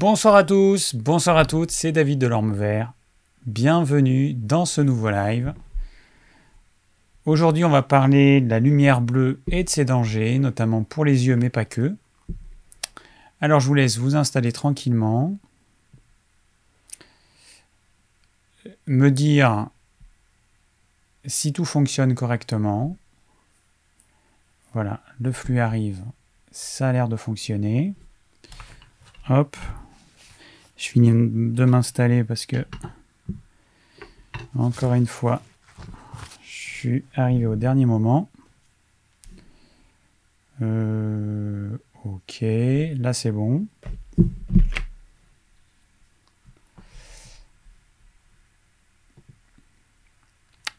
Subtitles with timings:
[0.00, 2.94] Bonsoir à tous, bonsoir à toutes, c'est David de l'Orme Vert.
[3.44, 5.52] Bienvenue dans ce nouveau live.
[7.26, 11.26] Aujourd'hui, on va parler de la lumière bleue et de ses dangers, notamment pour les
[11.26, 11.94] yeux, mais pas que.
[13.42, 15.36] Alors, je vous laisse vous installer tranquillement.
[18.86, 19.68] Me dire
[21.26, 22.96] si tout fonctionne correctement.
[24.72, 26.02] Voilà, le flux arrive,
[26.52, 27.92] ça a l'air de fonctionner.
[29.28, 29.58] Hop,
[30.80, 32.64] je finis de m'installer parce que,
[34.56, 35.42] encore une fois,
[36.42, 38.30] je suis arrivé au dernier moment.
[40.62, 42.38] Euh, ok,
[42.96, 43.66] là c'est bon.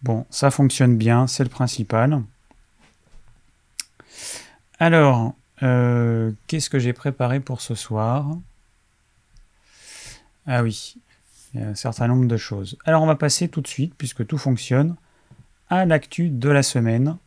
[0.02, 2.24] Bon, ça fonctionne bien, c'est le principal.
[4.80, 8.36] Alors, euh, qu'est-ce que j'ai préparé pour ce soir?
[10.48, 10.96] Ah oui,
[11.54, 12.78] il y a un certain nombre de choses.
[12.86, 14.96] Alors, on va passer tout de suite, puisque tout fonctionne,
[15.70, 17.18] à l'actu de la semaine.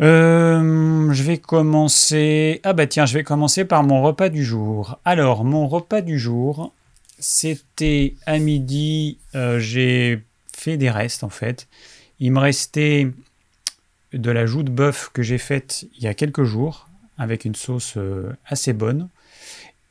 [0.00, 2.60] Euh, je vais commencer.
[2.64, 4.98] Ah bah tiens, je vais commencer par mon repas du jour.
[5.04, 6.72] Alors, mon repas du jour,
[7.18, 10.24] c'était à midi, euh, j'ai
[10.56, 11.68] fait des restes en fait.
[12.18, 13.10] Il me restait
[14.12, 17.54] de la joue de bœuf que j'ai faite il y a quelques jours avec une
[17.54, 19.08] sauce euh, assez bonne.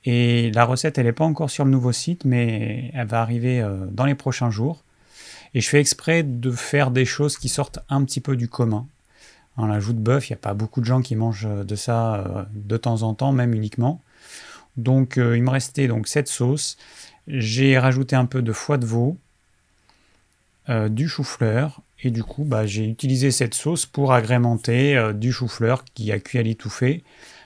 [0.09, 3.61] Et la recette, elle n'est pas encore sur le nouveau site, mais elle va arriver
[3.61, 4.83] euh, dans les prochains jours.
[5.53, 8.87] Et je fais exprès de faire des choses qui sortent un petit peu du commun.
[9.57, 11.75] Dans la joue de bœuf, il n'y a pas beaucoup de gens qui mangent de
[11.75, 14.02] ça de temps en temps, même uniquement.
[14.77, 16.77] Donc il me restait donc cette sauce
[17.30, 19.17] j'ai rajouté un peu de foie de veau,
[20.67, 25.31] euh, du chou-fleur, et du coup, bah, j'ai utilisé cette sauce pour agrémenter euh, du
[25.31, 27.03] chou-fleur qui a cuit à l'étouffée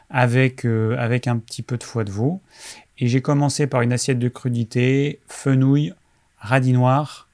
[0.09, 2.41] avec, euh, avec un petit peu de foie de veau.
[2.99, 5.93] Et j'ai commencé par une assiette de crudité, fenouil,
[6.37, 7.27] radis noir.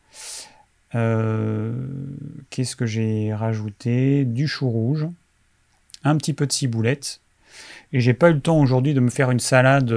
[0.92, 4.26] Qu'est-ce que j'ai rajouté?
[4.26, 5.06] Du chou rouge,
[6.04, 7.20] un petit peu de ciboulette.
[7.94, 9.94] Et j'ai pas eu le temps aujourd'hui de me faire une salade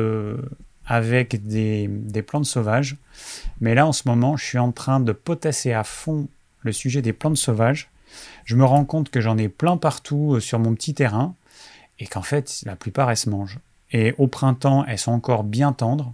[0.86, 1.88] avec des,
[2.26, 2.96] plantes sauvages.
[3.60, 6.28] Mais là, en ce moment, je suis en train de potasser à fond
[6.60, 7.88] le sujet des plantes sauvages.
[8.44, 11.34] Je me rends compte que j'en ai plein partout euh, sur mon petit terrain
[12.02, 13.60] et qu'en fait, la plupart, elles se mangent.
[13.92, 16.12] Et au printemps, elles sont encore bien tendres.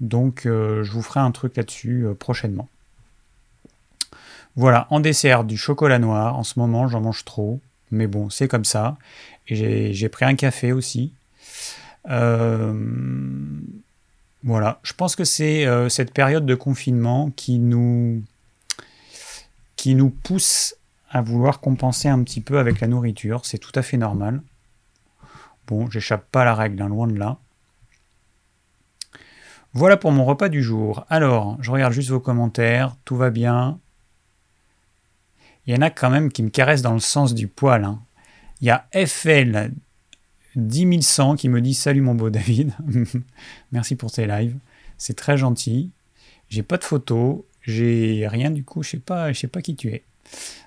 [0.00, 2.70] Donc, euh, je vous ferai un truc là-dessus euh, prochainement.
[4.56, 6.38] Voilà, en dessert, du chocolat noir.
[6.38, 7.60] En ce moment, j'en mange trop.
[7.90, 8.96] Mais bon, c'est comme ça.
[9.46, 11.12] J'ai pris un café aussi.
[12.08, 12.72] Euh,
[14.42, 18.22] voilà, je pense que c'est cette période de confinement qui nous,
[19.76, 20.76] qui nous pousse
[21.10, 23.44] à vouloir compenser un petit peu avec la nourriture.
[23.44, 24.40] C'est tout à fait normal.
[25.70, 27.38] Bon, j'échappe pas à la règle, hein, loin de là.
[29.72, 31.06] Voilà pour mon repas du jour.
[31.08, 33.78] Alors, je regarde juste vos commentaires, tout va bien.
[35.66, 37.84] Il y en a quand même qui me caressent dans le sens du poil.
[37.84, 38.00] Hein.
[38.60, 39.70] Il y a FL
[40.56, 42.72] 10 100 qui me dit Salut mon beau David,
[43.72, 44.56] merci pour tes lives,
[44.98, 45.90] c'est très gentil.
[46.48, 49.76] J'ai pas de photos, j'ai rien du coup, je sais pas, je sais pas qui
[49.76, 50.02] tu es.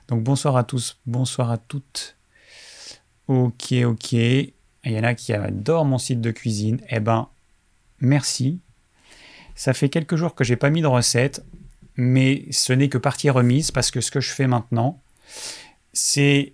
[0.07, 2.15] Donc bonsoir à tous, bonsoir à toutes.
[3.27, 4.15] Ok, ok.
[4.85, 6.81] Il y en a qui adorent mon site de cuisine.
[6.89, 7.29] Eh ben,
[7.99, 8.59] merci.
[9.55, 11.43] Ça fait quelques jours que j'ai pas mis de recette,
[11.95, 14.99] mais ce n'est que partie remise parce que ce que je fais maintenant,
[15.93, 16.53] c'est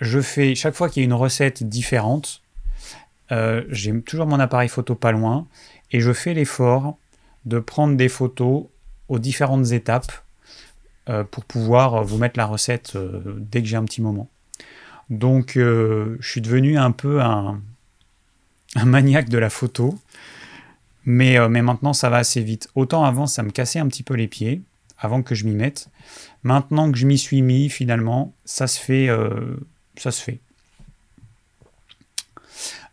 [0.00, 2.42] je fais chaque fois qu'il y a une recette différente,
[3.32, 5.46] euh, j'ai toujours mon appareil photo pas loin
[5.90, 6.98] et je fais l'effort
[7.46, 8.66] de prendre des photos
[9.08, 10.12] aux différentes étapes
[11.08, 14.28] euh, pour pouvoir vous mettre la recette euh, dès que j'ai un petit moment.
[15.10, 17.60] Donc je suis devenu un peu un,
[18.84, 19.98] maniaque de la photo,
[21.04, 22.68] mais, mais maintenant ça va assez vite.
[22.74, 24.62] Autant avant ça me cassait un petit peu les pieds,
[24.98, 25.88] avant que je m'y mette.
[26.42, 29.08] Maintenant que je m'y suis mis, finalement, ça se fait.
[29.96, 30.40] fait.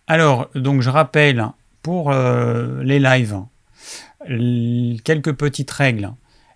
[0.07, 1.47] Alors, donc je rappelle
[1.81, 3.41] pour euh, les lives
[5.03, 6.11] quelques petites règles.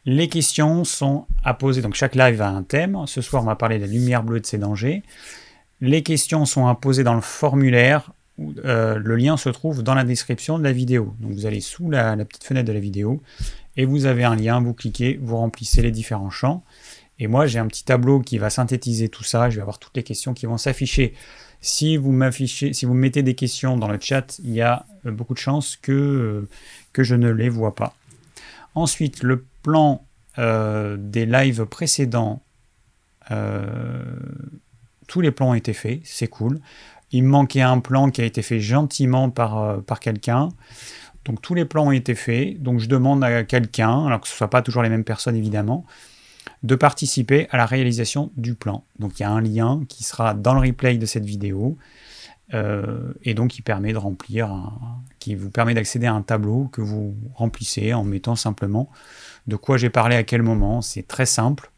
[0.05, 1.81] Les questions sont à poser.
[1.81, 3.03] Donc chaque live a un thème.
[3.07, 5.03] Ce soir, on va parler de la lumière bleue et de ses dangers.
[5.81, 8.11] Les questions sont à poser dans le formulaire.
[8.39, 11.15] Euh, le lien se trouve dans la description de la vidéo.
[11.19, 13.21] Donc vous allez sous la, petite fenêtre de la vidéo
[13.77, 14.61] et vous avez un lien.
[14.61, 16.63] Vous cliquez, vous remplissez les différents champs.
[17.17, 19.49] Et moi, j'ai un petit tableau qui va synthétiser tout ça.
[19.49, 21.13] Je vais avoir toutes les questions qui vont s'afficher
[21.61, 25.11] si vous m'affichez, si vous mettez des questions dans le chat, il y a euh,
[25.11, 26.47] beaucoup de chances que, euh,
[26.93, 27.95] que je ne les vois pas.
[28.75, 30.03] Ensuite, le plan
[30.37, 32.41] des lives précédents,
[35.07, 36.59] tous les plans ont été faits, c'est cool.
[37.11, 40.49] il me manquait un plan qui a été fait gentiment par, euh, quelqu'un.
[41.23, 42.61] Donc tous les plans ont été faits.
[42.61, 45.35] Donc je demande à quelqu'un, alors que ce ne soit pas toujours les mêmes personnes
[45.35, 45.85] évidemment,
[46.63, 48.83] de participer à la réalisation du plan.
[48.99, 51.77] Donc il y a un lien qui sera dans le replay de cette vidéo.
[52.53, 54.71] Euh, et donc qui permet de remplir,
[55.17, 58.87] qui vous permet d'accéder à un tableau que vous remplissez en mettant simplement
[59.47, 60.81] de quoi j'ai parlé à quel moment.
[60.81, 61.71] C'est très simple.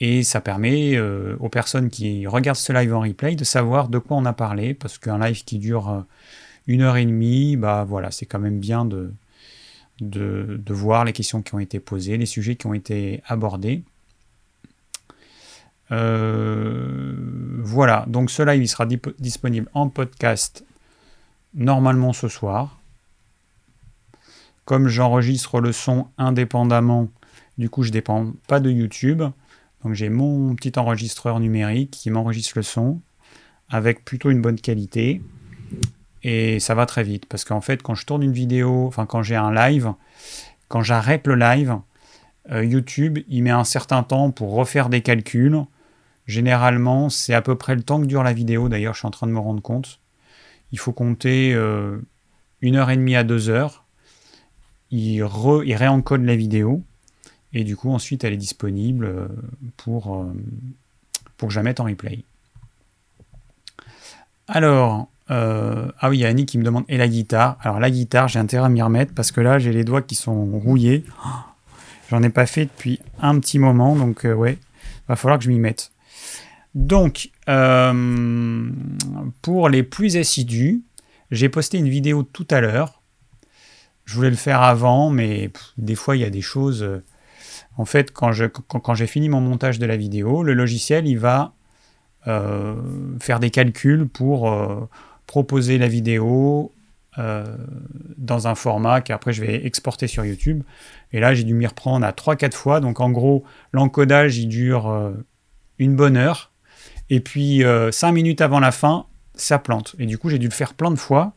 [0.00, 3.98] Et ça permet euh, aux personnes qui regardent ce live en replay de savoir de
[3.98, 6.00] quoi on a parlé, parce qu'un live qui dure euh,
[6.66, 9.12] une heure et demie, bah voilà, c'est quand même bien de,
[10.68, 13.84] voir les questions qui ont été posées, les sujets qui ont été abordés.
[15.92, 17.14] Euh,
[17.62, 18.86] voilà, donc ce live il sera
[19.18, 20.64] disponible en podcast
[21.54, 22.78] normalement ce soir.
[24.64, 27.08] Comme j'enregistre le son indépendamment,
[27.56, 29.22] du coup je dépends pas de YouTube.
[29.86, 33.00] Donc j'ai mon petit enregistreur numérique qui m'enregistre le son
[33.68, 35.22] avec plutôt une bonne qualité.
[36.24, 39.22] Et ça va très vite parce qu'en fait quand je tourne une vidéo, enfin quand
[39.22, 39.92] j'ai un live,
[40.66, 41.78] quand j'arrête le live,
[42.50, 45.56] euh, YouTube il met un certain temps pour refaire des calculs.
[46.26, 49.12] Généralement c'est à peu près le temps que dure la vidéo, d'ailleurs je suis en
[49.12, 50.00] train de me rendre compte.
[50.72, 51.96] Il faut compter euh,
[52.60, 53.84] une heure et demie à deux heures.
[54.90, 55.24] Il,
[55.64, 56.82] il réencode la vidéo.
[57.52, 59.28] Et du coup, ensuite, elle est disponible euh,
[59.76, 60.32] pour, euh,
[61.36, 62.24] pour que je la mette en replay.
[64.48, 67.58] Alors, euh, ah oui, il y a Annie qui me demande et la guitare?
[67.60, 70.14] Alors la guitare, j'ai intérêt à m'y remettre parce que là, j'ai les doigts qui
[70.14, 71.04] sont rouillés.
[72.10, 74.58] J'en ai pas fait depuis un petit moment, donc ouais,
[75.08, 75.90] va falloir que je m'y mette.
[76.76, 77.30] Donc,
[79.42, 80.82] pour les plus assidus,
[81.32, 83.02] j'ai posté une vidéo tout à l'heure.
[84.04, 87.02] Je voulais le faire avant, mais des fois, il y a des choses
[87.78, 91.52] en fait, quand, j'ai fini mon montage de la vidéo, le logiciel, il va
[92.26, 92.74] euh,
[93.20, 94.88] faire des calculs pour euh,
[95.26, 96.72] proposer la vidéo
[97.18, 97.44] euh,
[98.16, 100.62] dans un format qu'après je vais exporter sur YouTube.
[101.12, 102.80] Et là, j'ai dû m'y reprendre à 3-4 fois.
[102.80, 105.12] Donc en gros, l'encodage, il dure
[105.78, 106.52] une bonne heure.
[107.10, 109.94] Et puis, 5 minutes avant la fin, ça plante.
[109.98, 111.34] Et du coup, j'ai dû le faire plein de fois.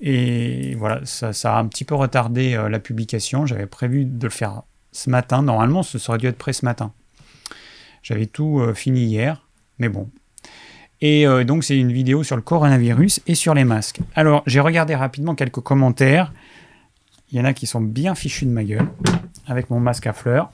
[0.00, 3.44] Et voilà, ça a un petit peu retardé la publication.
[3.44, 4.62] J'avais prévu de le faire
[4.94, 5.42] ce matin.
[5.42, 6.92] Normalement, ce serait dû être prêt ce matin.
[8.02, 9.46] J'avais tout euh, fini hier,
[9.78, 10.08] mais bon.
[11.00, 14.00] Et euh, donc, c'est une vidéo sur le coronavirus et sur les masques.
[14.14, 16.32] Alors, j'ai regardé rapidement quelques commentaires.
[17.30, 18.88] Il y en a qui sont bien fichus de ma gueule,
[19.46, 20.50] avec mon masque à fleurs.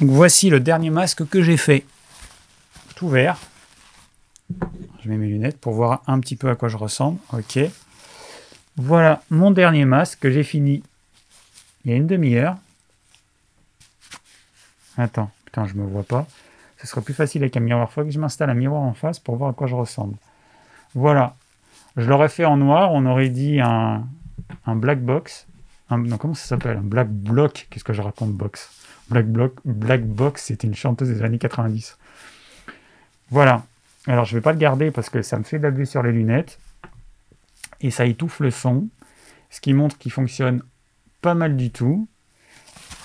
[0.00, 1.84] Donc, voici le dernier masque que j'ai fait.
[2.94, 3.38] Tout vert.
[5.02, 7.18] Je mets mes lunettes pour voir un petit peu à quoi je ressemble.
[7.32, 7.58] Ok.
[8.76, 10.82] Voilà mon dernier masque que j'ai fini
[11.84, 12.56] il y a une demi-heure.
[14.96, 16.26] Attends, putain, je me vois pas.
[16.78, 17.88] Ce serait plus facile avec un miroir.
[17.90, 20.16] Il faut que je m'installe un miroir en face pour voir à quoi je ressemble.
[20.94, 21.36] Voilà.
[21.96, 24.06] Je l'aurais fait en noir, on aurait dit un,
[24.66, 25.46] un black box.
[25.90, 26.78] non, comment ça s'appelle?
[26.78, 27.68] Un black block.
[27.70, 28.70] Qu'est-ce que je raconte, box?
[29.08, 31.98] Black block, Black box, c'était une chanteuse des années 90.
[33.30, 33.62] Voilà.
[34.06, 36.58] Alors, je vais pas le garder parce que ça me fait de sur les lunettes.
[37.80, 38.88] Et ça étouffe le son.
[39.50, 40.62] Ce qui montre qu'il fonctionne
[41.20, 42.08] pas mal du tout.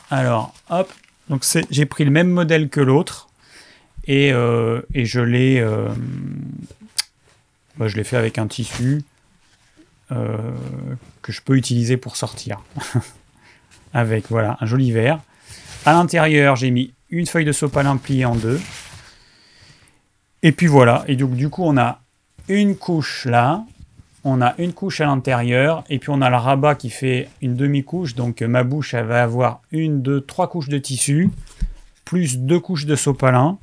[0.10, 0.92] Alors, hop,
[1.30, 3.30] donc j'ai pris le même modèle que l'autre
[4.06, 5.88] et, euh, je l'ai euh,
[7.78, 9.04] bah, je l'ai fait avec un tissu
[10.12, 10.38] euh,
[11.22, 12.62] que je peux utiliser pour sortir.
[13.94, 15.20] avec voilà un joli verre.
[15.86, 18.60] À l'intérieur, j'ai mis une feuille de sopalin pliée en deux.
[20.42, 21.04] Et puis voilà.
[21.08, 22.02] Et donc du coup, on a
[22.48, 23.64] une couche là,
[24.24, 27.56] on a une couche à l'intérieur et puis on a le rabat qui fait une
[27.56, 28.16] demi-couche.
[28.16, 31.30] Donc ma bouche, elle va avoir une, deux, trois couches de tissu,
[32.06, 33.58] plus deux couches de sopalin.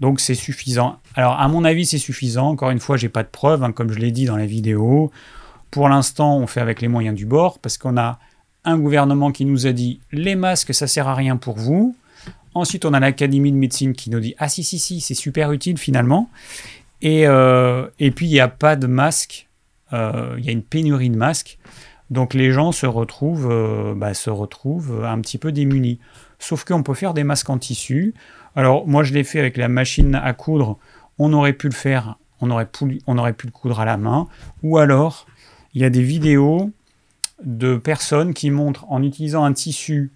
[0.00, 0.98] Donc c'est suffisant.
[1.14, 2.48] Alors à mon avis, c'est suffisant.
[2.48, 5.10] Encore une fois, j'ai pas de preuves, hein, comme je l'ai dit dans la vidéo.
[5.70, 8.18] Pour l'instant, on fait avec les moyens du bord parce qu'on a
[8.64, 11.96] un gouvernement qui nous a dit les masques, ça sert à rien pour vous.
[12.54, 15.52] Ensuite, on a l'Académie de médecine qui nous dit ah si si si, c'est super
[15.52, 16.30] utile finalement.
[17.02, 19.47] Et, euh, et puis il n'y a pas de masque euh,
[19.92, 21.58] il y a une pénurie de masques.
[22.10, 25.98] Donc les gens se retrouvent, euh, bah, se retrouvent un petit peu démunis.
[26.38, 28.14] Sauf qu'on peut faire des masques en tissu.
[28.56, 30.78] Alors moi je l'ai fait avec la machine à coudre.
[31.18, 33.96] On aurait pu le faire, on aurait pu, on aurait pu le coudre à la
[33.96, 34.28] main.
[34.62, 35.26] Ou alors
[35.74, 36.70] il y a des vidéos
[37.44, 40.12] de personnes qui montrent en utilisant un tissu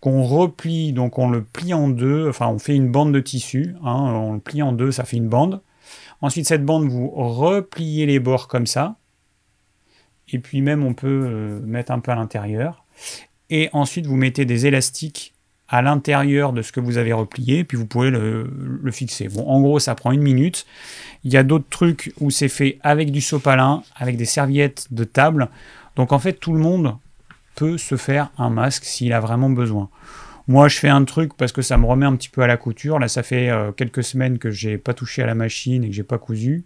[0.00, 3.74] qu'on replie, donc on le plie en deux, enfin on fait une bande de tissu,
[3.82, 5.60] hein, on le plie en deux, ça fait une bande.
[6.20, 8.96] Ensuite cette bande, vous repliez les bords comme ça,
[10.32, 12.84] et puis même on peut euh, mettre un peu à l'intérieur.
[13.50, 15.34] Et ensuite vous mettez des élastiques
[15.68, 19.28] à l'intérieur de ce que vous avez replié, puis vous pouvez le, fixer.
[19.36, 20.66] En gros, ça prend une minute.
[21.24, 25.04] Il y a d'autres trucs où c'est fait avec du sopalin, avec des serviettes de
[25.04, 25.48] table.
[25.96, 26.96] Donc en fait, tout le monde
[27.54, 29.90] peut se faire un masque s'il a vraiment besoin.
[30.46, 32.56] Moi, je fais un truc parce que ça me remet un petit peu à la
[32.56, 32.98] couture.
[32.98, 35.94] Là, ça fait euh, quelques semaines que j'ai pas touché à la machine et que
[35.94, 36.64] j'ai pas cousu.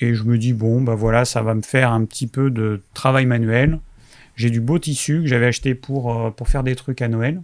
[0.00, 2.80] Et je me dis, bon, bah voilà, ça va me faire un petit peu de
[2.94, 3.78] travail manuel.
[4.36, 7.42] J'ai du beau tissu que j'avais acheté pour, euh, pour faire des trucs à Noël.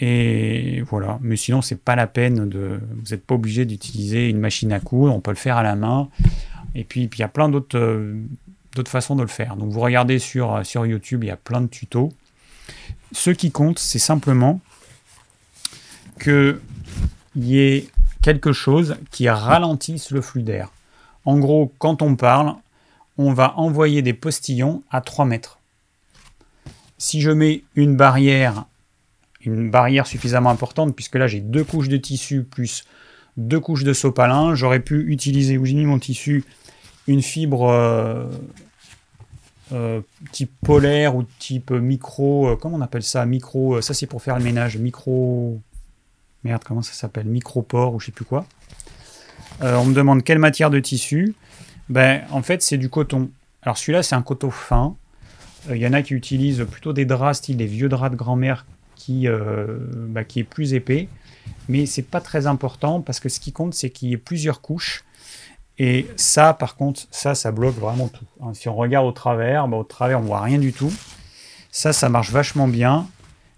[0.00, 2.80] Et voilà, mais sinon, c'est pas la peine de.
[2.90, 5.74] Vous n'êtes pas obligé d'utiliser une machine à coudre, on peut le faire à la
[5.74, 6.08] main.
[6.74, 8.14] Et puis, il y a plein d'autres euh,
[8.74, 9.56] d'autres façons de le faire.
[9.56, 12.12] Donc, vous regardez sur, euh, sur YouTube, il y a plein de tutos.
[13.12, 14.60] Ce qui compte, c'est simplement
[16.20, 16.58] qu'il
[17.36, 17.88] y ait
[18.20, 20.70] quelque chose qui ralentisse le flux d'air.
[21.26, 22.54] En gros, quand on parle,
[23.18, 25.58] on va envoyer des postillons à 3 mètres.
[26.98, 28.64] Si je mets une barrière
[29.44, 32.84] une barrière suffisamment importante, puisque là j'ai deux couches de tissu plus
[33.36, 34.54] deux couches de sopalin.
[34.54, 36.44] J'aurais pu utiliser, où j'ai mis mon tissu,
[37.06, 38.26] une fibre euh,
[39.72, 40.00] euh,
[40.32, 44.38] type polaire ou type micro, euh, comment on appelle ça Micro, ça c'est pour faire
[44.38, 45.60] le ménage, micro...
[46.44, 48.46] Merde, comment ça s'appelle Micropore ou je sais plus quoi.
[49.62, 51.34] On me demande quelle matière de tissu.
[51.88, 53.30] Ben, en fait, c'est du coton.
[53.62, 54.96] Alors celui-là, c'est un coton fin.
[55.70, 58.66] Il y en a qui utilisent plutôt des draps, style des vieux draps de grand-mère
[58.94, 61.08] qui, euh, bah, qui est plus épais.
[61.68, 64.60] Mais c'est pas très important parce que ce qui compte, c'est qu'il y ait plusieurs
[64.60, 65.04] couches.
[65.78, 68.24] Et ça, par contre, ça, bloque vraiment tout.
[68.40, 70.92] Hein, si on regarde au travers, bah, au travers, on voit rien du tout.
[71.70, 73.06] Ça, ça marche vachement bien.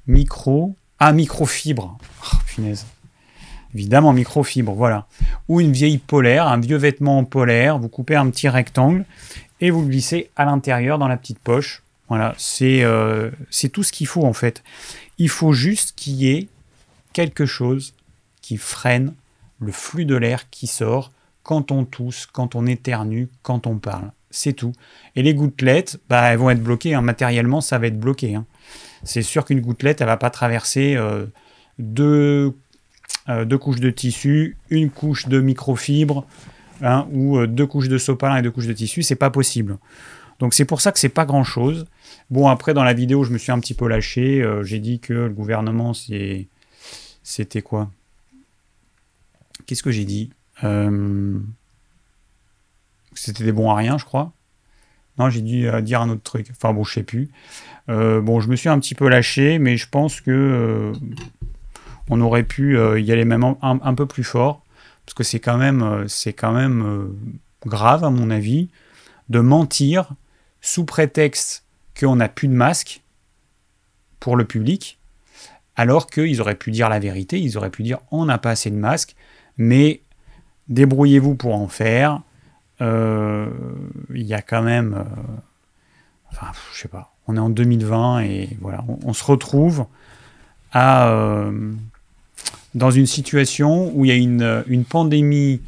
[0.06, 0.74] Micro.
[0.98, 1.96] Ah, microfibre.
[2.24, 2.86] Oh, punaise.
[3.74, 5.06] Évidemment, microfibre, voilà.
[5.48, 7.78] Ou une vieille polaire, un vieux vêtement en polaire.
[7.78, 9.04] Vous coupez un petit rectangle
[9.60, 11.82] et vous le glissez à l'intérieur dans la petite poche.
[12.08, 13.30] Voilà, c'est euh,
[13.72, 14.62] tout ce qu'il faut en fait.
[15.18, 16.48] Il faut juste qu'il y ait
[17.12, 17.94] quelque chose
[18.40, 19.14] qui freine
[19.60, 24.10] le flux de l'air qui sort quand on tousse, quand on éternue, quand on parle.
[24.30, 24.72] C'est tout.
[25.16, 26.94] Et les gouttelettes, bah, elles vont être bloquées.
[26.94, 27.00] Hein.
[27.00, 28.34] Matériellement, ça va être bloqué.
[28.34, 28.44] Hein.
[29.02, 31.26] C'est sûr qu'une gouttelette, elle va pas traverser euh,
[31.78, 32.54] deux,
[33.28, 36.24] euh, deux, couches de tissu, une couche de microfibre,
[36.82, 39.02] hein, ou euh, deux couches de sopalin et deux couches de tissu.
[39.02, 39.78] C'est pas possible.
[40.38, 41.86] Donc c'est pour ça que c'est pas grand chose.
[42.30, 44.42] Bon, après, dans la vidéo, je me suis un petit peu lâché.
[44.42, 47.90] Euh, j'ai dit que le gouvernement, c'était quoi?
[49.66, 50.30] Qu'est-ce que j'ai dit?
[53.14, 54.32] C'était des bons à rien, je crois.
[55.18, 56.48] Non, j'ai dû dire un autre truc.
[56.50, 57.28] Enfin bon, je sais plus.
[57.88, 60.92] bon, je me suis un petit peu lâché, mais je pense que
[62.10, 64.62] on aurait pu y aller même un, peu plus fort,
[65.04, 67.10] parce que c'est quand même, quand même
[67.66, 68.68] grave à mon avis
[69.28, 70.10] de mentir
[70.60, 71.64] sous prétexte
[71.98, 73.02] qu'on n'a plus de masque
[74.20, 74.98] pour le public,
[75.76, 78.70] alors qu'ils auraient pu dire la vérité, ils auraient pu dire on n'a pas assez
[78.70, 79.14] de masques,
[79.56, 80.02] mais
[80.68, 82.20] débrouillez-vous pour en faire.
[82.80, 83.48] Euh,
[84.14, 85.32] il y a quand même, euh,
[86.30, 89.86] enfin, je sais pas, on est en 2020 et voilà, on, se retrouve
[90.72, 91.72] à, euh,
[92.74, 95.60] dans une situation où il y a une, une pandémie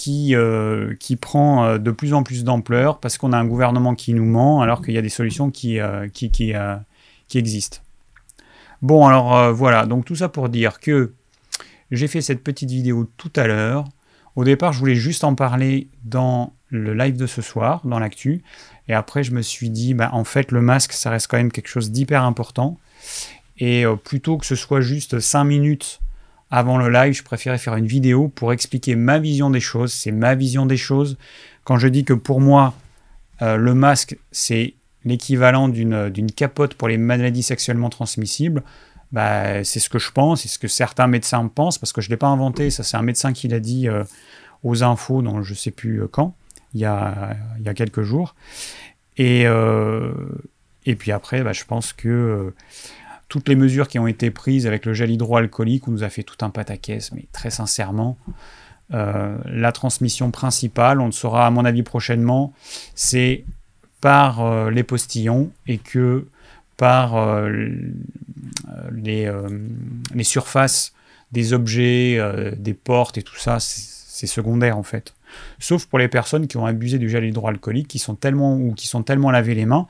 [0.00, 3.94] qui, euh, qui prend euh, de plus en plus d'ampleur parce qu'on a un gouvernement
[3.94, 6.54] qui nous ment alors qu'il y a des solutions qui, euh, qui, qui,
[7.28, 7.78] qui, existent.
[8.80, 11.12] Bon, alors voilà, donc tout ça pour dire que
[11.90, 13.84] j'ai fait cette petite vidéo tout à l'heure.
[14.36, 18.42] Au départ, je voulais juste en parler dans le live de ce soir, dans l'actu.
[18.88, 21.52] Et après, je me suis dit, bah, en fait, le masque, ça reste quand même
[21.52, 22.78] quelque chose d'hyper important.
[23.58, 26.00] Et plutôt que ce soit juste 5 minutes
[26.50, 29.92] avant le live, je préférais faire une vidéo pour expliquer ma vision des choses.
[29.92, 31.16] C'est ma vision des choses.
[31.64, 32.74] Quand je dis que pour moi,
[33.42, 38.62] euh, le masque, c'est l'équivalent d'une capote pour les maladies sexuellement transmissibles,
[39.12, 42.08] bah, c'est ce que je pense, c'est ce que certains médecins pensent, parce que je
[42.08, 44.04] ne l'ai pas inventé, ça c'est un médecin qui l'a dit euh,
[44.62, 46.34] aux infos, dans je ne sais plus euh, quand,
[46.74, 48.34] il y a, il y a quelques jours.
[49.16, 49.42] Et,
[50.86, 52.54] et puis après, bah, je pense que
[53.30, 56.24] toutes les mesures qui ont été prises avec le gel hydroalcoolique, on nous a fait
[56.24, 58.18] tout un pataquès, mais très sincèrement,
[58.92, 62.52] euh, la transmission principale, on le saura à mon avis prochainement,
[62.96, 63.44] c'est
[64.00, 66.26] par euh, les postillons et que
[66.76, 67.68] par euh,
[68.92, 69.32] les,
[70.22, 70.92] surfaces
[71.30, 72.18] des objets,
[72.56, 75.14] des portes et tout ça, c'est secondaire en fait.
[75.60, 78.88] Sauf pour les personnes qui ont abusé du gel hydroalcoolique, qui sont tellement ou qui
[78.88, 79.86] sont tellement lavé les mains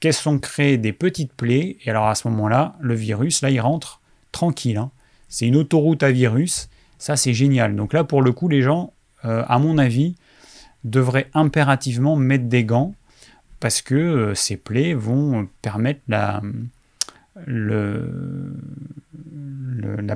[0.00, 3.60] qu'elles sont créées des petites plaies, et alors à ce moment-là, le virus, là, il
[3.60, 4.00] rentre
[4.32, 4.78] tranquille.
[4.78, 4.90] Hein.
[5.28, 7.76] C'est une autoroute à virus, ça c'est génial.
[7.76, 8.92] Donc là, pour le coup, les gens,
[9.24, 10.16] euh, à mon avis,
[10.84, 12.94] devraient impérativement mettre des gants,
[13.60, 16.40] parce que euh, ces plaies vont permettre la,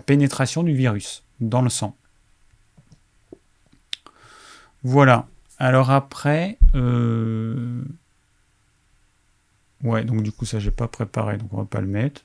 [0.06, 1.96] pénétration du virus dans le sang.
[4.82, 5.26] Voilà.
[5.58, 7.82] Alors après, euh,
[9.84, 12.22] ouais, donc du coup ça j'ai pas préparé, donc on va pas le mettre.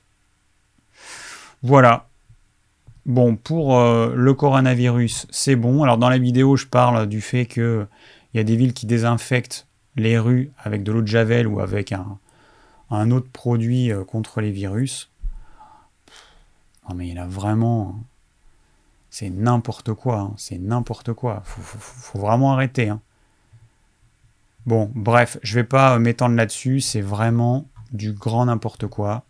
[1.62, 2.08] Voilà.
[3.06, 5.82] Bon, pour euh, le coronavirus, c'est bon.
[5.82, 7.86] Alors dans la vidéo, je parle du fait que
[8.32, 11.60] il y a des villes qui désinfectent les rues avec de l'eau de javel ou
[11.60, 15.10] avec un, autre produit euh, contre les virus.
[16.88, 18.00] Non mais il a vraiment
[19.10, 20.32] c'est n'importe quoi, hein.
[20.36, 21.42] c'est n'importe quoi.
[21.44, 22.88] Faut, vraiment arrêter.
[22.88, 23.00] Hein.
[24.66, 29.24] Bon, bref, je vais pas m'étendre là-dessus, c'est vraiment du grand n'importe quoi.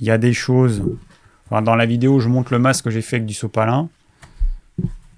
[0.00, 0.84] Il y a des choses.
[1.50, 3.88] dans la vidéo, je montre le masque que j'ai fait avec du sopalin.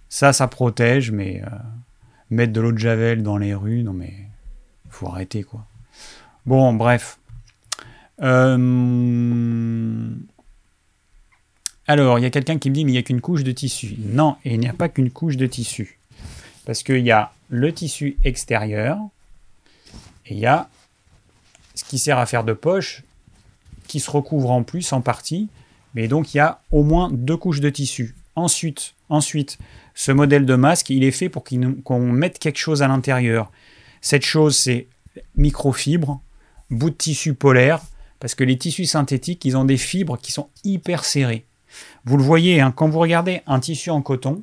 [0.08, 1.56] Ça, ça protège, mais euh,
[2.30, 4.14] mettre de l'eau de javel dans les rues, non mais
[4.88, 5.66] faut arrêter quoi.
[6.46, 7.18] Bon, bref.
[8.22, 10.08] Euh,
[11.86, 13.52] alors, il y a quelqu'un qui me dit, mais il n'y a qu'une couche de
[13.52, 13.96] tissu.
[13.98, 15.98] Non, il n'y a pas qu'une couche de tissu.
[16.66, 18.98] Parce qu'il y a le tissu extérieur,
[20.28, 20.68] et il y a
[21.75, 23.02] ce qui sert à faire de poche,
[23.87, 25.49] qui se recouvre en plus en partie,
[25.94, 28.14] mais donc il y a au moins deux couches de tissu.
[28.37, 29.58] Ensuite, ensuite
[29.94, 31.44] ce modèle de masque, il est fait pour
[31.85, 33.50] qu'on mette quelque chose à l'intérieur.
[34.00, 34.87] Cette chose, c'est
[35.37, 36.20] microfibre,
[36.70, 37.80] bout de tissu polaire,
[38.20, 41.47] parce que les tissus synthétiques, ils ont des fibres qui sont hyper serrées.
[42.04, 44.42] Vous le voyez, hein, quand vous regardez un tissu en coton,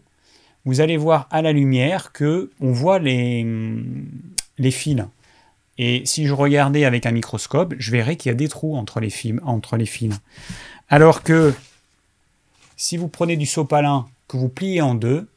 [0.66, 3.46] vous allez voir à la lumière que on voit les
[4.72, 5.06] fils.
[5.78, 9.00] Et si je regardais avec un microscope, je verrais qu'il y a des trous entre
[9.00, 10.14] les, fils.
[10.90, 11.54] Alors que
[12.78, 15.28] si vous prenez du sopalin que vous pliez en deux,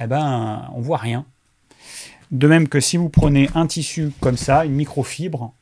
[0.00, 1.24] eh ben, on voit rien.
[2.30, 5.52] De même que si vous prenez un tissu comme ça, une microfibre,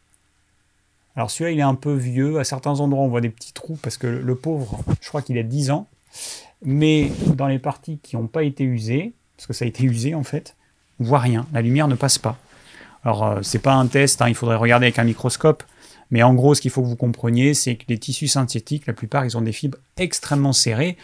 [1.17, 2.39] alors celui-là, il est un peu vieux.
[2.39, 5.39] À certains endroits, on voit des petits trous parce que le pauvre, je crois qu'il
[5.39, 5.87] a 10 ans.
[6.63, 10.15] Mais dans les parties qui n'ont pas été usées, parce que ça a été usé
[10.15, 10.57] en fait,
[11.01, 11.47] on voit rien.
[11.53, 12.39] La lumière ne passe pas.
[13.07, 15.63] Alors, euh, c'est pas un test, hein, il faudrait regarder avec un microscope.
[16.11, 18.95] Mais en gros, ce qu'il faut que vous compreniez, c'est que les tissus synthétiques, la
[18.95, 20.97] plupart, ils ont des fibres extrêmement serrées.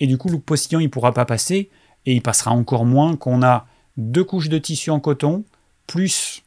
[0.00, 1.68] Et du coup, le postillon, il ne pourra pas passer.
[2.06, 3.66] Et il passera encore moins qu'on a
[3.98, 5.44] deux couches de tissu en coton,
[5.86, 6.42] plus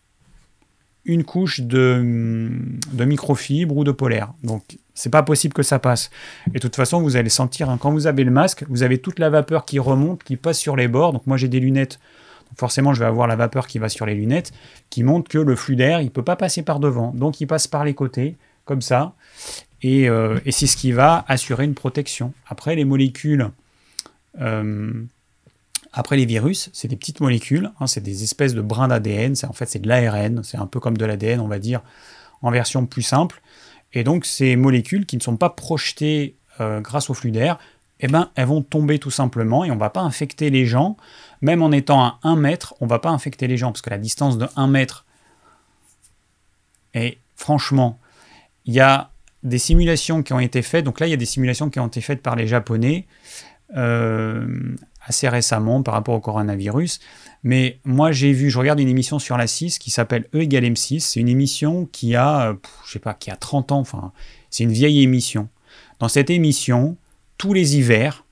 [1.06, 2.50] une couche de,
[2.92, 4.34] de microfibre ou de polaire.
[4.44, 6.10] Donc, c'est pas possible que ça passe.
[6.48, 8.98] Et de toute façon, vous allez sentir, hein, quand vous avez le masque, vous avez
[8.98, 11.14] toute la vapeur qui remonte, qui passe sur les bords.
[11.14, 12.00] Donc, moi, j'ai des lunettes.
[12.56, 14.52] Forcément, je vais avoir la vapeur qui va sur les lunettes,
[14.90, 17.12] qui montre que le flux d'air, il peut pas passer par devant.
[17.16, 18.36] Donc, il passe par les côtés,
[18.66, 19.14] comme ça.
[19.82, 22.34] Et, euh, c'est ce qui va assurer une protection.
[22.48, 23.50] Après, les molécules
[24.42, 25.06] euh,
[25.94, 29.54] après les virus, c'est des petites molécules, hein, c'est des espèces de brins d'ADN, en
[29.54, 31.82] fait c'est de l'ARN, c'est un peu comme de l'ADN on va dire,
[32.42, 33.42] en version plus simple.
[33.94, 37.60] Et donc ces molécules qui ne sont pas projetées euh, grâce au flux d'air,
[38.00, 40.98] eh ben, elles vont tomber tout simplement et on ne va pas infecter les gens.
[41.44, 43.92] Même en étant à 1 mètre, on ne va pas infecter les gens parce que
[43.92, 45.06] la distance de 1 mètre,
[46.96, 48.00] et franchement,
[48.66, 49.12] il y a
[49.44, 50.86] des simulations qui ont été faites.
[50.86, 53.06] Donc là, il y a des simulations qui ont été faites par les Japonais.
[53.76, 54.76] Euh,
[55.06, 57.00] assez récemment par rapport au coronavirus.
[57.44, 60.64] Mais moi, j'ai vu, je regarde une émission sur la 6 qui s'appelle E égale
[60.64, 61.02] M6.
[61.02, 63.80] C'est une émission qui a, je sais pas, qui a 30 ans.
[63.80, 64.14] Enfin,
[64.50, 65.50] c'est une vieille émission.
[66.00, 66.96] Dans cette émission,
[67.38, 68.23] tous les hivers,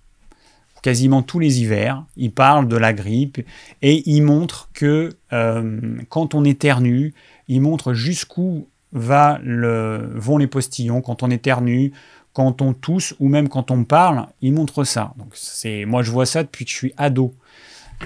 [0.82, 3.40] quasiment tous les hivers, ils parlent de la grippe
[3.82, 7.14] et ils montrent que euh, quand on éternue,
[7.48, 11.94] ils montrent jusqu'où vont les postillons quand on éternue,
[12.34, 15.14] quand on tousse ou même quand on parle, il montre ça.
[15.18, 17.34] Donc c'est, moi je vois ça depuis que je suis ado.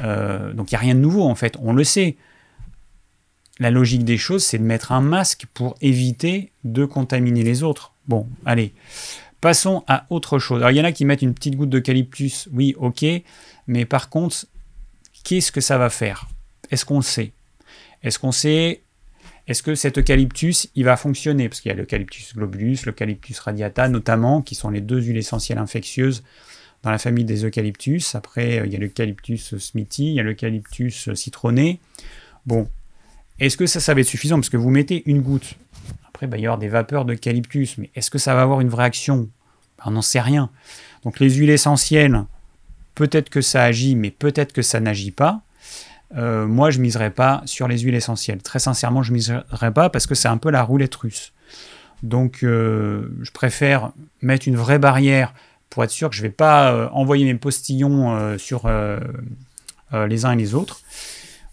[0.04, 2.18] Euh, donc il n'y a rien de nouveau en fait, on le sait.
[3.58, 7.94] La logique des choses, c'est de mettre un masque pour éviter de contaminer les autres.
[8.08, 8.74] Bon, allez,
[9.45, 10.58] passons à autre chose.
[10.58, 13.05] Alors il y en a qui mettent une petite goutte d'eucalyptus, oui, ok,
[13.67, 14.47] mais par contre,
[15.23, 16.27] qu'est-ce que ça va faire?
[16.71, 17.31] Est-ce qu'on sait?
[18.01, 18.81] Est-ce qu'on sait
[19.45, 21.47] est-ce que cet eucalyptus, il va fonctionner?
[21.47, 25.60] Parce qu'il y a l'eucalyptus globulus, l'eucalyptus radiata notamment, qui sont les deux huiles essentielles
[25.60, 26.23] infectieuses
[26.81, 28.15] dans la famille des eucalyptus.
[28.15, 31.79] Après, euh, il y a l'eucalyptus smithi, il y a l'eucalyptus citronné.
[32.47, 32.67] Bon,
[33.38, 34.38] est-ce que ça, ça va être suffisant?
[34.38, 35.53] Parce que vous mettez une goutte.
[36.08, 38.69] Après, bah, il y avoir des vapeurs d'eucalyptus, mais est-ce que ça va avoir une
[38.69, 39.29] vraie action?
[39.86, 40.50] On n'en sait rien.
[41.04, 42.24] Donc les huiles essentielles,
[42.95, 45.41] peut-être que ça agit, mais peut-être que ça n'agit pas.
[46.17, 48.41] Euh, moi, je miserais pas sur les huiles essentielles.
[48.41, 51.34] Très sincèrement, je miserais pas parce que c'est un peu la roulette russe.
[52.04, 55.34] Donc, euh, je préfère mettre une vraie barrière
[55.69, 58.69] pour être sûr que je ne vais pas euh, envoyer mes postillons sur
[59.93, 60.82] les uns et les autres.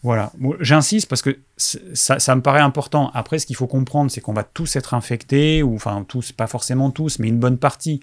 [0.02, 3.12] Voilà, j'insiste parce que ça, me paraît important.
[3.14, 6.48] Après, ce qu'il faut comprendre, c'est qu'on va tous être infectés, ou enfin tous, pas
[6.48, 8.00] forcément tous, mais une bonne partie.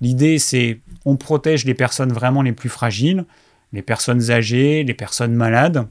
[0.00, 3.26] L'idée, c'est on protège les personnes vraiment les plus fragiles,
[3.74, 5.86] les personnes âgées, les personnes malades.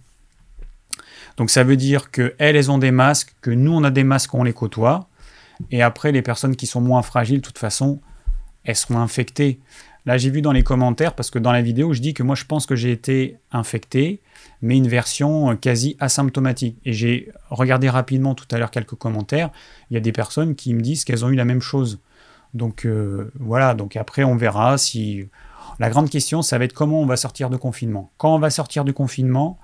[1.38, 4.34] Donc ça veut dire que elles, ont des masques, que nous, on a des masques,
[4.34, 5.08] on les côtoie.
[5.70, 8.00] Et après, les personnes qui sont moins fragiles, de toute façon,
[8.64, 9.60] elles seront infectées.
[10.08, 12.36] Là, j'ai vu dans les commentaires, parce que dans la vidéo, je dis que moi,
[12.36, 14.22] je pense que j'ai été infecté,
[14.62, 16.78] mais une version quasi asymptomatique.
[16.86, 19.52] Et j'ai regardé rapidement tout à l'heure quelques commentaires.
[19.90, 22.00] Il y a des personnes qui me disent qu'elles ont eu la même chose.
[22.54, 25.28] Donc euh, voilà, donc après, on verra si...
[25.80, 28.12] La grande question, ça va être comment on va sortir de confinement.
[28.18, 29.60] Quand on va sortir du confinement,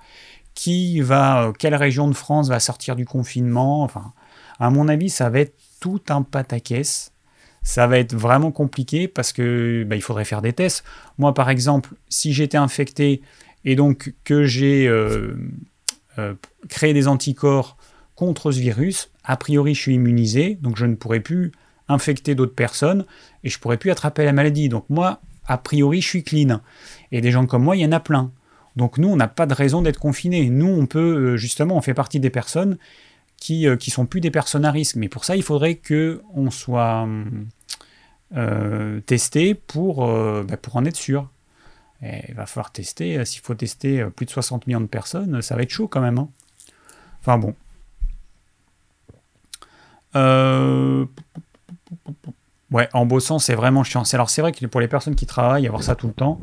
[0.54, 3.82] qui va, euh, quelle région de France va sortir du confinement?
[3.82, 4.12] Enfin,
[4.60, 7.10] à mon avis, ça va être tout un pataquès.
[7.62, 10.84] Ça va être vraiment compliqué parce que bah, il faudrait faire des tests.
[11.18, 13.22] Moi, par exemple, si j'étais infecté
[13.64, 15.34] et donc que j'ai euh,
[16.18, 16.34] euh,
[16.68, 17.76] créé des anticorps
[18.14, 21.52] contre ce virus, a priori, je suis immunisé, donc je ne pourrais plus
[21.88, 23.04] infecter d'autres personnes
[23.42, 24.68] et je pourrais plus attraper la maladie.
[24.68, 26.60] Donc moi, a priori, je suis clean.
[27.12, 28.32] Et des gens comme moi, il y en a plein.
[28.76, 30.48] Donc nous, on n'a pas de raison d'être confinés.
[30.50, 32.78] Nous, on peut, euh, justement, on fait partie des personnes
[33.36, 34.96] qui ne sont plus des personnes à risque.
[34.96, 37.06] Mais pour ça, il faudrait qu'on soit
[38.36, 41.28] euh, testé bah, pour en être sûr.
[42.28, 43.24] Il va falloir tester.
[43.24, 46.18] S'il faut tester plus de 60 millions de personnes, ça va être chaud quand même.
[46.18, 46.28] Hein.
[47.20, 47.54] Enfin bon.
[52.74, 54.02] Ouais, en bossant, c'est vraiment chiant.
[54.12, 56.40] Alors c'est vrai que pour les personnes qui travaillent, avoir ça tout le temps,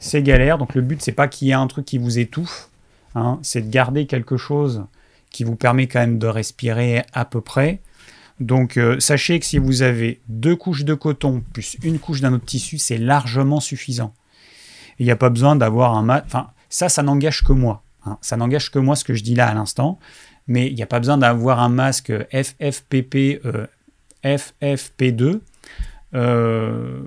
[0.00, 0.58] c'est galère.
[0.58, 2.68] Donc le but, c'est pas qu'il y ait un truc qui vous étouffe,
[3.14, 3.38] hein.
[3.42, 4.84] c'est de garder quelque chose
[5.30, 7.78] qui vous permet quand même de respirer à peu près.
[8.40, 12.32] Donc euh, sachez que si vous avez deux couches de coton plus une couche d'un
[12.32, 14.12] autre tissu, c'est largement suffisant.
[15.00, 16.22] Il n'y a pas besoin d'avoir un mat.
[16.26, 17.82] Enfin, ça, ça n'engage que moi.
[18.06, 18.18] Hein.
[18.20, 19.98] Ça n'engage que moi ce que je dis là à l'instant.
[20.46, 23.66] Mais il n'y a pas besoin d'avoir un masque FFPP, euh,
[24.22, 25.40] FFP2.
[26.14, 27.00] Euh,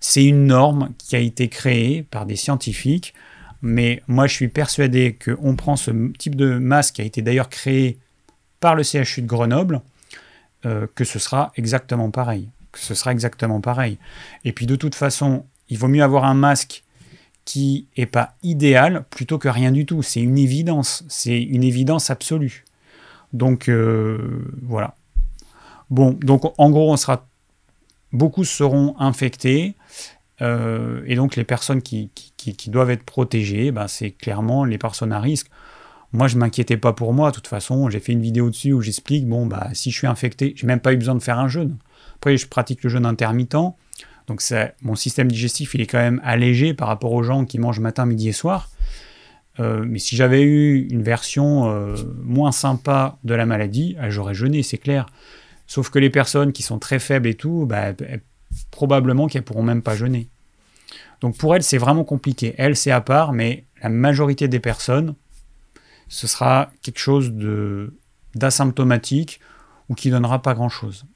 [0.00, 3.14] c'est une norme qui a été créée par des scientifiques,
[3.60, 7.48] mais moi je suis persuadé qu'on prend ce type de masque qui a été d'ailleurs
[7.48, 7.98] créé
[8.60, 9.80] par le CHU de Grenoble,
[10.66, 12.48] euh, que ce sera exactement pareil.
[12.72, 13.98] Que ce sera exactement pareil.
[14.44, 16.84] Et puis de toute façon, il vaut mieux avoir un masque
[17.44, 20.02] qui n'est pas idéal plutôt que rien du tout.
[20.02, 21.04] C'est une évidence.
[21.08, 22.64] C'est une évidence absolue.
[23.32, 24.94] Donc euh, voilà.
[25.90, 27.26] Bon, donc en gros, on sera
[28.12, 29.74] beaucoup seront infectés.
[30.40, 32.10] Euh, et donc les personnes qui,
[32.68, 35.48] doivent être protégées, ben, c'est clairement les personnes à risque.
[36.12, 37.30] Moi, je m'inquiétais pas pour moi.
[37.30, 40.06] De toute façon, j'ai fait une vidéo dessus où j'explique, bon, bah, si je suis
[40.06, 41.78] infecté, j'ai même pas eu besoin de faire un jeûne.
[42.16, 43.74] Après, je pratique le jeûne intermittent.
[44.26, 44.42] Donc
[44.82, 48.06] mon système digestif, il est quand même allégé par rapport aux gens qui mangent matin,
[48.06, 48.70] midi et soir.
[49.60, 54.62] Euh, mais si j'avais eu une version euh, moins sympa de la maladie, j'aurais jeûné,
[54.62, 55.06] c'est clair.
[55.66, 57.92] Sauf que les personnes qui sont très faibles et tout, bah,
[58.70, 60.28] probablement qu'elles pourront même pas jeûner.
[61.20, 62.54] Donc pour elles, c'est vraiment compliqué.
[62.58, 65.14] Elles, c'est à part, mais la majorité des personnes,
[66.08, 67.32] ce sera quelque chose
[68.34, 69.40] d'asymptomatique
[69.88, 71.06] ou qui donnera pas grand-chose.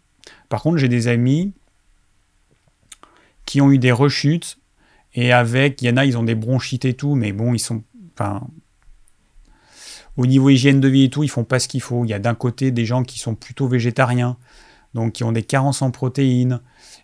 [0.48, 1.52] Par contre, j'ai des amis
[3.46, 4.58] qui ont eu des rechutes
[5.14, 7.58] et avec, il y en a, ils ont des bronchites et tout, mais bon, ils
[7.58, 7.82] sont,
[8.12, 8.46] enfin,
[10.16, 12.04] au niveau hygiène de vie et tout, ils font pas ce qu'il faut.
[12.04, 14.36] Il y a d'un côté des gens qui sont plutôt végétariens,
[14.94, 16.60] donc qui ont des carences en protéines.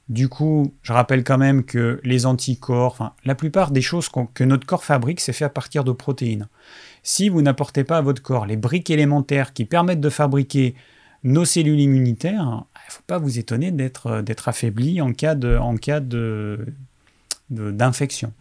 [0.09, 4.44] Du coup, je rappelle quand même que les anticorps, enfin, la plupart des choses que
[4.44, 6.48] notre corps fabrique, c'est fait à partir de protéines.
[7.02, 10.74] Si vous n'apportez pas à votre corps les briques élémentaires qui permettent de fabriquer
[11.22, 15.76] nos cellules immunitaires, il ne faut pas vous étonner d'être affaibli en cas de en
[15.76, 16.66] cas de
[17.50, 18.32] d'infection.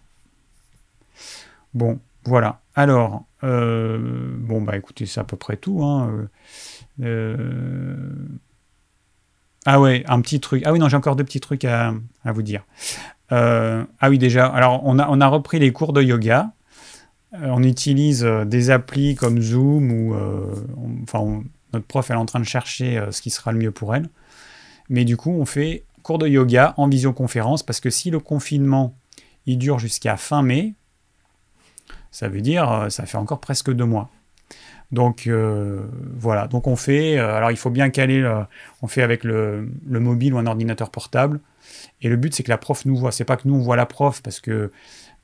[1.74, 2.62] Bon, voilà.
[2.76, 3.98] Alors, euh,
[4.38, 5.84] bon, bah écoutez, c'est à peu près tout.
[5.84, 6.28] Hein.
[7.02, 8.10] Euh,
[9.66, 10.64] ah ouais, un petit truc.
[10.66, 11.94] Ah oui, non, j'ai encore deux petits trucs à,
[12.26, 12.64] vous dire.
[13.32, 16.52] Euh, ah oui, déjà, alors on a, on a repris les cours de yoga.
[17.34, 20.16] on utilise des applis comme Zoom ou.
[21.04, 23.96] enfin, notre prof, elle est en train de chercher ce qui sera le mieux pour
[23.96, 24.10] elle.
[24.92, 28.94] Mais du coup, on fait cours de yoga en visioconférence parce que si le confinement
[29.46, 30.74] il dure jusqu'à fin mai,
[32.12, 34.10] ça veut dire, euh, ça fait encore presque deux mois.
[34.92, 38.22] Donc euh, voilà, donc on fait, euh, alors il faut bien caler,
[38.82, 41.40] on fait avec le, mobile ou un ordinateur portable.
[42.02, 43.78] Et le but c'est que la prof nous voit, c'est pas que nous on voit
[43.78, 44.72] la prof parce que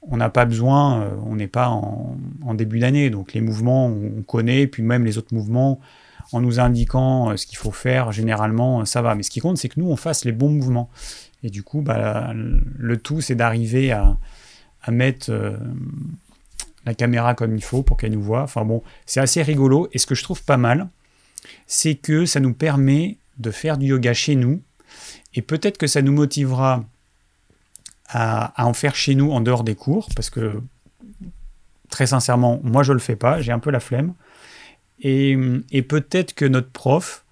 [0.02, 2.16] on n'a pas besoin, on n'est pas en,
[2.54, 5.82] début d'année, donc les mouvements on connaît, puis même les autres mouvements,
[6.32, 9.16] en nous indiquant ce qu'il faut faire, généralement ça va.
[9.16, 10.90] Mais ce qui compte c'est que nous on fasse les bons mouvements.
[11.44, 14.18] Et du coup, bah, le tout c'est d'arriver à,
[14.90, 15.32] mettre
[16.86, 18.44] la caméra comme il faut pour qu'elle nous voit.
[18.44, 19.90] Enfin bon, c'est assez rigolo.
[19.92, 20.88] Et ce que je trouve pas mal,
[21.68, 24.62] c'est que ça nous permet de faire du yoga chez nous.
[25.34, 26.84] Et peut-être que ça nous motivera
[28.10, 30.62] à, en faire chez nous en dehors des cours, parce que
[31.90, 34.14] très sincèrement, moi je le fais pas, j'ai un peu la flemme.
[35.02, 35.38] Et,
[35.88, 37.24] peut-être que notre prof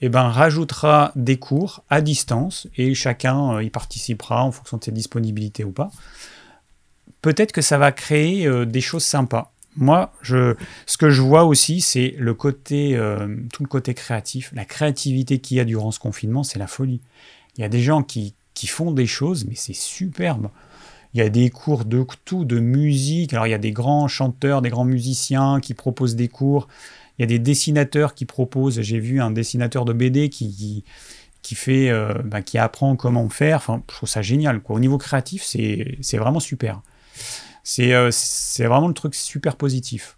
[0.00, 4.84] eh ben, rajoutera des cours à distance et chacun euh, y participera en fonction de
[4.84, 5.90] ses disponibilités ou pas.
[7.20, 9.52] Peut-être que ça va créer euh, des choses sympas.
[9.76, 14.50] Moi, je, ce que je vois aussi, c'est le côté, euh, tout le côté créatif,
[14.54, 17.00] la créativité qu'il y a durant ce confinement, c'est la folie.
[17.56, 20.50] Il y a des gens qui, qui font des choses, mais c'est superbe.
[21.14, 23.32] Il y a des cours de tout, de musique.
[23.34, 26.68] Alors il y a des grands chanteurs, des grands musiciens qui proposent des cours.
[27.22, 28.80] Y a des dessinateurs qui proposent.
[28.80, 30.84] J'ai vu un dessinateur de BD qui,
[31.42, 33.56] qui, fait, euh, bah, qui apprend comment faire.
[33.56, 34.60] Enfin, je trouve ça génial.
[34.60, 34.76] Quoi.
[34.76, 36.82] Au niveau créatif, c'est vraiment super.
[37.78, 40.16] Euh, c'est vraiment le truc super positif.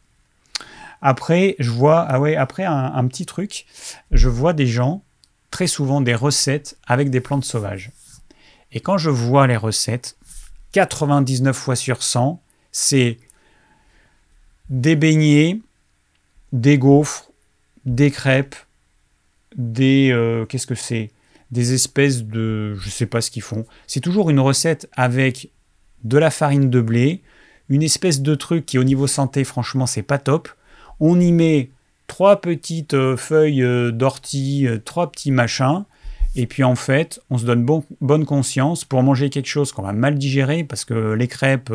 [1.03, 3.67] Après, je vois, ah ouais, après un, un, petit truc,
[4.11, 5.03] je vois des gens,
[5.51, 7.93] très souvent des recettes avec des plantes sauvages.
[8.73, 10.17] Et quand je vois les recettes,
[10.73, 12.41] 99 fois sur 100,
[12.73, 13.19] c'est
[14.71, 15.61] des beignets,
[16.55, 17.31] des gaufres,
[17.85, 18.55] des crêpes,
[19.57, 21.11] des euh, qu'est-ce que c'est?
[21.51, 23.67] Des espèces de je sais pas ce qu'ils font.
[23.87, 25.51] C'est toujours une recette avec
[26.05, 27.23] de la farine de blé,
[27.69, 30.49] une espèce de truc qui au niveau santé franchement c'est pas top.
[31.01, 31.71] On y met
[32.07, 35.85] trois petites euh, feuilles euh, d'ortie, trois petits machins
[36.37, 37.67] et puis en fait, on se donne
[38.01, 41.73] bonne conscience pour manger quelque chose qu'on va mal digérer parce que les crêpes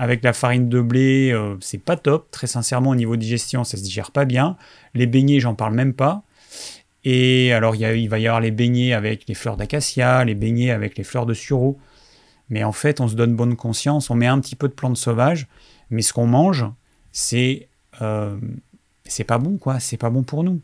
[0.00, 2.30] avec la farine de blé, euh, c'est pas top.
[2.30, 4.56] Très sincèrement, au niveau digestion, ça se digère pas bien.
[4.94, 6.22] Les beignets, j'en parle même pas.
[7.04, 10.96] Et alors, il, va y avoir les beignets avec les fleurs d'acacia, les beignets avec
[10.96, 11.78] les fleurs de sureau.
[12.48, 14.96] Mais en fait, on se donne bonne conscience, on met un petit peu de plantes
[14.96, 15.46] sauvages,
[15.90, 16.64] mais ce qu'on mange,
[17.12, 17.68] c'est
[18.00, 18.38] euh,
[19.04, 19.80] c'est pas bon, quoi.
[19.80, 20.62] C'est pas bon pour nous.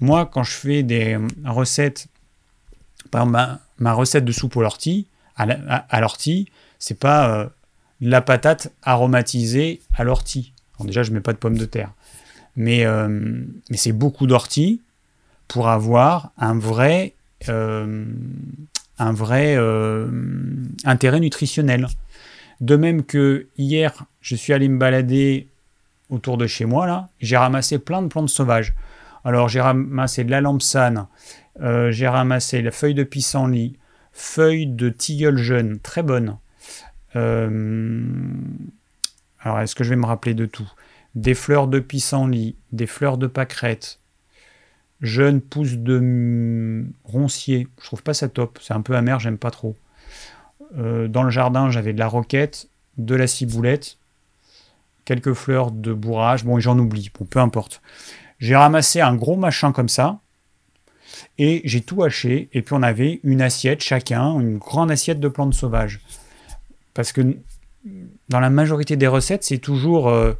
[0.00, 2.08] Moi, quand je fais des recettes
[3.10, 7.48] par exemple, ma, recette de soupe à l'ortie, à, l'ortie, c'est pas euh,
[8.02, 10.52] la patate aromatisée à l'ortie.
[10.80, 11.92] déjà, je mets pas de pommes de terre.
[12.56, 13.08] Mais, euh,
[13.70, 14.82] mais c'est beaucoup d'ortie
[15.48, 17.14] pour avoir un vrai,
[17.48, 18.04] euh,
[18.98, 19.56] vrai
[20.84, 21.86] intérêt nutritionnel.
[22.60, 25.48] De même que hier, je suis allé me balader
[26.10, 28.74] autour de chez moi, là, j'ai ramassé plein de plantes sauvages.
[29.24, 31.06] Alors, j'ai ramassé de la lampsane,
[31.60, 33.76] euh, j'ai ramassé la feuille de pissenlit,
[34.12, 36.36] feuille de tilleul jeune, très bonne.
[37.16, 38.00] Euh,
[39.40, 40.70] alors, est-ce que je vais me rappeler de tout?
[41.14, 43.98] Des fleurs de pissenlit, des fleurs de pâquerette,
[45.00, 47.68] jeunes pousses de roncier.
[47.80, 49.76] Je trouve pas ça top, c'est un peu amer, j'aime pas trop.
[50.78, 53.98] Euh, dans le jardin, j'avais de la roquette, de la ciboulette,
[55.04, 56.44] quelques fleurs de bourrage.
[56.44, 57.82] Bon, j'en oublie, bon, peu importe.
[58.38, 60.20] J'ai ramassé un gros machin comme ça,
[61.38, 65.28] et j'ai tout haché, et puis on avait une assiette chacun, une grande assiette de
[65.28, 66.00] plantes sauvages.
[66.94, 67.36] Parce que
[68.28, 70.34] dans la majorité des recettes, c'est toujours euh,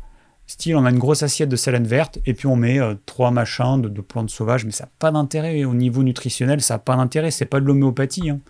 [0.47, 3.31] style on a une grosse assiette de salade verte, et puis on met euh, trois
[3.31, 6.97] machins de, plantes sauvages, mais ça n'a pas d'intérêt au niveau nutritionnel, ça n'a pas
[6.97, 8.31] d'intérêt, c'est pas de l'homéopathie.
[8.31, 8.41] Hein.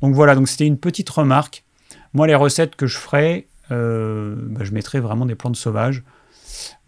[0.00, 1.64] Donc voilà, donc c'était une petite remarque.
[2.14, 6.02] Moi, les recettes que je ferais, euh, bah, je mettrais vraiment des plantes sauvages.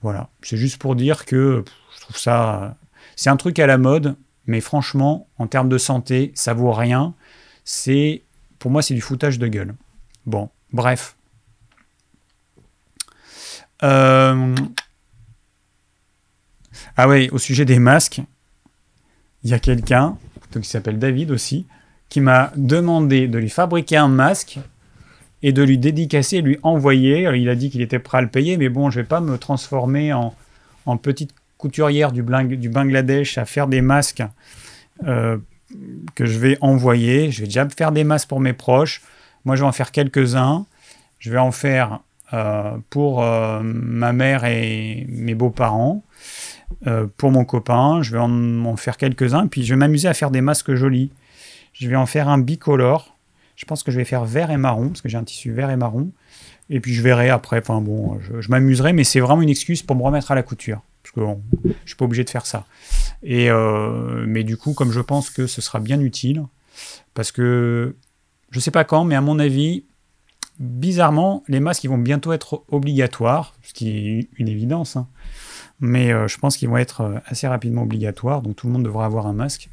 [0.02, 1.64] Voilà, c'est juste pour dire que
[1.96, 2.76] je trouve ça.
[3.16, 7.14] C'est un truc à la mode, mais franchement, en termes de santé, ça vaut rien.
[7.64, 8.22] C'est,
[8.58, 9.74] pour moi, c'est du foutage de gueule.
[10.26, 11.16] Bon, bref.
[13.82, 14.54] Euh,
[16.96, 18.22] ah oui, au sujet des masques,
[19.42, 20.16] il y a quelqu'un,
[20.52, 21.66] qui s'appelle David aussi,
[22.08, 24.58] qui m'a demandé de lui fabriquer un masque
[25.42, 27.28] et de lui dédicacer, lui envoyer.
[27.34, 29.36] il a dit qu'il était prêt à le payer, mais bon, je vais pas me
[29.36, 30.34] transformer en,
[30.96, 32.22] petite couturière du,
[32.56, 34.22] du Bangladesh à faire des masques
[35.06, 35.36] euh,
[36.14, 37.30] que je vais envoyer.
[37.30, 39.02] Je vais déjà faire des masques pour mes proches.
[39.44, 40.66] Moi, je vais en faire quelques-uns.
[41.18, 42.00] Je vais en faire
[42.32, 46.02] euh, pour euh, ma mère et mes beaux-parents.
[47.16, 49.46] pour mon copain, je vais en, faire quelques-uns.
[49.46, 51.10] Puis je vais m'amuser à faire des masques jolis.
[51.72, 53.16] Je vais en faire un bicolore.
[53.56, 55.70] Je pense que je vais faire vert et marron, parce que j'ai un tissu vert
[55.70, 56.10] et marron.
[56.70, 57.58] Et puis je verrai après.
[57.58, 60.80] Enfin bon, je, m'amuserai, mais c'est vraiment une excuse pour me remettre à la couture
[61.02, 61.20] parce que
[61.64, 62.66] je je suis pas obligé de faire ça.
[63.22, 66.44] Et euh, mais du coup, comme je pense que ce sera bien utile,
[67.12, 67.94] parce que
[68.54, 69.82] je sais pas quand, mais à mon avis,
[70.60, 74.94] bizarrement, les masques vont bientôt être obligatoires, ce qui est une évidence.
[74.94, 75.08] Hein.
[75.80, 78.84] Mais euh, je pense qu'ils vont être euh, assez rapidement obligatoires, donc tout le monde
[78.84, 79.70] devra avoir un masque.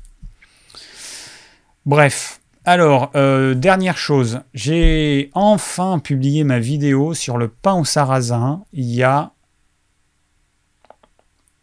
[1.85, 2.39] Bref.
[2.63, 3.09] Alors,
[3.55, 9.31] dernière chose, j'ai enfin publié ma vidéo sur le pain au sarrasin il y a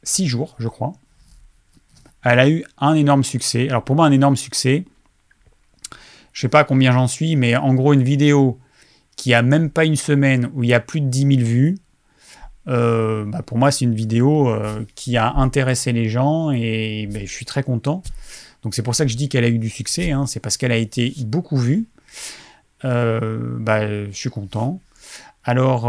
[0.02, 0.94] six jours, je crois.
[2.24, 3.68] Elle a eu un énorme succès.
[3.68, 4.84] Alors pour moi, un énorme succès.
[6.38, 8.60] Je sais pas combien j'en suis, mais en gros, une vidéo
[9.16, 11.78] qui a même pas une semaine où il y a plus de 10 000 vues,
[12.68, 17.18] euh, bah, pour moi, c'est une vidéo euh, qui a intéressé les gens et bah,
[17.24, 18.04] je suis très content.
[18.62, 20.26] Donc c'est pour ça que je dis qu'elle a eu du succès, hein.
[20.26, 21.86] c'est parce qu'elle a été beaucoup vue.
[22.84, 24.80] Euh, bah, je suis content.
[25.42, 25.88] Alors,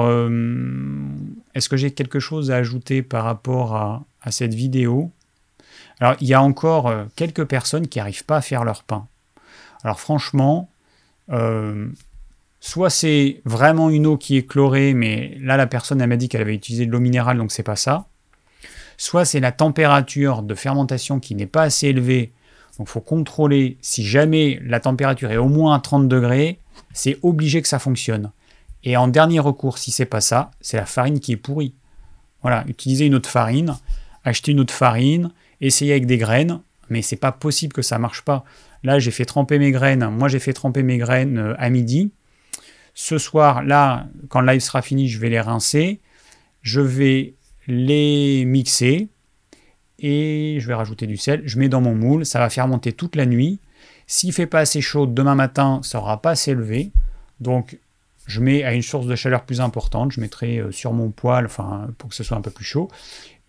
[1.54, 5.12] est-ce que j'ai quelque chose à ajouter par rapport à, à cette vidéo?
[6.00, 9.06] Alors, il y a encore quelques personnes qui n'arrivent pas à faire leur pain.
[9.84, 10.70] Alors franchement,
[12.60, 16.42] soit c'est vraiment une eau qui est chlorée, mais là la personne m'a dit qu'elle
[16.42, 18.08] avait utilisé de l'eau minérale, donc c'est pas ça.
[18.98, 22.34] Soit c'est la température de fermentation qui n'est pas assez élevée,
[22.78, 26.60] donc il faut contrôler si jamais la température est au moins à 30 degrés,
[26.94, 28.32] c'est obligé que ça fonctionne.
[28.84, 31.76] Et en dernier recours, si c'est pas ça, c'est la farine qui est pourrie.
[32.42, 33.78] Voilà, utilisez une autre farine,
[34.24, 38.22] achetez une autre farine, essayez avec des graines, mais c'est pas possible que ça marche
[38.24, 38.44] pas.
[38.84, 40.08] Là, j'ai fait tremper mes graines.
[40.10, 42.12] Moi, j'ai fait tremper mes graines euh, à midi.
[42.94, 46.02] Ce soir, là, quand le live sera fini, je vais les rincer.
[46.62, 47.36] Je vais
[47.68, 49.10] les mixer
[50.00, 51.42] et je vais rajouter du sel.
[51.46, 53.60] Je mets dans mon moule, ça va fermenter toute la nuit.
[54.08, 56.92] S'il fait pas assez chaud demain matin, ça aura pas assez élevé.
[57.40, 57.78] Donc
[58.26, 61.46] je mets à une source de chaleur plus importante, je mettrai euh, sur mon poêle,
[61.46, 62.90] enfin pour que ce soit un peu plus chaud,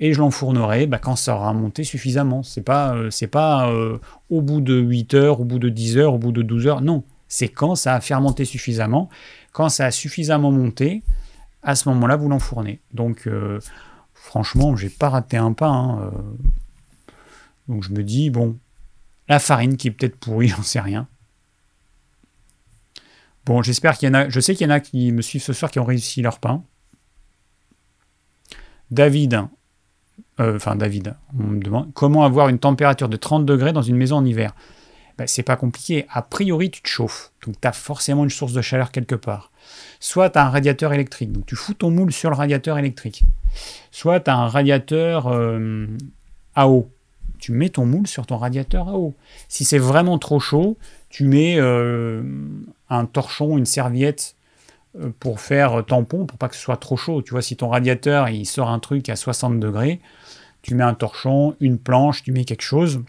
[0.00, 2.42] et je l'enfournerai bah, quand ça aura monté suffisamment.
[2.42, 3.98] C'est pas, euh, pas euh,
[4.30, 6.80] au bout de 8 heures, au bout de 10 heures, au bout de 12 heures,
[6.80, 7.04] non.
[7.28, 9.08] C'est quand ça a fermenté suffisamment.
[9.52, 11.02] Quand ça a suffisamment monté,
[11.62, 12.80] à ce moment-là, vous l'enfournez.
[12.94, 13.60] Donc, euh,
[14.14, 15.68] franchement, j'ai pas raté un pas.
[15.68, 16.10] Hein, euh.
[17.68, 18.58] Donc, je me dis, bon,
[19.28, 21.06] la farine qui est peut-être pourrie, j'en sais rien.
[23.44, 24.28] Bon, j'espère qu'il y en a.
[24.28, 26.40] Je sais qu'il y en a qui me suivent ce soir qui ont réussi leur
[26.40, 26.64] pain.
[28.90, 29.46] David,
[30.40, 33.96] euh, enfin David, on me demande comment avoir une température de 30 degrés dans une
[33.96, 34.54] maison en hiver?
[35.20, 36.06] Ben, c'est pas compliqué.
[36.10, 37.30] A priori, tu te chauffes.
[37.44, 39.50] Donc, tu as forcément une source de chaleur quelque part.
[39.98, 41.30] Soit tu as un radiateur électrique.
[41.30, 43.24] Donc, tu fous ton moule sur le radiateur électrique.
[43.90, 45.86] Soit tu as un radiateur euh,
[46.54, 46.90] à eau.
[47.38, 49.14] Tu mets ton moule sur ton radiateur à eau.
[49.48, 50.78] Si c'est vraiment trop chaud,
[51.10, 52.22] tu mets euh,
[52.88, 54.36] un torchon, une serviette
[55.20, 57.22] pour faire tampon, pour pas que ce soit trop chaud.
[57.22, 60.00] Tu vois, si ton radiateur il sort un truc à 60 degrés,
[60.62, 63.02] tu mets un torchon, une planche, tu mets quelque chose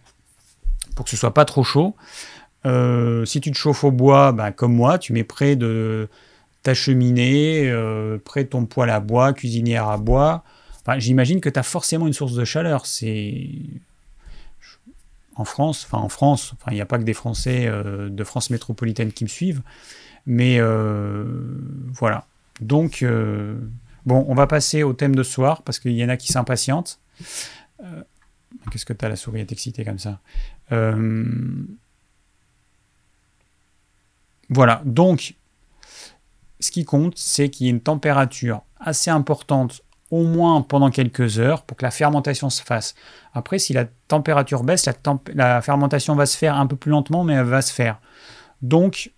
[0.96, 1.96] pour que ce soit pas trop chaud.
[2.66, 6.08] Euh, si tu te chauffes au bois, bah, comme moi, tu mets près de
[6.64, 10.44] ta cheminée, euh, près de ton poêle à bois, cuisinière à bois.
[10.98, 12.86] J'imagine que tu as forcément une source de chaleur.
[12.86, 13.48] C'est
[15.36, 18.50] en France, enfin en France, il n'y a pas que des Français euh, de France
[18.50, 19.62] métropolitaine qui me suivent,
[20.26, 20.60] mais
[21.94, 22.26] voilà.
[22.60, 23.04] Donc
[24.06, 26.32] bon, on va passer au thème de ce soir parce qu'il y en a qui
[26.32, 27.00] s'impatientent.
[28.72, 29.40] Qu'est-ce que tu as la souris?
[29.42, 30.20] Est excitée comme ça
[30.72, 31.26] euh,
[34.50, 35.36] voilà, donc
[36.60, 41.40] ce qui compte, c'est qu'il y ait une température assez importante, au moins pendant quelques
[41.40, 42.96] heures, pour que la fermentation se fasse.
[43.34, 44.88] Après, si la température baisse,
[45.34, 48.00] la, fermentation va se faire un peu plus lentement, mais elle va se faire.
[48.62, 49.12] Donc,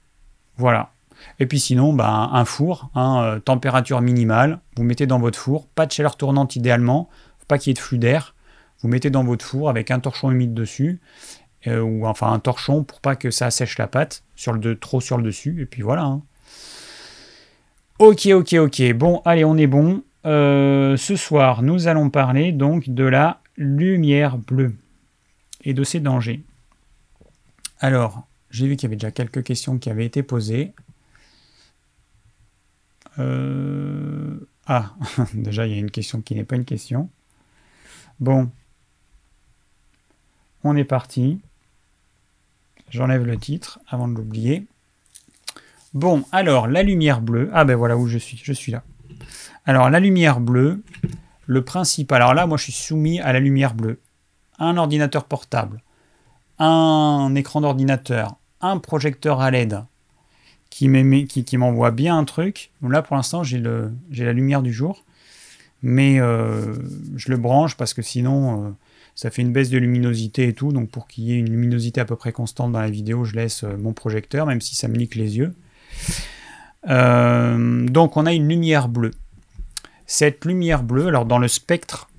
[0.57, 0.91] voilà.
[1.39, 5.67] Et puis sinon, bah, un four, hein, euh, température minimale, vous mettez dans votre four,
[5.67, 7.09] pas de chaleur tournante idéalement,
[7.47, 8.35] pas qu'il y ait de flux d'air,
[8.81, 10.99] vous mettez dans votre four avec un torchon humide dessus,
[11.67, 14.99] euh, ou enfin un torchon pour pas que ça sèche la pâte sur le trop
[14.99, 16.03] sur le dessus, et puis voilà.
[16.03, 16.21] Hein.
[17.99, 18.93] Ok, ok, ok.
[18.93, 20.03] Bon, allez, on est bon.
[20.25, 24.75] Euh, ce soir, nous allons parler donc de la lumière bleue
[25.63, 26.43] et de ses dangers.
[27.79, 30.73] Alors, j'ai vu qu'il y avait déjà quelques questions qui avaient été posées.
[33.17, 34.93] Euh, ah,
[35.33, 37.09] déjà, il y a une question qui n'est pas une question.
[38.19, 38.51] Bon,
[40.63, 41.41] on est parti.
[42.89, 44.67] J'enlève le titre avant de l'oublier.
[45.95, 47.49] Bon, alors la lumière bleue.
[47.53, 48.39] Ah ben voilà où je suis.
[48.43, 48.83] Je suis là.
[49.65, 50.83] Alors la lumière bleue,
[51.47, 52.21] le principal.
[52.21, 53.99] Alors là, moi je suis soumis à la lumière bleue.
[54.59, 55.81] Un ordinateur portable,
[56.59, 59.83] un écran d'ordinateur, un projecteur à LED
[60.69, 60.87] qui
[61.57, 62.71] m'envoie qui, bien un truc.
[62.81, 65.03] là pour l'instant j'ai la lumière du jour,
[65.83, 66.73] mais euh,
[67.15, 68.69] je le branche parce que sinon euh,
[69.13, 70.71] ça fait une baisse de luminosité et tout.
[70.71, 73.35] Donc pour qu'il y ait une luminosité à peu près constante dans la vidéo, je
[73.35, 75.53] laisse euh, mon projecteur, même si ça me nique les yeux.
[76.87, 79.11] Donc on a une lumière bleue.
[80.07, 82.09] Cette lumière bleue, alors dans le spectre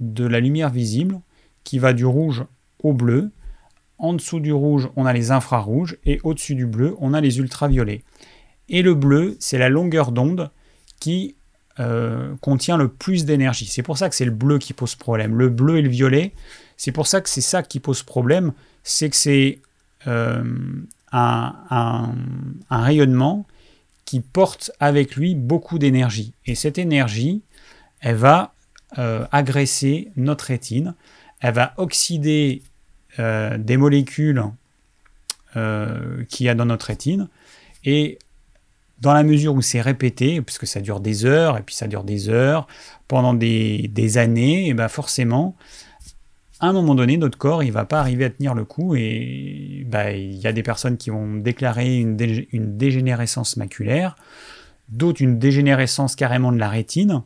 [0.00, 1.20] de la lumière visible,
[1.64, 2.44] qui va du rouge
[2.82, 3.30] au bleu,
[4.00, 7.38] en dessous du rouge, on a les infrarouges, et au-dessus du bleu, on a les
[7.38, 8.02] ultraviolets.
[8.68, 10.50] Et le bleu, c'est la longueur d'onde
[11.00, 11.36] qui
[11.78, 13.66] euh, contient le plus d'énergie.
[13.66, 15.36] C'est pour ça que c'est le bleu qui pose problème.
[15.36, 16.32] Le bleu et le violet,
[16.76, 19.60] c'est pour ça que c'est ça qui pose problème, c'est que c'est
[20.06, 20.42] euh,
[21.12, 22.14] un,
[22.70, 23.46] rayonnement
[24.04, 26.32] qui porte avec lui beaucoup d'énergie.
[26.46, 27.42] Et cette énergie,
[28.00, 28.54] elle va
[28.98, 30.94] euh, agresser notre rétine,
[31.40, 32.62] elle va oxyder
[33.18, 34.42] euh, des molécules
[35.56, 37.28] euh, qu'il y a dans notre rétine,
[37.84, 38.18] et
[39.00, 42.04] dans la mesure où c'est répété, puisque ça dure des heures, et puis ça dure
[42.04, 42.66] des heures,
[43.08, 45.56] pendant des, années, et ben forcément,
[46.60, 49.86] à un moment donné, notre corps, il va pas arriver à tenir le coup, et
[49.86, 52.18] ben, il y a des personnes qui vont déclarer une,
[52.52, 54.16] une dégénérescence maculaire,
[54.90, 57.22] d'autres une dégénérescence carrément de la rétine,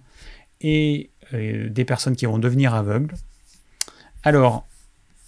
[0.61, 3.15] et euh, des personnes qui vont devenir aveugles.
[4.23, 4.67] Alors,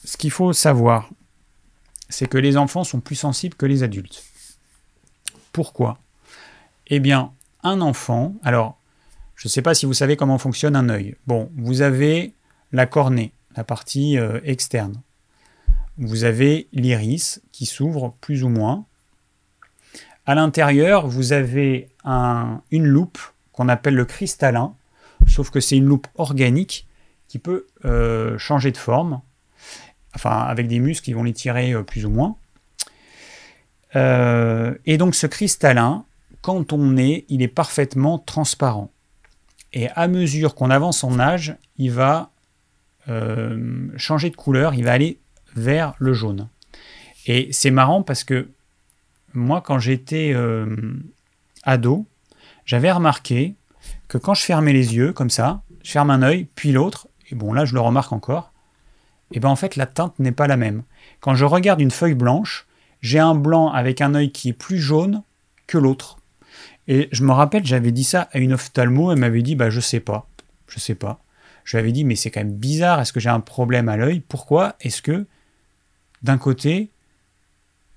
[0.06, 1.10] ce qu'il faut savoir,
[2.08, 4.22] c'est que les enfants sont plus sensibles que les adultes.
[5.52, 5.98] Pourquoi?
[6.86, 7.32] Eh bien,
[7.64, 8.78] un enfant, alors,
[9.34, 11.16] je ne sais pas si vous savez comment fonctionne un œil.
[11.26, 12.32] Bon, vous avez
[12.70, 15.02] la cornée, la partie euh, externe.
[15.98, 18.84] Vous avez l'iris qui s'ouvre plus ou moins.
[20.24, 23.18] À l'intérieur, vous avez une loupe
[23.52, 24.74] qu'on appelle le cristallin,
[25.26, 26.86] sauf que c'est une loupe organique
[27.26, 29.20] qui peut euh, changer de forme,
[30.16, 32.36] enfin avec des muscles qui vont les tirer euh, plus ou moins.
[33.94, 36.04] Euh, et donc ce cristallin,
[36.42, 38.90] quand on est, il est parfaitement transparent.
[39.72, 42.30] Et à mesure qu'on avance en âge, il va
[43.96, 45.20] changer de couleur, il va aller
[45.54, 46.48] vers le jaune.
[47.26, 48.48] Et c'est marrant parce que
[49.32, 50.34] moi, quand j'étais
[51.62, 52.04] ado,
[52.64, 53.54] j'avais remarqué
[54.08, 57.36] que quand je fermais les yeux comme ça, je ferme un œil, puis l'autre, et
[57.36, 58.52] bon là je le remarque encore,
[59.32, 60.82] et bien en fait la teinte n'est pas la même.
[61.20, 62.66] Quand je regarde une feuille blanche,
[63.00, 65.22] j'ai un blanc avec un œil qui est plus jaune
[65.66, 66.18] que l'autre.
[66.88, 69.80] Et je me rappelle, j'avais dit ça à une ophtalmo, elle m'avait dit bah je
[69.80, 70.28] sais pas,
[70.68, 71.20] je sais pas.
[71.64, 73.96] Je lui avais dit mais c'est quand même bizarre, est-ce que j'ai un problème à
[73.96, 74.20] l'œil?
[74.20, 75.26] Pourquoi est-ce que
[76.22, 76.90] d'un côté,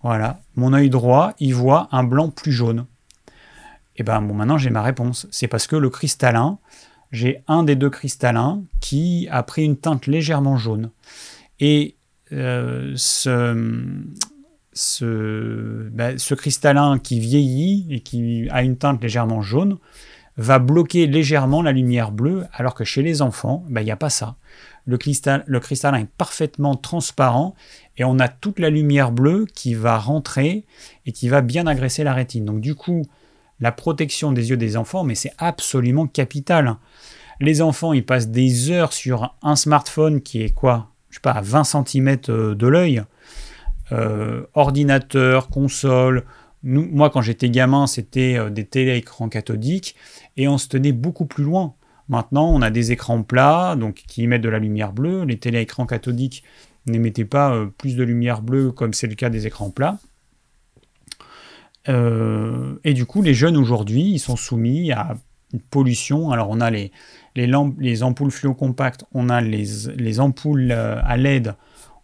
[0.01, 2.85] voilà, mon œil droit, il voit un blanc plus jaune?
[3.95, 5.27] Et eh ben bon, maintenant j'ai ma réponse.
[5.29, 6.57] C'est parce que le cristallin,
[7.11, 10.91] j'ai un des deux cristallins qui a pris une teinte légèrement jaune.
[11.59, 11.95] Et
[12.31, 13.83] euh, ce,
[14.73, 19.77] ce, cristallin qui vieillit et qui a une teinte légèrement jaune
[20.37, 23.97] va bloquer légèrement la lumière bleue, alors que chez les enfants, ben, il n'y a
[23.97, 24.37] pas ça.
[24.85, 27.55] Le, cristal, le cristallin est parfaitement transparent
[27.97, 30.65] et on a toute la lumière bleue qui va rentrer
[31.05, 32.45] et qui va bien agresser la rétine.
[32.45, 33.05] Donc du coup,
[33.59, 36.77] la protection des yeux des enfants, mais c'est absolument capital.
[37.41, 40.91] Les enfants, ils passent des heures sur un smartphone qui est quoi?
[41.09, 43.03] Je sais pas, à 20 cm euh, de l'œil.
[43.91, 46.25] Euh, ordinateur, console.
[46.63, 49.95] moi, quand j'étais gamin, c'était euh, des télé-écrans cathodiques
[50.37, 51.73] et on se tenait beaucoup plus loin.
[52.09, 55.23] Maintenant, on a des écrans plats, donc qui émettent de la lumière bleue.
[55.23, 56.43] Les télé-écrans cathodiques
[56.87, 59.99] n'émettaient pas plus de lumière bleue comme c'est le cas des écrans plats.
[61.87, 65.15] Euh, et du coup, les jeunes aujourd'hui, ils sont soumis à
[65.53, 66.31] une pollution.
[66.31, 66.91] Alors, on a les,
[67.35, 69.65] les, lampes, les ampoules fluo compactes, on a les,
[69.95, 71.55] les ampoules euh, à LED,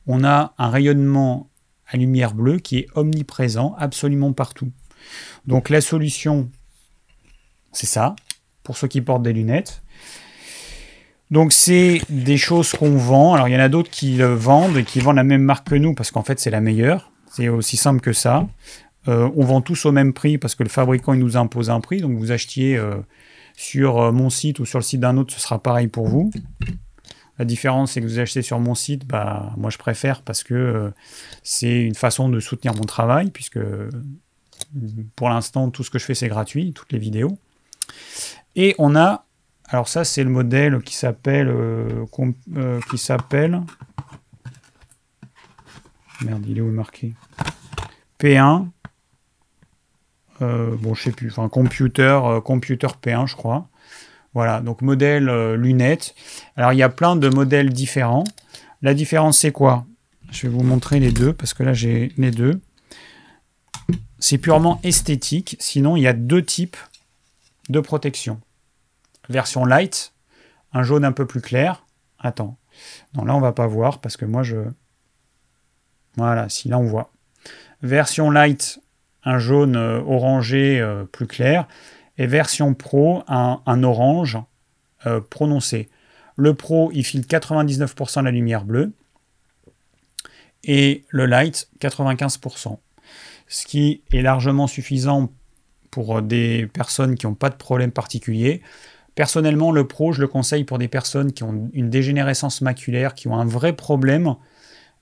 [0.08, 1.50] on a un rayonnement
[1.88, 4.72] à lumière bleue qui est omniprésent absolument partout.
[5.46, 6.50] Donc, la solution,
[7.72, 8.16] c'est ça,
[8.64, 9.84] pour ceux qui portent des lunettes.
[11.32, 13.34] Donc c'est des choses qu'on vend.
[13.34, 15.68] Alors il y en a d'autres qui le vendent et qui vendent la même marque
[15.68, 17.12] que nous parce qu'en fait c'est la meilleure.
[17.32, 18.48] C'est aussi simple que ça.
[19.08, 22.01] Euh, on vend tous au même prix parce que le fabricant nous impose un prix.
[22.01, 22.97] Donc vous achetiez euh,
[23.56, 26.32] sur euh, mon site ou sur le site d'un autre, ce sera pareil pour vous.
[27.38, 30.93] La différence, c'est que vous achetez sur mon site, bah, moi je préfère parce que
[31.43, 33.60] c'est une façon de soutenir mon travail, puisque
[35.18, 37.38] pour l'instant, tout ce que je fais, c'est gratuit, toutes les vidéos.
[38.56, 39.26] Et on a,
[39.68, 41.53] alors ça, c'est le modèle qui s'appelle,
[42.89, 43.62] qui s'appelle,
[46.22, 47.14] merde, il est où marqué?
[48.20, 48.66] P1 euh,
[50.42, 53.70] bon, je sais plus, enfin, computer, euh, computer P1, je crois.
[54.34, 56.14] Voilà, donc modèle euh, lunettes.
[56.58, 58.26] Alors, il y a plein de modèles différents.
[58.82, 59.86] La différence, c'est quoi?
[60.30, 62.60] Je vais vous montrer les deux, parce que là, j'ai les deux.
[64.20, 65.56] C'est purement esthétique.
[65.60, 66.78] Sinon, il y a deux types
[67.70, 68.42] de protection.
[69.30, 70.14] Version light,
[70.74, 71.86] un jaune un peu plus clair.
[72.20, 72.58] Attends.
[73.14, 74.58] Non, là, on va pas voir, parce que moi, je...
[76.18, 77.12] Voilà, si là, on voit.
[77.82, 78.80] Version light,
[79.26, 81.68] un jaune euh, orangé euh, plus clair,
[82.18, 84.38] et version Pro, un, orange
[85.06, 85.90] euh, prononcé.
[86.38, 88.94] Le Pro, il file 99% de la lumière bleue,
[90.64, 92.78] et le Light, 95%.
[93.48, 95.32] Ce qui est largement suffisant
[95.92, 98.62] pour des personnes qui n'ont pas de problème particulier.
[99.14, 103.28] Personnellement, le Pro, je le conseille pour des personnes qui ont une dégénérescence maculaire, qui
[103.28, 104.36] ont un vrai problème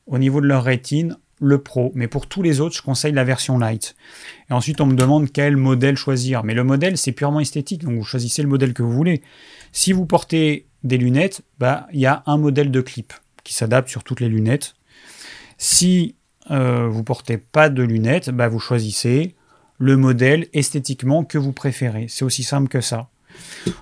[0.06, 1.92] au niveau de leur rétine le Pro.
[1.96, 3.96] Mais pour tous les autres, je conseille la version Light.
[4.50, 6.44] Et ensuite, on me demande quel modèle choisir.
[6.44, 7.84] Mais le modèle, c'est purement esthétique.
[7.84, 9.22] Donc, vous choisissez le modèle que vous voulez.
[9.72, 13.14] Si vous portez des lunettes, bah, il y a un modèle de clip
[13.44, 14.76] qui s'adapte sur toutes les lunettes.
[15.58, 16.16] Si
[16.52, 19.36] euh, vous portez pas de lunettes, bah, vous choisissez
[19.80, 22.08] le modèle esthétiquement que vous préférez.
[22.10, 23.10] C'est aussi simple que ça.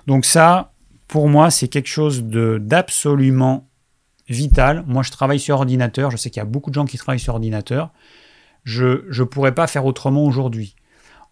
[0.06, 0.72] Donc ça,
[1.08, 3.68] pour moi, c'est quelque chose d'absolument
[4.28, 4.84] vital.
[4.86, 6.10] Moi, je travaille sur ordinateur.
[6.10, 7.90] Je sais qu'il y a beaucoup de gens qui travaillent sur ordinateur.
[8.64, 10.76] Je ne pourrais pas faire autrement aujourd'hui.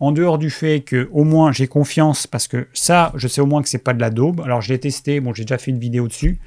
[0.01, 3.47] En dehors du fait que au moins j'ai confiance parce que ça, je sais au
[3.47, 4.41] moins que c'est pas de la daube.
[4.41, 5.21] Alors je l'ai testé.
[5.21, 6.41] Bon, j'ai déjà fait une vidéo dessus.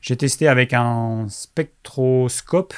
[0.00, 2.74] J'ai testé avec un spectroscope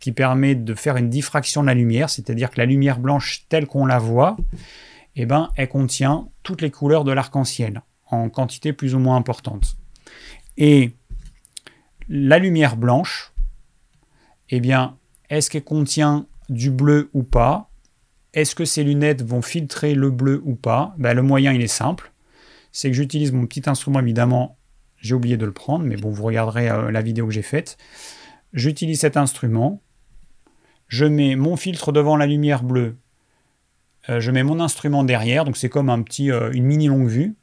[0.00, 3.66] qui permet de faire une diffraction de la lumière, c'est-à-dire que la lumière blanche telle
[3.66, 4.36] qu'on la voit,
[5.16, 9.76] eh ben, elle contient toutes les couleurs de l'arc-en-ciel en quantité plus ou moins importante.
[10.56, 10.94] Et
[12.08, 13.32] la lumière blanche,
[14.50, 14.96] eh bien,
[15.28, 17.70] est-ce qu'elle contient du bleu ou pas?
[18.32, 20.94] Est-ce que ces lunettes vont filtrer le bleu ou pas?
[20.98, 22.12] Ben, Le moyen, il est simple.
[22.72, 24.56] C'est que j'utilise mon petit instrument, évidemment,
[25.00, 27.76] j'ai oublié de le prendre, mais bon, vous regarderez euh, la vidéo que j'ai faite.
[28.52, 29.82] J'utilise cet instrument,
[30.88, 32.96] je mets mon filtre devant la lumière bleue,
[34.08, 37.08] euh, je mets mon instrument derrière, donc c'est comme un petit, euh, une mini longue
[37.08, 37.36] vue,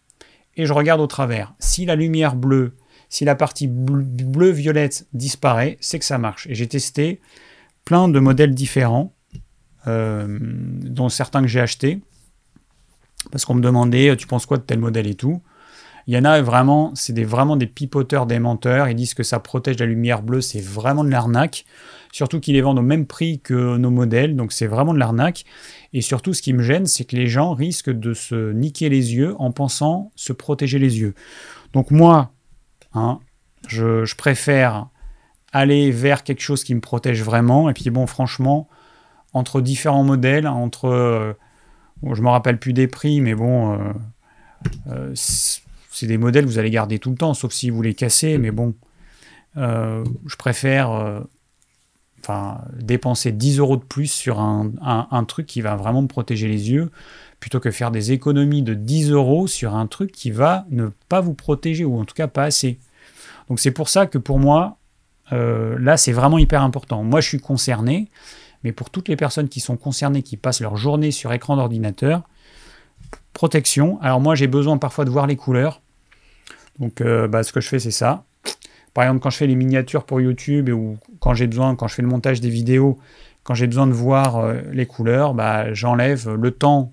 [0.56, 1.54] et je regarde au travers.
[1.60, 2.76] Si la lumière bleue,
[3.16, 6.48] si la partie bleu-violette disparaît, c'est que ça marche.
[6.48, 7.22] Et j'ai testé
[7.86, 9.14] plein de modèles différents,
[9.88, 12.02] euh, dont certains que j'ai achetés,
[13.32, 15.42] parce qu'on me demandait, tu penses quoi de tel modèle et tout.
[16.08, 18.90] Il y en a vraiment, c'est des, vraiment des pipoteurs, des menteurs.
[18.90, 21.64] Ils disent que ça protège la lumière bleue, c'est vraiment de l'arnaque.
[22.12, 25.46] Surtout qu'ils les vendent au même prix que nos modèles, donc c'est vraiment de l'arnaque.
[25.94, 29.16] Et surtout, ce qui me gêne, c'est que les gens risquent de se niquer les
[29.16, 31.16] yeux en pensant se protéger les yeux.
[31.72, 32.35] Donc moi,
[32.96, 33.20] hein,
[33.68, 34.88] je, préfère
[35.54, 37.70] aller vers quelque chose qui me protège vraiment.
[37.70, 38.68] Et puis bon, franchement,
[39.34, 40.88] entre différents modèles, entre...
[40.88, 41.34] Euh,
[42.14, 43.74] je me rappelle plus des prix, mais bon...
[43.74, 43.94] Euh,
[44.88, 47.94] euh, c'est des modèles que vous allez garder tout le temps, sauf si vous les
[47.94, 48.76] cassez, mais bon,
[49.56, 51.24] je préfère
[52.80, 56.92] dépenser 10 euros de plus sur un, truc qui va vraiment me protéger les yeux,
[57.46, 61.22] plutôt que faire des économies de 10 euros sur un truc qui va ne pas
[61.22, 62.80] vous protéger, ou en tout cas pas assez.
[63.50, 64.80] Donc c'est pour ça que pour moi,
[65.32, 67.04] euh, là, c'est vraiment hyper important.
[67.04, 68.10] Moi, je suis concerné,
[68.64, 72.24] mais pour toutes les personnes qui sont concernées, qui passent leur journée sur écran d'ordinateur,
[73.34, 74.02] protection.
[74.02, 75.84] Alors moi, j'ai besoin parfois de voir les couleurs.
[76.80, 78.24] Donc, euh, bah, ce que je fais, c'est ça.
[78.96, 81.94] Par exemple, quand je fais les miniatures pour YouTube ou quand j'ai besoin, quand je
[81.94, 82.98] fais le montage des vidéos,
[83.44, 86.92] quand j'ai besoin de voir euh, les couleurs, bah, j'enlève le temps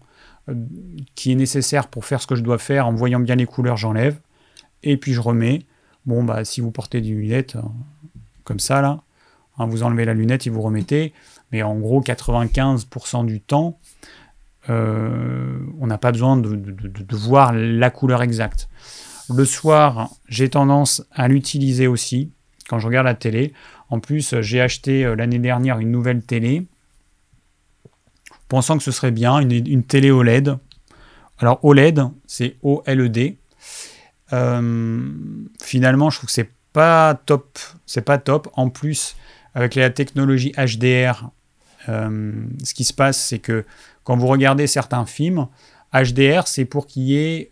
[1.15, 3.77] qui est nécessaire pour faire ce que je dois faire en voyant bien les couleurs,
[3.77, 4.19] j'enlève
[4.83, 5.67] et puis je remets.
[6.07, 7.57] Bon, bah, si vous portez des lunettes
[8.45, 9.03] comme ça là,
[9.59, 11.13] hein, vous enlevez la lunette et vous remettez.
[11.53, 13.79] Mais en gros, 95% du temps,
[14.69, 18.69] on n'a pas besoin de, voir la couleur exacte.
[19.35, 22.33] Le soir, j'ai tendance à l'utiliser aussi
[22.69, 23.53] quand je regarde la télé.
[23.91, 26.67] En plus, j'ai acheté euh, l'année dernière une nouvelle télé,
[28.53, 30.59] pensant que ce serait bien, une, télé OLED.
[31.39, 33.37] Alors OLED, c'est OLED.
[34.35, 35.09] Euh,
[35.63, 37.59] finalement, je trouve que c'est pas top.
[37.87, 38.51] C'est pas top.
[38.53, 39.17] En plus,
[39.55, 41.31] avec la technologie HDR,
[41.89, 43.65] euh, ce qui se passe, c'est que
[44.05, 45.47] quand vous regardez certains films,
[45.95, 47.51] HDR, c'est pour qu'il y ait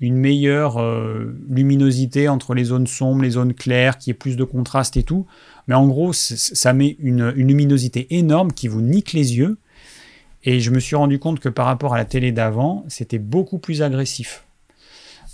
[0.00, 4.44] une meilleure euh, luminosité entre les zones sombres, les zones claires, qui ait plus de
[4.44, 5.26] contraste et tout.
[5.70, 9.56] Mais en gros, ça met une, luminosité énorme qui vous nique les yeux.
[10.42, 13.60] Et je me suis rendu compte que par rapport à la télé d'avant, c'était beaucoup
[13.60, 14.42] plus agressif.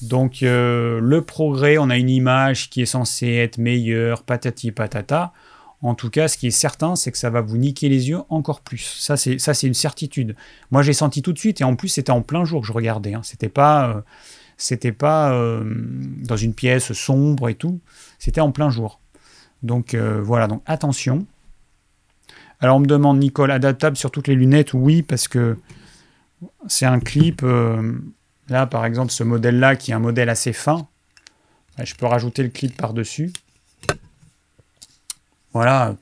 [0.02, 5.32] Donc euh, le progrès, on a une image qui est censée être meilleure, patati patata.
[5.80, 8.20] En tout cas, ce qui est certain, c'est que ça va vous niquer les yeux
[8.28, 8.94] encore plus.
[9.00, 10.36] Ça, c'est une certitude.
[10.70, 12.74] Moi, j'ai senti tout de suite, et en plus, c'était en plein jour que je
[12.74, 13.14] regardais.
[13.14, 13.22] Hein.
[13.22, 15.64] C'était pas, euh, euh,
[16.24, 17.80] dans une pièce sombre et tout,
[18.18, 19.00] c'était en plein jour.
[19.62, 21.26] Donc euh, voilà, donc attention.
[22.60, 24.72] Alors on me demande, Nicole, adaptable sur toutes les lunettes?
[24.74, 25.58] Oui, parce que
[26.66, 27.42] c'est un clip.
[27.42, 27.92] Euh,
[28.48, 30.86] là, par exemple, ce modèle-là, qui est un modèle assez fin,
[31.82, 33.32] je peux rajouter le clip par-dessus.
[35.52, 35.96] Voilà,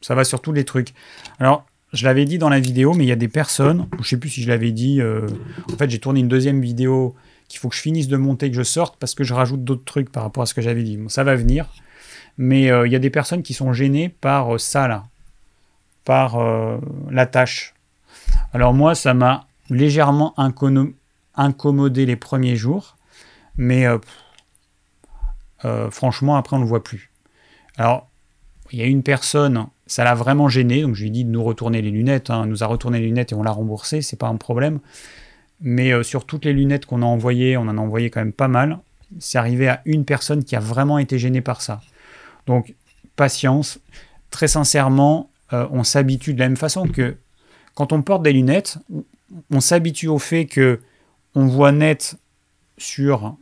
[0.00, 0.94] ça va sur tous les trucs.
[1.38, 4.04] Alors, je l'avais dit dans la vidéo, mais il y a des personnes, je ne
[4.04, 7.16] sais plus si je l'avais dit, en fait j'ai tourné une deuxième vidéo
[7.48, 9.84] qu'il faut que je finisse de monter, que je sorte, parce que je rajoute d'autres
[9.84, 10.98] trucs par rapport à ce que j'avais dit.
[11.08, 11.66] ça va venir.
[12.42, 15.04] Mais euh, il y a des personnes qui sont gênées par euh, ça, là,
[16.06, 16.78] par euh,
[17.10, 17.74] la tâche.
[18.54, 20.32] Alors moi, ça m'a légèrement
[21.36, 22.96] incommodé les premiers jours,
[23.58, 23.84] mais
[25.90, 27.10] franchement, après, on ne le voit plus.
[27.76, 28.08] Alors,
[28.72, 30.80] il y a une personne, ça l'a vraiment gêné.
[30.80, 32.30] Donc je lui ai dit de nous retourner les lunettes.
[32.30, 32.46] Hein.
[32.46, 34.00] nous a retourné les lunettes et on l'a remboursé.
[34.00, 34.80] C'est pas un problème.
[35.60, 38.48] Mais sur toutes les lunettes qu'on a envoyées, on en a envoyé quand même pas
[38.48, 38.78] mal.
[39.18, 41.80] C'est arrivé à une personne qui a vraiment été gênée par ça.
[42.46, 42.74] Donc
[43.16, 43.78] patience.
[44.30, 47.16] Très sincèrement, euh, on s'habitue de la même façon que
[47.74, 48.78] quand on porte des lunettes,
[49.50, 50.80] on s'habitue au fait que
[51.34, 52.16] on voit net
[52.78, 53.36] sur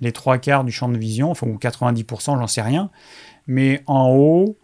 [0.00, 2.90] les trois quarts du champ de vision, enfin, ou 90%, j'en sais rien.
[3.46, 4.58] Mais en haut,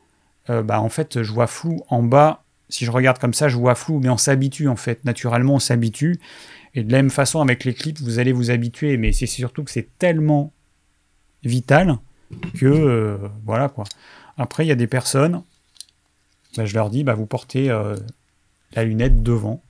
[0.50, 1.80] euh, bah, en fait, je vois flou.
[1.88, 5.04] En bas, si je regarde comme ça, je vois flou, mais on s'habitue, en fait.
[5.04, 6.20] Naturellement, on s'habitue.
[6.74, 9.64] Et de la même façon, avec les clips, vous allez vous habituer, mais c'est surtout
[9.64, 10.52] que c'est tellement
[11.42, 11.96] vital
[12.58, 13.84] que, euh, voilà, quoi.
[14.38, 15.42] Après, il y a des personnes,
[16.56, 17.96] bah, je leur dis, bah, vous portez euh,
[18.74, 19.62] la lunette devant.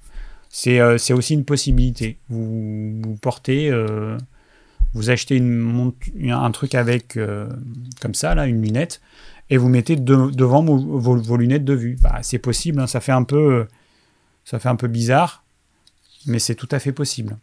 [0.51, 0.81] C'est
[1.13, 2.19] aussi une possibilité.
[2.29, 3.71] Vous, portez
[4.93, 7.49] vous achetez un truc avec, euh,
[8.01, 9.01] comme ça, là, une lunette,
[9.49, 11.97] et vous mettez devant vos, lunettes de vue.
[12.01, 13.67] Bah, c'est possible, hein, ça, fait un peu,
[14.45, 15.45] ça fait un peu bizarre,
[16.27, 17.37] mais c'est tout à fait possible.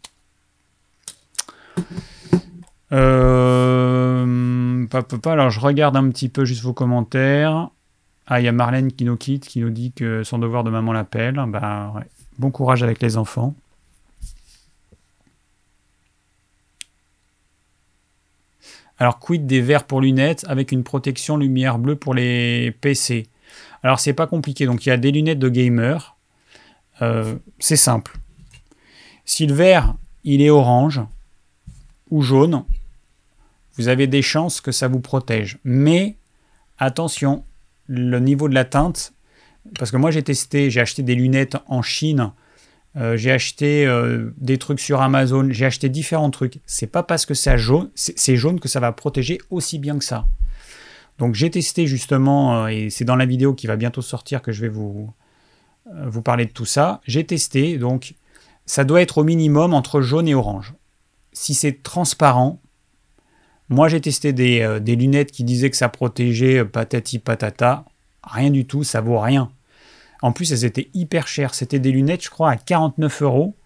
[2.92, 4.86] Euh,
[5.26, 7.70] alors je regarde un petit peu juste vos commentaires.
[8.26, 10.70] Ah, il y a Marlène qui nous quitte, qui nous dit que son devoir de
[10.70, 11.42] maman l'appelle.
[11.48, 11.92] Bah,
[12.38, 13.54] Bon courage avec les enfants.
[18.98, 23.26] Alors, quid des verres pour lunettes avec une protection lumière bleue pour les PC
[23.82, 24.66] Alors, c'est pas compliqué.
[24.66, 26.16] Donc, il y a des lunettes de gamer.
[27.00, 28.18] Euh, c'est simple.
[29.24, 31.00] Si le verre, il est orange
[32.10, 32.64] ou jaune,
[33.78, 35.58] vous avez des chances que ça vous protège.
[35.64, 36.16] Mais
[36.78, 37.44] attention,
[37.86, 39.14] le niveau de la teinte,
[39.78, 42.32] parce que moi j'ai testé, j'ai acheté des lunettes en Chine
[42.96, 46.60] euh, j'ai acheté euh, des trucs sur Amazon, j'ai acheté différents trucs.
[46.66, 50.04] C'est pas parce que c'est jaune, c'est jaune que ça va protéger aussi bien que
[50.04, 50.26] ça.
[51.18, 54.52] Donc j'ai testé justement, euh, et c'est dans la vidéo qui va bientôt sortir que
[54.52, 55.12] je vais vous,
[56.06, 57.00] vous parler de tout ça.
[57.06, 58.14] J'ai testé, donc
[58.66, 60.74] ça doit être au minimum entre jaune et orange.
[61.32, 62.60] Si c'est transparent,
[63.68, 67.84] moi j'ai testé des, des, lunettes qui disaient que ça protégeait patati patata.
[68.22, 69.50] Rien du tout, ça vaut rien.
[70.22, 71.54] En plus, elles étaient hyper chères.
[71.54, 73.56] C'était des lunettes, je crois, à 49 euros.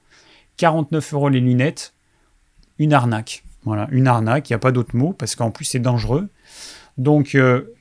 [0.59, 1.95] 49 euros les lunettes.
[2.79, 3.45] Une arnaque.
[3.65, 4.51] Voilà, une arnaque.
[4.51, 6.29] Il n'y a pas d'autre mot parce qu'en plus, c'est dangereux.
[6.99, 7.75] Donc, euh,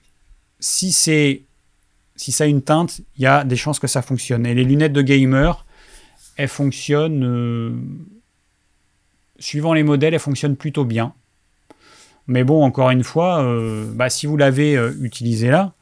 [0.60, 4.46] si si ça a une teinte, il y a des chances que ça fonctionne.
[4.46, 5.66] Et les lunettes de gamer,
[6.38, 7.76] elles fonctionnent, euh,
[9.40, 11.14] suivant les modèles, elles fonctionnent plutôt bien.
[12.28, 15.74] Mais bon, encore une fois, euh, bah, si vous l'avez utilisé là,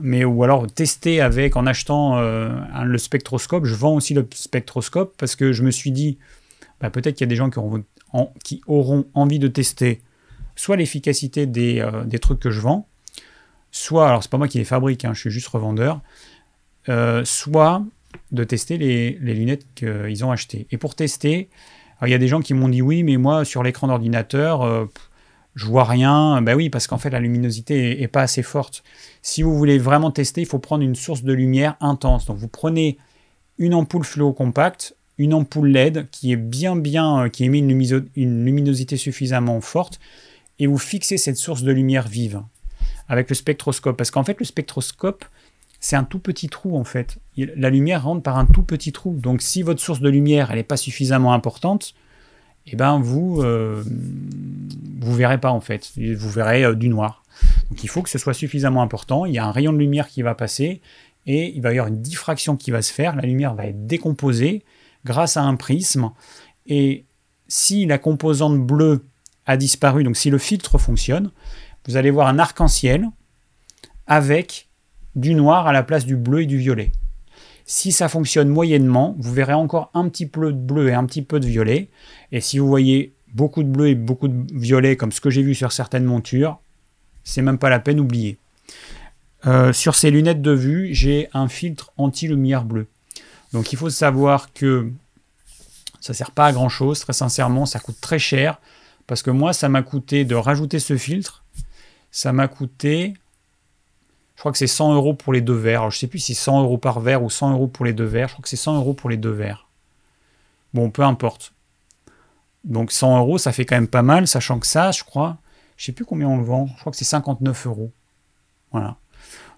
[0.00, 2.50] mais ou alors tester avec en achetant euh,
[2.84, 3.64] le spectroscope.
[3.64, 6.18] Je vends aussi le spectroscope parce que je me suis dit,
[6.80, 7.84] bah, peut-être qu'il y a des gens qui auront,
[8.44, 10.00] qui auront, envie de tester
[10.54, 12.86] soit l'efficacité des, euh, des, trucs que je vends,
[13.70, 16.00] soit, alors c'est pas moi qui les fabrique, hein, je suis juste revendeur,
[16.90, 17.82] euh, soit
[18.32, 20.66] de tester les, les lunettes qu'ils ont achetées.
[20.70, 21.48] Et pour tester,
[22.02, 24.88] il y a des gens qui m'ont dit oui, mais moi sur l'écran d'ordinateur,
[25.54, 26.40] je vois rien.
[26.42, 28.82] Ben oui, parce qu'en fait, la luminosité est, pas assez forte.
[29.20, 32.26] Si vous voulez vraiment tester, il faut prendre une source de lumière intense.
[32.26, 32.98] Donc, vous prenez
[33.58, 38.44] une ampoule fluo compacte, une ampoule LED qui est bien, bien, euh, qui émet une,
[38.44, 40.00] luminosité suffisamment forte,
[40.58, 42.42] et vous fixez cette source de lumière vive
[43.08, 43.96] avec le spectroscope.
[43.96, 45.24] Parce qu'en fait, le spectroscope,
[45.80, 47.18] c'est un tout petit trou en fait.
[47.36, 49.14] La lumière rentre par un tout petit trou.
[49.14, 51.94] Donc, si votre source de lumière, elle n'est pas suffisamment importante,
[52.66, 53.82] eh ben vous euh,
[55.00, 57.22] vous verrez pas en fait, vous verrez euh, du noir.
[57.70, 59.26] Donc il faut que ce soit suffisamment important.
[59.26, 60.80] Il y a un rayon de lumière qui va passer
[61.26, 63.16] et il va y avoir une diffraction qui va se faire.
[63.16, 64.64] La lumière va être décomposée
[65.04, 66.10] grâce à un prisme.
[66.66, 67.04] Et
[67.48, 69.04] si la composante bleue
[69.46, 71.30] a disparu, donc si le filtre fonctionne,
[71.86, 73.08] vous allez voir un arc-en-ciel
[74.06, 74.68] avec
[75.16, 76.92] du noir à la place du bleu et du violet.
[77.74, 81.22] Si ça fonctionne moyennement, vous verrez encore un petit peu de bleu et un petit
[81.22, 81.88] peu de violet.
[82.30, 85.40] Et si vous voyez beaucoup de bleu et beaucoup de violet, comme ce que j'ai
[85.40, 86.60] vu sur certaines montures,
[87.24, 88.36] c'est même pas la peine, oublier.
[89.46, 92.88] Euh, sur ces lunettes de vue, j'ai un filtre anti-lumière bleue.
[93.54, 94.92] Donc il faut savoir que
[95.98, 98.60] ça sert pas à grand chose, très sincèrement, ça coûte très cher.
[99.06, 101.42] Parce que moi, ça m'a coûté de rajouter ce filtre,
[102.10, 103.14] ça m'a coûté
[104.42, 105.88] crois que c'est 100 euros pour les deux verres.
[105.90, 107.92] je ne sais plus si c'est 100 euros par verre ou 100 euros pour les
[107.92, 108.26] deux verres.
[108.26, 109.68] Je crois que c'est 100 euros pour les deux verres.
[110.74, 111.52] Bon, peu importe.
[112.64, 115.36] Donc 100 euros, ça fait quand même pas mal, sachant que ça, je crois,
[115.76, 116.66] je sais plus combien on le vend.
[116.74, 117.92] Je crois que c'est 59 euros.
[118.72, 118.96] Voilà.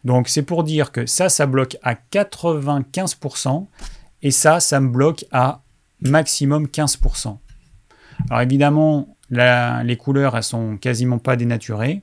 [0.05, 3.67] Donc c'est pour dire que ça, ça bloque à 95%,
[4.21, 5.63] et ça, ça me bloque à
[6.03, 7.39] maximum 15%.
[8.29, 12.03] Alors évidemment, les couleurs, elles sont quasiment pas dénaturées.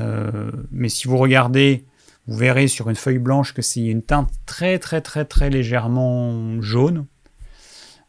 [0.00, 1.84] Euh, mais si vous regardez,
[2.26, 6.60] Vous verrez sur une feuille blanche que c'est une teinte très très très très légèrement
[6.62, 7.06] jaune.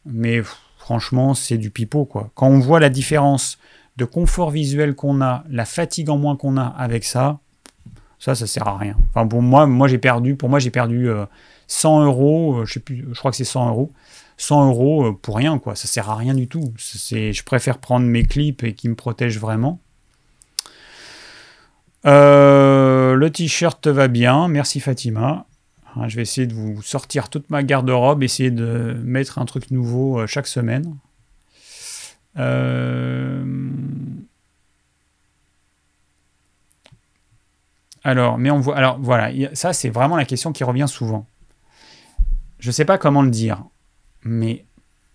[0.06, 0.40] Mais
[0.78, 2.30] franchement, c'est du pipeau quoi.
[2.34, 3.58] Quand on voit la différence
[3.96, 7.40] de confort visuel qu'on a, la fatigue en moins qu'on a avec ça,
[8.18, 8.96] ça, ça sert à rien.
[9.10, 11.08] Enfin, pour moi, moi j'ai perdu, pour moi, j'ai perdu
[11.66, 13.92] 100 euh, euros, euh, je sais plus, je crois que c'est 100 euros.
[14.38, 15.74] 100 euros euh, pour rien, quoi.
[15.74, 16.72] Ça sert à rien du tout.
[16.78, 19.80] C'est, je préfère prendre mes clips et qui me protègent vraiment.
[22.06, 25.46] Le t-shirt te va bien, merci Fatima.
[25.94, 29.70] Hein, je vais essayer de vous sortir toute ma garde-robe, essayer de mettre un truc
[29.70, 30.96] nouveau chaque semaine.
[38.04, 38.76] Alors, mais on voit.
[38.76, 41.26] Alors voilà, ça c'est vraiment la question qui revient souvent.
[42.60, 43.64] Je ne sais pas comment le dire,
[44.22, 44.64] mais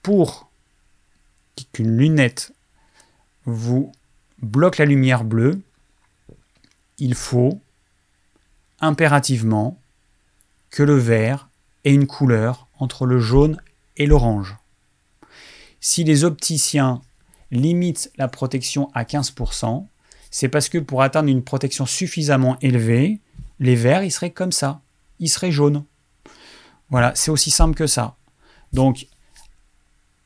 [0.03, 0.49] pour
[1.71, 2.53] qu'une lunette
[3.45, 3.91] vous
[4.41, 5.61] bloque la lumière bleue,
[7.01, 7.59] il faut
[8.79, 9.79] impérativement
[10.69, 11.49] que le vert
[11.83, 13.59] ait une couleur entre le jaune
[13.97, 14.55] et l'orange.
[15.79, 17.01] Si les opticiens
[17.49, 19.87] limitent la protection à 15%,
[20.29, 23.19] c'est parce que pour atteindre une protection suffisamment élevée,
[23.59, 24.81] les verts, ils seraient comme ça.
[25.19, 25.83] Ils seraient jaunes.
[26.91, 28.15] Voilà, c'est aussi simple que ça.
[28.73, 29.07] Donc,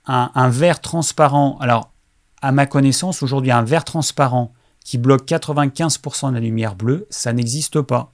[0.08, 1.94] un, un verre transparent, alors,
[2.42, 4.54] à ma connaissance, aujourd'hui, un verre transparent
[4.86, 8.14] qui bloque 95% de la lumière bleue, ça n'existe pas.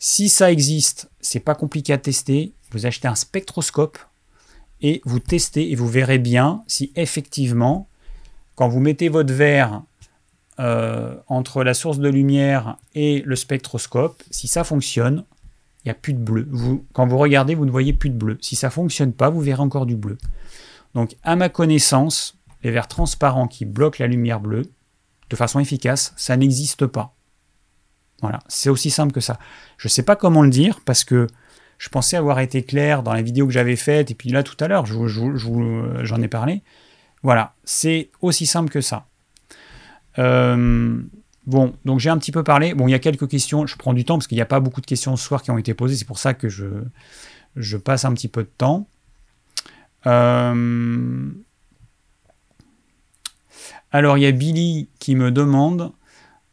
[0.00, 2.52] Si ça existe, c'est pas compliqué à tester.
[2.72, 3.98] Vous achetez un spectroscope
[4.80, 7.86] et vous testez et vous verrez bien si effectivement,
[8.56, 9.82] quand vous mettez votre verre
[10.58, 15.24] euh, entre la source de lumière et le spectroscope, si ça fonctionne,
[15.84, 16.48] il n'y a plus de bleu.
[16.94, 18.38] Quand vous regardez, vous ne voyez plus de bleu.
[18.40, 20.16] Si ça ne fonctionne pas, vous verrez encore du bleu.
[20.94, 24.62] Donc, à ma connaissance, les verres transparents qui bloquent la lumière bleue,
[25.30, 27.14] de façon efficace, ça n'existe pas.
[28.22, 29.38] Voilà, c'est aussi simple que ça.
[29.76, 31.26] Je ne sais pas comment le dire parce que
[31.78, 34.56] je pensais avoir été clair dans la vidéo que j'avais faite et puis là tout
[34.60, 36.62] à l'heure, j'en ai parlé.
[37.22, 39.06] Voilà, c'est aussi simple que ça.
[40.18, 41.00] Euh,
[41.46, 42.74] bon, donc j'ai un petit peu parlé.
[42.74, 43.66] Bon, il y a quelques questions.
[43.66, 45.50] Je prends du temps parce qu'il n'y a pas beaucoup de questions ce soir qui
[45.50, 45.96] ont été posées.
[45.96, 46.66] C'est pour ça que je,
[47.56, 48.86] je passe un petit peu de temps.
[50.06, 51.30] Euh,
[53.94, 55.92] alors, il y a Billy qui me demande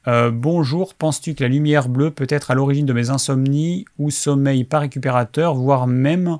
[0.07, 4.11] euh, Bonjour, penses-tu que la lumière bleue peut être à l'origine de mes insomnies ou
[4.11, 6.37] sommeil pas récupérateur, voire même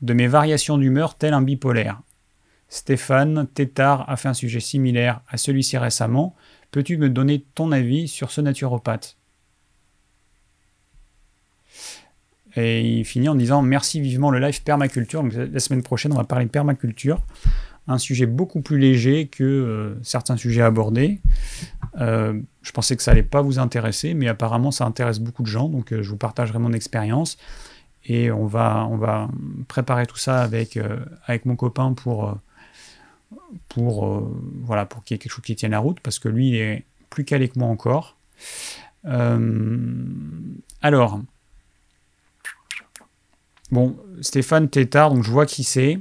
[0.00, 2.02] de mes variations d'humeur, tel un bipolaire?
[2.68, 6.36] Stéphane Tétard a fait un sujet similaire à celui-ci récemment.
[6.70, 9.16] Peux-tu me donner ton avis sur ce naturopathe?
[12.54, 15.24] Et il finit en disant merci vivement le live permaculture.
[15.24, 17.20] La semaine prochaine, on va parler permaculture.
[17.88, 21.20] Un sujet beaucoup plus léger que euh, certains sujets abordés.
[21.98, 25.48] Euh, je pensais que ça allait pas vous intéresser, mais apparemment ça intéresse beaucoup de
[25.48, 25.68] gens.
[25.68, 27.38] Donc euh, je vous partagerai mon expérience
[28.04, 29.28] et on va, on va
[29.68, 30.78] préparer tout ça avec,
[31.26, 32.36] avec mon copain pour
[33.68, 34.30] pour,
[34.62, 36.54] voilà, pour qu'il y ait quelque chose qui tienne la route, parce que lui, il
[36.54, 38.16] est plus calé que moi encore.
[40.80, 41.20] Alors,
[43.70, 46.00] bon, Stéphane Tétard, donc je vois qui c'est.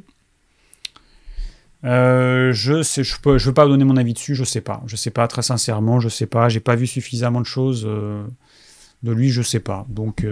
[1.84, 4.96] Euh, je sais, je peux, veux pas donner mon avis dessus, je sais pas, je
[4.96, 9.30] sais pas très sincèrement, je sais pas, j'ai pas vu suffisamment de choses de lui,
[9.30, 9.86] je sais pas.
[9.90, 10.26] Donc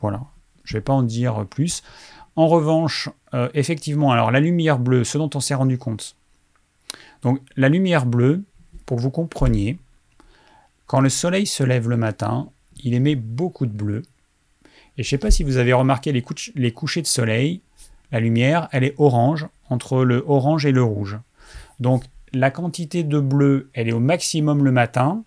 [0.00, 0.22] voilà,
[0.62, 1.82] je vais pas en dire plus.
[2.36, 3.08] En revanche,
[3.54, 6.16] effectivement, alors la lumière bleue, ce dont on s'est rendu compte,
[7.22, 8.44] donc la lumière bleue,
[8.86, 9.78] pour que vous compreniez,
[10.86, 12.50] quand le soleil se lève le matin,
[12.82, 14.02] il émet beaucoup de bleu.
[14.96, 16.24] Et je ne sais pas si vous avez remarqué les,
[16.54, 17.62] les, couchers de soleil,
[18.12, 21.18] la lumière, elle est orange, entre le orange et le rouge.
[21.80, 25.24] Donc la quantité de bleu, elle est au maximum le matin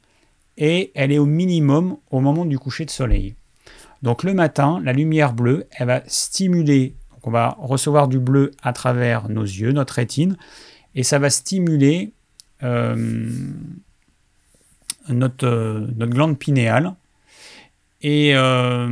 [0.58, 3.36] et elle est au minimum au moment du coucher de soleil.
[4.02, 8.74] Donc le matin, la lumière bleue, elle va stimuler, on va recevoir du bleu à
[8.74, 10.38] travers nos yeux, notre rétine,
[10.96, 12.12] et ça va stimuler
[12.64, 13.30] euh,
[15.10, 16.94] notre, notre, glande pinéale.
[18.02, 18.88] Et euh,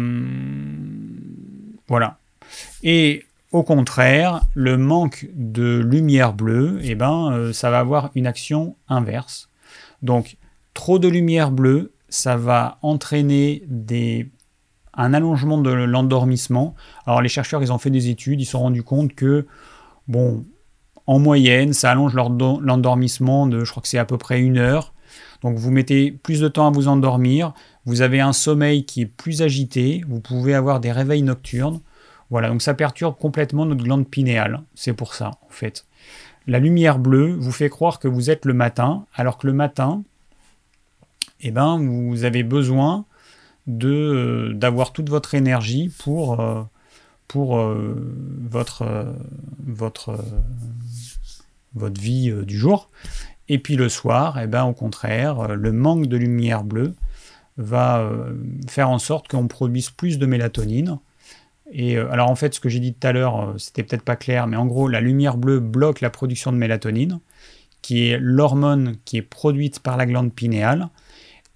[1.88, 2.18] voilà.
[2.84, 8.28] Et au contraire, le manque de lumière bleue, eh ben, euh, ça va avoir une
[8.28, 9.50] action inverse.
[10.02, 10.38] Donc,
[10.74, 14.30] trop de lumière bleue, ça va entraîner des,
[14.94, 16.76] un allongement de l'endormissement.
[17.06, 19.46] Alors, les chercheurs, ils ont fait des études, ils se sont rendus compte que,
[20.08, 20.44] bon,
[21.08, 24.94] en moyenne, ça allonge l'endormissement de, je crois que c'est à peu près une heure.
[25.42, 27.54] Donc vous mettez plus de temps à vous endormir,
[27.86, 31.82] vous avez un sommeil qui est plus agité, vous pouvez avoir des réveils nocturnes.
[32.30, 34.62] Voilà, donc ça perturbe complètement notre glande pinéale.
[34.74, 35.86] C'est pour ça, en fait.
[36.48, 40.04] La lumière bleue vous fait croire que vous êtes le matin, alors que le matin,
[41.42, 43.06] eh ben, vous avez besoin
[43.68, 46.44] de d'avoir toute votre énergie pour
[47.28, 49.16] pour votre
[49.66, 50.24] votre
[51.74, 52.90] votre vie du jour.
[53.50, 56.94] Et puis le soir, eh ben, au contraire, le manque de lumière bleue
[57.58, 58.08] va
[58.68, 61.00] faire en sorte qu'on produise plus de mélatonine.
[61.72, 64.48] Et alors en fait, ce que j'ai dit tout à l'heure, c'était peut-être pas clair,
[64.48, 67.20] mais en gros, la lumière bleue bloque la production de mélatonine
[67.86, 70.90] qui est l'hormone qui est produite par la glande pinéale.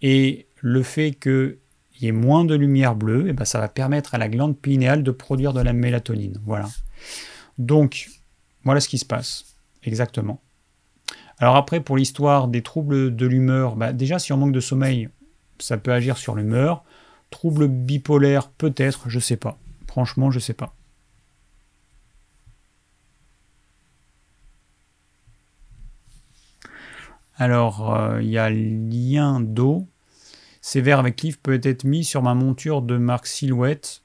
[0.04, 1.58] Et le fait qu'il
[2.02, 5.02] y ait moins de lumière bleue, eh ben ça va permettre à la glande pinéale
[5.02, 6.40] de produire de la mélatonine.
[6.46, 6.70] Voilà.
[7.58, 8.12] Donc,
[8.64, 9.56] voilà ce qui se passe.
[9.82, 10.40] Exactement.
[11.40, 15.10] Alors après, pour l'histoire des troubles de l'humeur, bah déjà si on manque de sommeil,
[15.58, 16.84] ça peut agir sur l'humeur.
[17.32, 19.58] Troubles bipolaires, peut-être, je sais pas.
[19.90, 20.76] Franchement, je sais pas.
[27.38, 29.88] Alors, euh, il y a lien d'eau.
[30.62, 34.04] Ces verres avec livre peut être mis sur ma monture de marque Silhouette.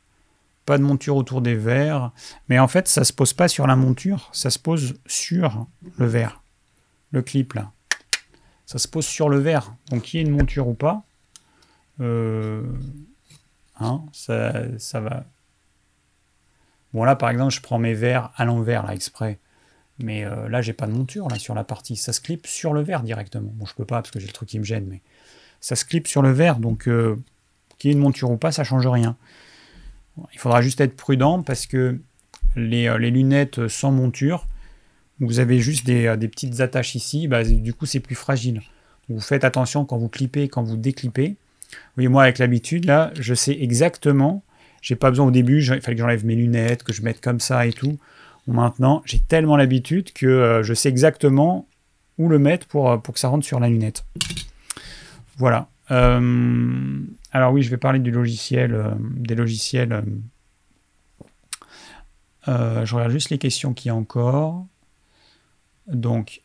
[0.64, 2.12] Pas de monture autour des verres.
[2.48, 5.66] Mais en fait, ça se pose pas sur la monture, ça se pose sur
[5.98, 6.40] le verre.
[7.10, 7.72] Le clip là.
[8.64, 9.74] Ça se pose sur le verre.
[9.90, 11.04] Donc, qu'il y ait une monture ou pas,
[12.00, 12.66] euh,
[13.78, 15.26] hein, ça va.
[16.94, 19.40] Bon, là, par exemple, je prends mes verres à l'envers, là, exprès.
[19.98, 21.96] Mais euh, là, j'ai pas de monture là sur la partie.
[21.96, 23.50] Ça se clip sur le verre directement.
[23.54, 25.02] Bon, je peux pas parce que j'ai le truc qui me gêne, mais
[25.60, 26.56] ça se clip sur le verre.
[26.56, 27.16] Donc, euh,
[27.78, 29.16] qu'il y ait une monture ou pas, ça change rien.
[30.32, 31.98] Il faudra juste être prudent parce que
[32.54, 34.46] les, euh, lunettes sans monture,
[35.18, 38.62] vous avez juste des, petites attaches ici, bah, du coup, c'est plus fragile.
[39.08, 41.36] Vous faites attention quand vous clippez, quand vous déclippez.
[41.96, 44.44] Oui, moi, avec l'habitude, là, je sais exactement.
[44.84, 47.40] J'ai pas besoin au début, il fallait que j'enlève mes lunettes, que je mette comme
[47.40, 47.98] ça et tout.
[48.46, 51.66] Maintenant, j'ai tellement l'habitude que euh, je sais exactement
[52.18, 54.04] où le mettre pour, euh, pour que ça rentre sur la lunette.
[55.38, 55.70] Voilà.
[55.90, 57.00] Euh,
[57.32, 60.04] alors oui, je vais parler du logiciel, des logiciels.
[62.46, 64.66] je regarde juste les questions qu'il y a encore.
[65.86, 66.42] Donc,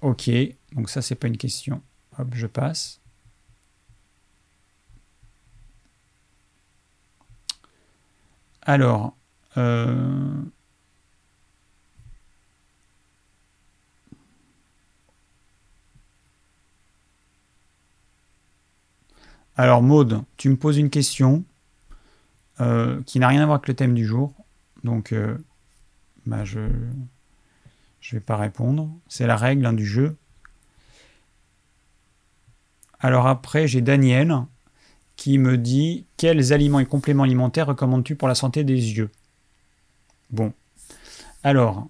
[0.00, 0.30] ok.
[0.72, 1.82] Donc ça, c'est pas une question.
[2.18, 3.00] Hop, je passe.
[8.68, 9.16] Alors,
[9.56, 10.42] euh,
[19.56, 21.44] alors Maude, tu me poses une question
[22.60, 24.34] euh, qui n'a rien à voir avec le thème du jour,
[24.82, 25.38] donc euh,
[26.26, 26.68] bah, je ne
[28.10, 28.90] vais pas répondre.
[29.06, 30.16] C'est la règle hein, du jeu.
[32.98, 34.36] Alors après, j'ai Daniel
[35.16, 39.10] qui me dit quels aliments et compléments alimentaires recommandes-tu pour la santé des yeux?
[40.30, 40.52] Bon.
[41.42, 41.86] Alors,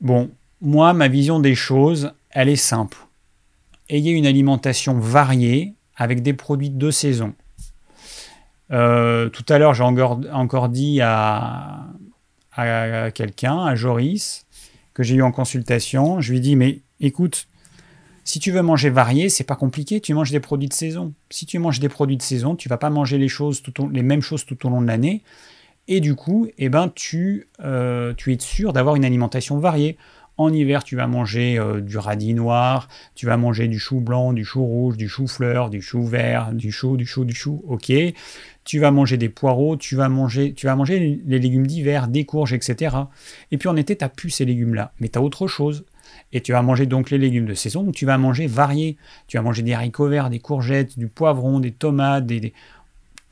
[0.00, 2.96] bon, moi, ma vision des choses, elle est simple.
[3.88, 7.34] Ayez une alimentation variée avec des produits de saison.
[8.70, 11.86] Euh, tout à l'heure, j'ai encore, dit à,
[12.52, 14.46] à quelqu'un, à Joris,
[14.94, 17.48] que j'ai eu en consultation, je lui ai dit, mais écoute,
[18.24, 21.12] si tu veux manger varié, c'est pas compliqué, tu manges des produits de saison.
[21.30, 23.62] Si tu manges des produits de saison, tu vas pas manger les, choses
[23.92, 25.22] les mêmes choses tout au long de l'année.
[25.88, 29.96] Et du coup, eh ben, tu, euh, tu es sûr d'avoir une alimentation variée.
[30.38, 34.32] En hiver, tu vas manger euh, du radis noir, tu vas manger du chou blanc,
[34.32, 37.62] du chou rouge, du chou fleur, du chou vert, du chou, du chou, du chou.
[37.66, 37.92] Ok.
[38.64, 42.24] Tu vas manger des poireaux, tu vas manger, tu vas manger les légumes d'hiver, des
[42.24, 42.96] courges, etc.
[43.50, 45.84] Et puis en été, tu n'as plus ces légumes-là, mais tu as autre chose.
[46.32, 48.96] Et tu vas manger donc les légumes de saison, tu vas manger varié.
[49.26, 52.52] Tu vas manger des haricots verts, des courgettes, du poivron, des tomates, des,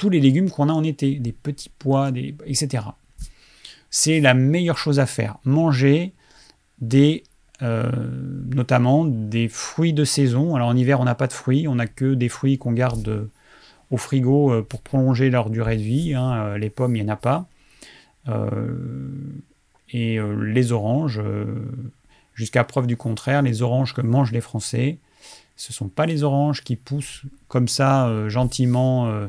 [0.01, 2.11] tous les légumes qu'on a en été, des petits pois,
[2.47, 2.85] etc.
[3.91, 5.37] C'est la meilleure chose à faire.
[5.45, 6.13] Manger
[6.81, 7.25] des,
[7.63, 7.91] euh,
[8.55, 10.55] notamment des fruits de saison.
[10.55, 13.29] Alors en hiver, on n'a pas de fruits, on n'a que des fruits qu'on garde
[13.91, 16.15] au frigo euh, pour prolonger leur durée de vie.
[16.15, 16.33] Hein.
[16.33, 17.47] Euh, les pommes, il n'y en a pas.
[19.93, 21.21] et les oranges,
[22.35, 24.99] Jusqu'à preuve du contraire, les oranges que mangent les Français,
[25.61, 29.29] ce ne sont pas les oranges qui poussent comme ça euh, gentiment euh,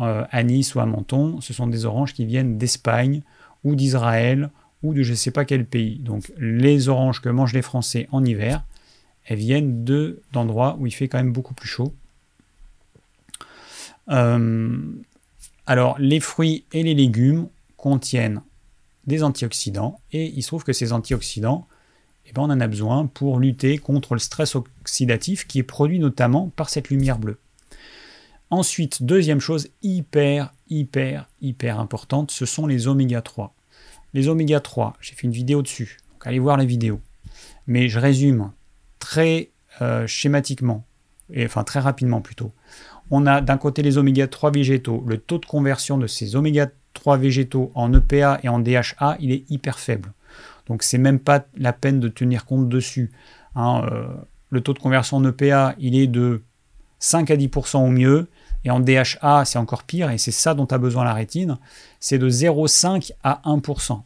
[0.00, 3.22] euh, à Nice ou à Menton, ce sont des oranges qui viennent d'Espagne
[3.64, 4.50] ou d'Israël
[4.84, 5.98] ou de je ne sais pas quel pays.
[5.98, 8.62] Donc les oranges que mangent les Français en hiver,
[9.26, 9.84] elles viennent
[10.32, 11.92] d'endroits où il fait quand même beaucoup plus chaud.
[15.66, 18.42] alors les fruits et les légumes contiennent
[19.08, 21.66] des antioxydants et il se trouve que ces antioxydants
[22.28, 25.98] eh ben, on en a besoin pour lutter contre le stress oxydatif qui est produit
[25.98, 27.38] notamment par cette lumière bleue.
[28.50, 33.54] Ensuite, deuxième chose hyper, hyper, hyper importante, ce sont les oméga 3.
[34.14, 37.00] Les oméga 3, j'ai fait une vidéo dessus, donc allez voir la vidéo.
[37.66, 38.52] Mais je résume
[38.98, 39.50] très
[39.80, 40.84] euh, schématiquement.
[41.30, 42.52] et, enfin très rapidement plutôt.
[43.10, 45.02] On a d'un côté les oméga 3 végétaux.
[45.06, 49.32] Le taux de conversion de ces oméga 3 végétaux en EPA et en DHA, il
[49.32, 50.12] est hyper faible.
[50.68, 53.10] Donc c'est même pas la peine de tenir compte dessus.
[53.54, 54.06] Hein, euh,
[54.50, 56.42] le taux de conversion en EPA, il est de
[56.98, 58.28] 5 à 10% au mieux.
[58.64, 61.58] Et en DHA, c'est encore pire, et c'est ça dont a besoin la rétine,
[62.00, 64.02] c'est de 0,5 à 1%.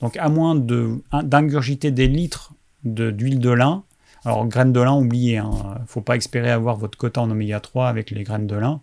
[0.00, 3.84] Donc à moins d'ingurgiter des litres d'huile de, lin,
[4.24, 5.50] alors graines de lin, oubliez, il hein,
[5.80, 8.80] ne faut pas espérer avoir votre quota en oméga 3 avec les graines de lin,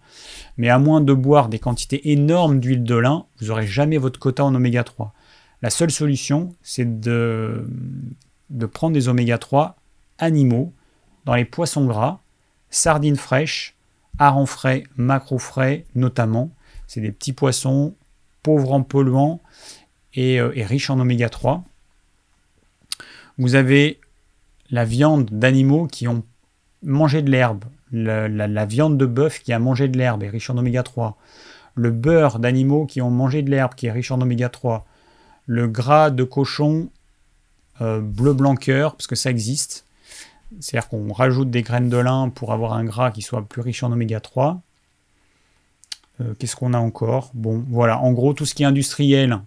[0.57, 4.19] mais à moins de boire des quantités énormes d'huile de lin, vous n'aurez jamais votre
[4.19, 5.13] quota en oméga 3.
[5.61, 7.67] La seule solution, c'est de,
[8.71, 9.75] prendre des oméga 3
[10.19, 10.73] animaux
[11.25, 12.19] dans les poissons gras,
[12.69, 13.75] sardines fraîches,
[14.19, 16.51] harengs frais, macro frais notamment.
[16.85, 17.95] C'est des petits poissons
[18.43, 19.41] pauvres en polluants
[20.13, 21.63] et, euh, riches en oméga 3.
[23.37, 23.99] Vous avez
[24.69, 26.23] la viande d'animaux qui ont
[26.83, 30.49] mangé de l'herbe, la, la, viande de bœuf qui a mangé de l'herbe est riche
[30.49, 31.17] en oméga 3,
[31.75, 34.85] le beurre d'animaux qui ont mangé de l'herbe qui est riche en oméga 3,
[35.47, 36.89] le gras de cochon
[37.81, 39.85] euh, bleu blanc cœur, parce que ça existe,
[40.59, 43.83] c'est-à-dire qu'on rajoute des graines de lin pour avoir un gras qui soit plus riche
[43.83, 44.61] en oméga 3.
[46.21, 47.31] Euh, qu'est-ce qu'on a encore?
[47.33, 49.39] Bon, voilà, en gros, tout ce qui est industriel,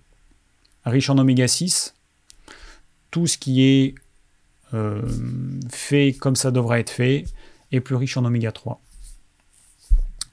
[0.85, 1.95] riche en oméga 6.
[3.11, 3.95] Tout ce qui est
[4.73, 5.03] euh,
[5.69, 7.25] fait comme ça devrait être fait
[7.73, 8.81] est plus riche en oméga 3.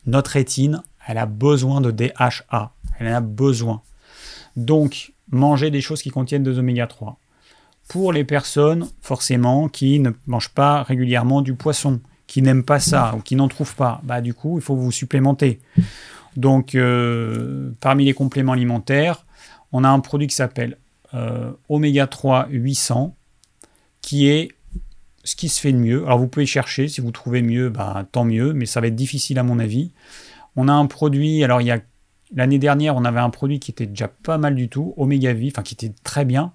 [0.05, 2.73] Notre rétine, elle a besoin de DHA.
[2.99, 3.81] Elle en a besoin.
[4.55, 7.19] Donc, manger des choses qui contiennent des oméga 3
[7.87, 13.15] pour les personnes, forcément, qui ne mangent pas régulièrement du poisson, qui n'aiment pas ça
[13.17, 15.59] ou qui n'en trouvent pas, bah, du coup, il faut vous supplémenter.
[16.35, 19.25] Donc, euh, parmi les compléments alimentaires,
[19.71, 20.77] on a un produit qui s'appelle
[21.13, 23.15] euh, Oméga 3 800,
[24.01, 24.51] qui est
[25.23, 26.05] ce qui se fait de mieux.
[26.05, 28.95] Alors, vous pouvez chercher, si vous trouvez mieux, bah, tant mieux, mais ça va être
[28.95, 29.91] difficile à mon avis.
[30.57, 31.79] On a un produit, alors il y a
[32.35, 35.47] L'année dernière, on avait un produit qui était déjà pas mal du tout, Oméga V,
[35.51, 36.51] enfin qui était très bien.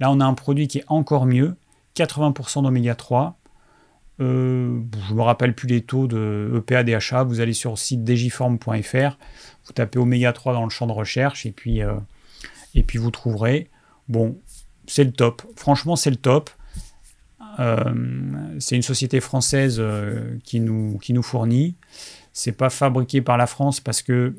[0.00, 1.56] Là, on a un produit qui est encore mieux,
[1.96, 3.38] 80% d'oméga 3.
[4.20, 7.24] Euh, je ne me rappelle plus les taux de EPA DHA.
[7.24, 9.18] Vous allez sur le site digiform.fr,
[9.64, 11.94] vous tapez oméga 3 dans le champ de recherche et puis, euh,
[12.74, 13.70] et puis vous trouverez.
[14.08, 14.36] Bon,
[14.86, 15.42] c'est le top.
[15.56, 16.50] Franchement, c'est le top.
[17.60, 17.94] Euh,
[18.58, 19.82] c'est une société française
[20.44, 21.76] qui, nous, qui nous fournit.
[22.32, 24.34] C'est pas fabriqué par la France parce que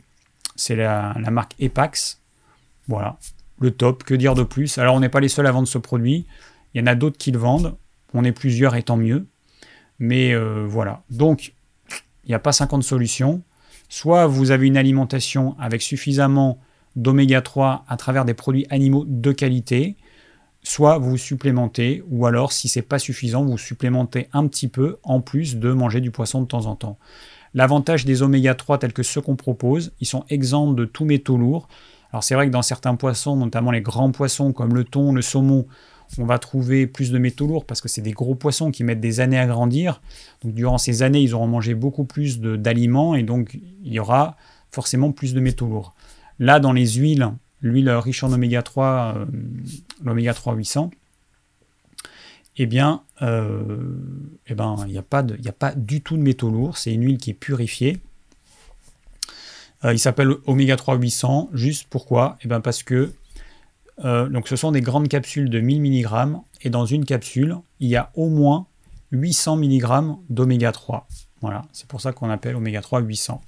[0.56, 2.22] c'est la, marque Epax.
[2.88, 3.18] Voilà,
[3.60, 4.78] le top, que dire de plus?
[4.78, 6.26] Alors on n'est pas les seuls à vendre ce produit,
[6.74, 7.76] il y en a d'autres qui le vendent,
[8.14, 9.26] on est plusieurs et tant mieux.
[10.00, 11.54] Mais euh, voilà, donc
[12.26, 13.42] il n'y a pas 50 solutions.
[13.88, 16.60] Soit vous avez une alimentation avec suffisamment
[16.96, 19.96] d'oméga 3 à travers des produits animaux de qualité,
[20.64, 25.22] soit vous supplémentez, ou alors si c'est pas suffisant, vous supplémentez un petit peu en
[25.22, 26.98] plus de manger du poisson de temps en temps.
[27.56, 31.38] L'avantage des oméga 3 tels que ceux qu'on propose, ils sont exempts de tous métaux
[31.38, 31.70] lourds.
[32.12, 35.22] Alors c'est vrai que dans certains poissons, notamment les grands poissons comme le thon, le
[35.22, 35.66] saumon,
[36.18, 39.00] on va trouver plus de métaux lourds parce que c'est des gros poissons qui mettent
[39.00, 40.02] des années à grandir.
[40.44, 44.36] Donc durant ces années, ils auront mangé beaucoup plus d'aliments et donc il y aura
[44.70, 45.96] forcément plus de métaux lourds.
[46.40, 47.32] Là, dans les huiles,
[47.62, 49.26] l'huile riche en oméga 3, euh,
[50.04, 50.92] l'oméga 3 800,
[52.58, 53.98] eh bien, euh,
[54.48, 56.78] eh ben, il n'y a, pas a pas du tout de métaux lourds.
[56.78, 58.00] C'est une huile qui est purifiée.
[59.84, 61.50] Euh, il s'appelle Oméga 3 800.
[61.54, 62.38] Juste pourquoi?
[62.42, 63.14] Eh ben parce que
[64.04, 67.90] euh, donc ce sont des grandes capsules de 1000 mg et dans une capsule, il
[67.90, 68.68] y a au moins
[69.12, 71.08] 800 mg d'oméga 3.
[71.42, 73.42] Voilà, c'est pour ça qu'on appelle oméga 3 800.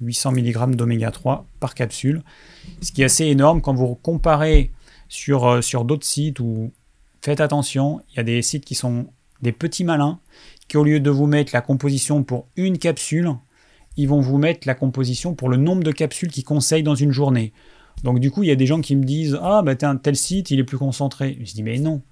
[0.00, 2.22] 800 mg d'oméga 3 par capsule.
[2.82, 4.70] Ce qui est assez énorme quand vous comparez
[5.08, 6.72] sur, sur d'autres sites ou
[7.20, 9.06] faites attention, il y a des sites qui sont
[9.42, 10.18] des petits malins
[10.68, 13.32] qui au lieu de vous mettre la composition pour une capsule,
[13.96, 17.10] ils vont vous mettre la composition pour le nombre de capsules qu'ils conseillent dans une
[17.10, 17.52] journée.
[18.04, 20.14] Donc du coup, il y a des gens qui me disent "Ah bah un tel
[20.14, 22.02] site, il est plus concentré." Je dis "Mais non.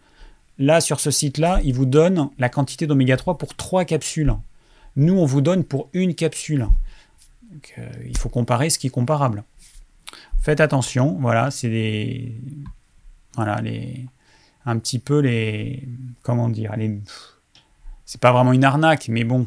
[0.58, 4.34] Là sur ce site-là, il vous donne la quantité d'oméga 3 pour trois capsules.
[4.96, 6.66] Nous, on vous donne pour une capsule."
[7.52, 9.44] Donc, euh, il faut comparer ce qui est comparable.
[10.40, 12.32] Faites attention, voilà, c'est des
[13.36, 14.06] voilà les
[14.66, 15.82] un petit peu les.
[16.22, 16.74] Comment dire
[18.04, 19.46] C'est pas vraiment une arnaque, mais bon.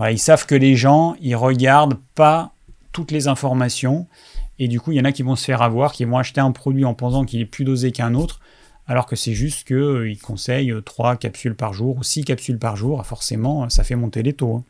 [0.00, 2.52] ils savent que les gens, ils regardent pas
[2.92, 4.06] toutes les informations.
[4.60, 6.40] Et du coup, il y en a qui vont se faire avoir, qui vont acheter
[6.40, 8.40] un produit en pensant qu'il est plus dosé qu'un autre,
[8.88, 12.76] alors que c'est juste qu'ils euh, conseillent 3 capsules par jour ou 6 capsules par
[12.76, 13.04] jour.
[13.04, 14.56] Forcément, ça fait monter les taux.
[14.56, 14.64] Hein.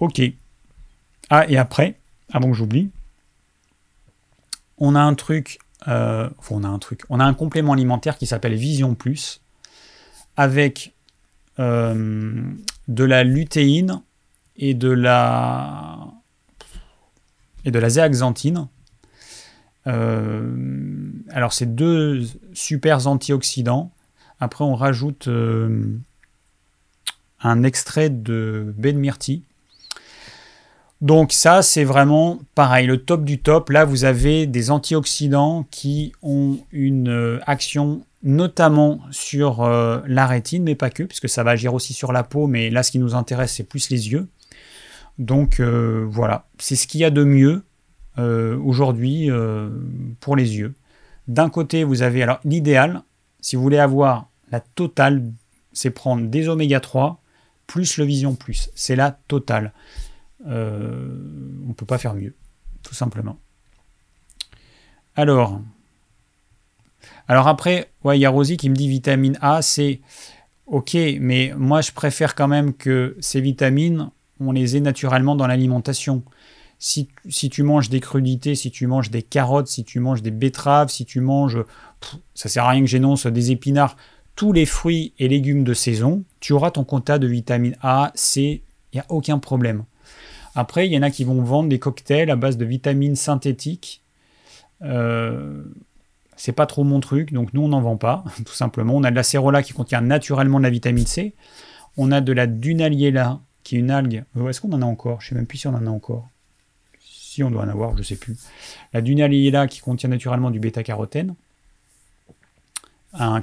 [0.00, 0.20] Ok.
[1.30, 1.94] Ah, et après,
[2.32, 2.90] avant que j'oublie,
[4.78, 5.58] on a un truc
[5.88, 6.64] euh, on
[7.20, 9.40] a un complément alimentaire qui s'appelle Vision Plus,
[10.36, 10.94] avec
[11.58, 14.02] de la lutéine
[14.56, 16.12] et de la
[17.64, 18.68] et de la zéaxanthine.
[19.86, 22.22] alors c'est deux
[22.52, 23.90] super antioxydants.
[24.38, 25.28] Après on rajoute
[27.40, 29.42] un extrait de baie de myrtille.
[31.02, 33.70] Donc ça, c'est vraiment pareil, le top du top.
[33.70, 40.64] Là, vous avez des antioxydants qui ont une euh, action notamment sur euh, la rétine,
[40.64, 42.98] mais pas que, puisque ça va agir aussi sur la peau, mais là, ce qui
[42.98, 44.26] nous intéresse, c'est plus les yeux.
[45.18, 47.62] Donc euh, voilà, c'est ce qu'il y a de mieux
[48.18, 49.28] aujourd'hui
[50.20, 50.72] pour les yeux.
[51.28, 53.02] D'un côté, vous avez alors l'idéal,
[53.42, 55.22] si vous voulez avoir la totale,
[55.74, 57.20] c'est prendre des oméga 3
[57.66, 58.70] plus le Vision Plus.
[58.74, 59.72] C'est la totale.
[60.46, 61.08] Euh,
[61.64, 62.34] on ne peut pas faire mieux,
[62.82, 63.38] tout simplement.
[65.14, 65.60] Alors,
[67.28, 70.00] alors après, il y a Rosie qui me dit vitamine A, c'est
[70.66, 75.46] ok, mais moi je préfère quand même que ces vitamines, on les ait naturellement dans
[75.46, 76.22] l'alimentation.
[76.78, 77.08] Si,
[77.50, 81.06] tu manges des crudités, si tu manges des carottes, si tu manges des betteraves, si
[81.06, 81.64] tu manges,
[82.34, 83.96] ça sert à rien que j'énonce des épinards,
[84.34, 88.62] tous les fruits et légumes de saison, tu auras ton quota de vitamine A, C,
[88.92, 89.84] il n'y a aucun problème.
[90.56, 94.02] Après, il y en a qui vont vendre des cocktails à base de vitamines synthétiques.
[94.82, 95.62] Euh,
[96.36, 98.94] c'est pas trop mon truc, donc nous on n'en vend pas, tout simplement.
[98.96, 101.34] On a de la cérola qui contient naturellement de la vitamine C.
[101.96, 104.24] On a de la dunaliella, qui est une algue.
[104.36, 105.20] Euh, est-ce qu'on en a encore?
[105.20, 106.28] Je sais même plus si on en a encore.
[107.00, 108.36] Si on doit en avoir, je sais plus.
[108.94, 111.34] La dunaliella qui contient naturellement du bêta-carotène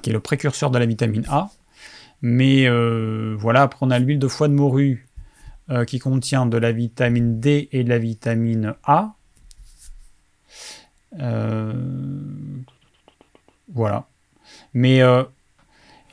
[0.01, 1.49] qui est le précurseur de la vitamine A.
[2.21, 5.05] Mais euh, voilà, après on a l'huile de foie de morue
[5.69, 9.13] euh, qui contient de la vitamine D et de la vitamine A.
[11.19, 11.73] Euh,
[13.73, 14.07] voilà.
[14.73, 15.01] Mais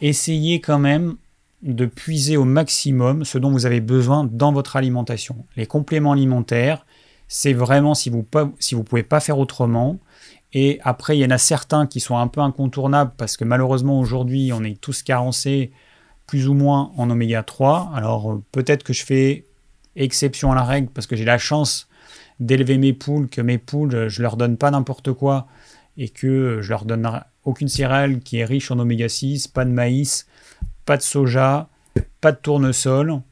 [0.01, 1.17] essayez quand même
[1.63, 5.45] de puiser au maximum ce dont vous avez besoin dans votre alimentation.
[5.57, 6.87] Les compléments alimentaires,
[7.29, 9.99] c'est vraiment si vous ne si vous pouvez pas faire autrement,
[10.53, 14.01] et après, il y en a certains qui sont un peu incontournables parce que malheureusement
[14.01, 15.73] aujourd'hui, on est tous carencés
[16.31, 17.91] plus ou moins en oméga 3.
[17.93, 19.47] Alors euh, peut-être que je fais
[19.97, 21.89] exception à la règle parce que j'ai la chance
[22.39, 25.49] d'élever mes poules, que mes poules, je leur donne pas n'importe quoi
[25.97, 29.71] et que je leur donne aucune céréale qui est riche en oméga 6, pas de
[29.71, 30.29] maïs,
[30.85, 31.69] pas de soja,
[32.21, 33.23] pas de tournesol.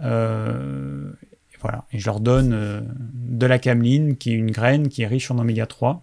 [0.00, 1.12] Euh,
[1.60, 1.84] voilà.
[1.92, 2.80] Et je leur donne euh,
[3.14, 6.02] de la cameline, qui est une graine qui est riche en oméga 3.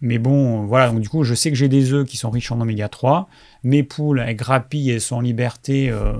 [0.00, 2.52] Mais bon, voilà, donc du coup, je sais que j'ai des œufs qui sont riches
[2.52, 3.28] en oméga 3.
[3.64, 6.14] Mes poules, elles grappillent et sont en liberté euh,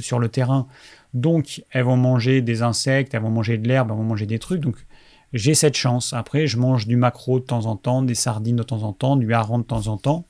[0.00, 0.66] sur le terrain.
[1.14, 4.40] Donc, elles vont manger des insectes, elles vont manger de l'herbe, elles vont manger des
[4.40, 4.60] trucs.
[4.60, 4.76] Donc,
[5.32, 6.12] j'ai cette chance.
[6.12, 9.16] Après, je mange du maquereau de temps en temps, des sardines de temps en temps,
[9.16, 10.24] du hareng de temps en temps.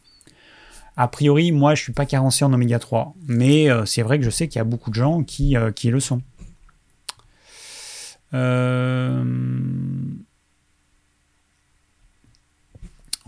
[0.96, 3.14] A priori, moi, je ne suis pas carencé en oméga 3.
[3.26, 5.70] Mais euh, c'est vrai que je sais qu'il y a beaucoup de gens qui, euh,
[5.70, 6.20] qui le sont.
[8.34, 9.24] Euh...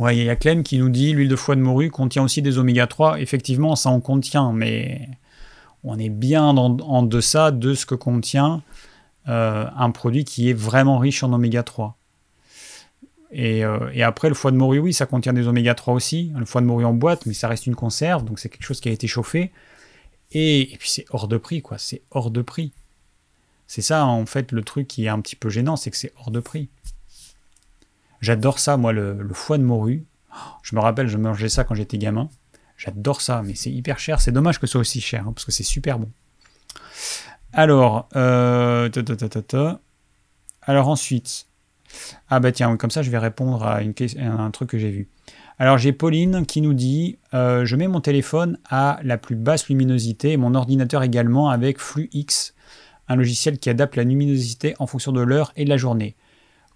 [0.00, 2.40] Ouais, il y a Clem qui nous dit l'huile de foie de morue contient aussi
[2.40, 3.20] des oméga 3.
[3.20, 5.10] Effectivement, ça en contient, mais
[5.84, 8.62] on est bien en, deçà de ce que contient
[9.28, 11.98] euh, un produit qui est vraiment riche en oméga 3.
[13.36, 16.32] Euh, et, après, le foie de morue, oui, ça contient des oméga 3 aussi.
[16.34, 18.80] Le foie de morue en boîte, mais ça reste une conserve, donc c'est quelque chose
[18.80, 19.52] qui a été chauffé.
[20.32, 21.76] Et, et puis c'est hors de prix, quoi.
[21.76, 22.72] C'est hors de prix.
[23.66, 26.14] C'est ça, en fait, le truc qui est un petit peu gênant, c'est que c'est
[26.16, 26.70] hors de prix.
[28.20, 30.04] J'adore ça, moi, le, foie de morue.
[30.62, 32.28] Je me rappelle, je mangeais ça quand j'étais gamin.
[32.76, 34.20] J'adore ça, mais c'est hyper cher.
[34.20, 36.10] C'est dommage que ce soit aussi cher, hein, parce que c'est super bon.
[37.52, 38.88] Alors, euh,
[40.62, 41.46] alors ensuite,
[42.28, 45.08] ah bah tiens, comme ça je vais répondre à, une, un truc que j'ai vu.
[45.58, 49.68] Alors j'ai Pauline qui nous dit euh, Je mets mon téléphone à la plus basse
[49.68, 52.54] luminosité mon ordinateur également avec FluX,
[53.08, 56.16] un logiciel qui adapte la luminosité en fonction de l'heure et de la journée.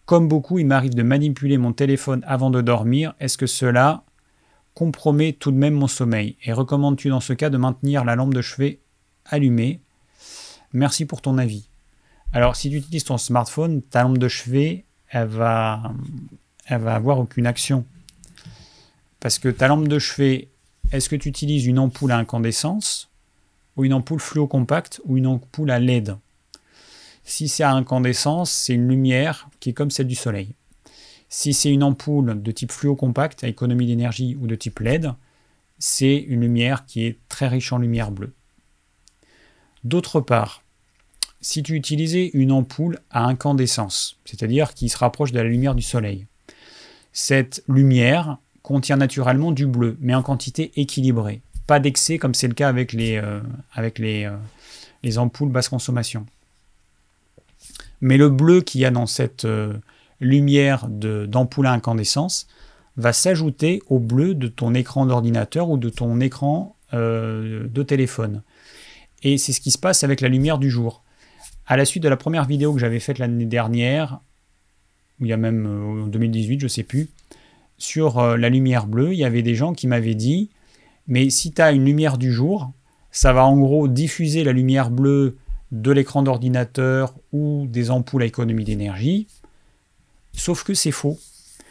[0.07, 3.15] Comme beaucoup, il m'arrive de manipuler mon téléphone avant de dormir.
[3.21, 4.05] Est-ce que cela
[4.75, 6.37] compromet tout de même mon sommeil?
[6.45, 8.81] Et recommandes-tu dans ce cas de maintenir la lampe de chevet
[9.25, 9.81] allumée?
[10.75, 11.69] Merci pour ton avis.
[12.35, 15.95] Alors, si tu utilises ton smartphone, ta lampe de chevet, elle va,
[16.67, 17.87] elle va avoir aucune action.
[19.21, 20.49] Parce que ta lampe de chevet,
[20.93, 23.09] est-ce que tu utilises une ampoule à incandescence
[23.77, 26.17] ou une ampoule fluo-compacte ou une ampoule à LED
[27.25, 30.55] si c'est à incandescence, c'est une lumière qui est comme celle du soleil.
[31.29, 35.11] Si c'est une ampoule de type fluo-compact à économie d'énergie ou de type LED,
[35.79, 38.35] c'est une lumière qui est très riche en lumière bleue.
[39.83, 40.63] D'autre part,
[41.41, 45.83] si tu utilisais une ampoule à incandescence, c'est-à-dire qui se rapproche de la lumière du
[45.83, 46.27] soleil,
[47.13, 51.43] cette lumière contient naturellement du bleu, mais en quantité équilibrée.
[51.67, 53.21] pas d'excès comme c'est le cas avec les,
[53.73, 54.31] avec les,
[55.03, 56.27] les ampoules basse consommation.
[58.01, 59.47] Mais le bleu qu'il y a dans cette
[60.21, 62.47] lumière d'ampoule à incandescence
[62.97, 68.43] va s'ajouter au bleu de ton écran d'ordinateur ou de ton écran de téléphone.
[69.25, 71.03] Et c'est ce qui se passe avec la lumière du jour.
[71.67, 74.21] À la suite de la première vidéo que j'avais faite l'année dernière,
[75.21, 77.09] il y a même euh, en 2018, je ne sais plus,
[77.79, 80.51] sur euh, la lumière bleue, il y avait des gens qui m'avaient dit,
[81.07, 82.73] mais si tu as une lumière du jour,
[83.11, 85.39] ça va en gros diffuser la lumière bleue
[85.75, 89.27] de l'écran d'ordinateur ou des ampoules à économie d'énergie.
[90.33, 91.19] Sauf que c'est faux.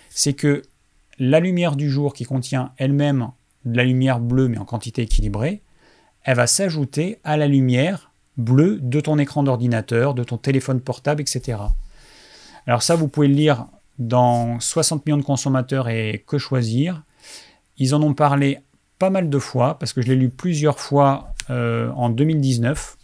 [0.10, 0.62] C'est que
[1.20, 3.30] la lumière du jour qui contient elle-même
[3.64, 5.62] de la lumière bleue mais en quantité équilibrée,
[6.24, 11.22] elle va s'ajouter à la lumière bleue de ton écran d'ordinateur, de ton téléphone portable,
[11.22, 11.60] etc.
[12.68, 13.68] Alors ça, vous pouvez le lire
[14.00, 17.04] dans 60 millions de consommateurs et que choisir.
[17.78, 18.60] Ils en ont parlé
[19.00, 22.98] pas mal de fois, parce que je l'ai lu plusieurs fois euh, en 2019.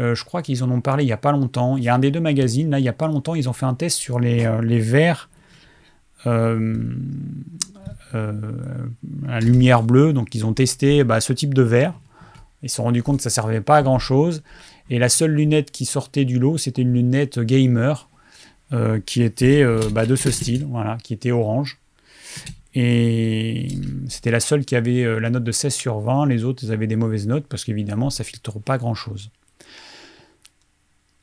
[0.00, 1.76] Euh, je crois qu'ils en ont parlé il n'y a pas longtemps.
[1.76, 3.52] Il y a un des deux magazines, là, il n'y a pas longtemps, ils ont
[3.52, 5.28] fait un test sur les, euh, les verres
[6.26, 6.56] à
[9.40, 10.12] lumière bleue.
[10.12, 11.94] Donc, ils ont testé bah, ce type de verre.
[12.62, 14.42] Ils se sont rendus compte que ça ne servait pas à grand chose.
[14.90, 18.08] Et la seule lunette qui sortait du lot, c'était une lunette gamer
[18.72, 21.78] euh, qui était euh, bah, de ce style, voilà, qui était orange.
[22.74, 23.68] Et
[24.08, 26.26] c'était la seule qui avait euh, la note de 16 sur 20.
[26.26, 28.94] Les autres, ils avaient des mauvaises notes parce qu'évidemment, ça filtre pas grand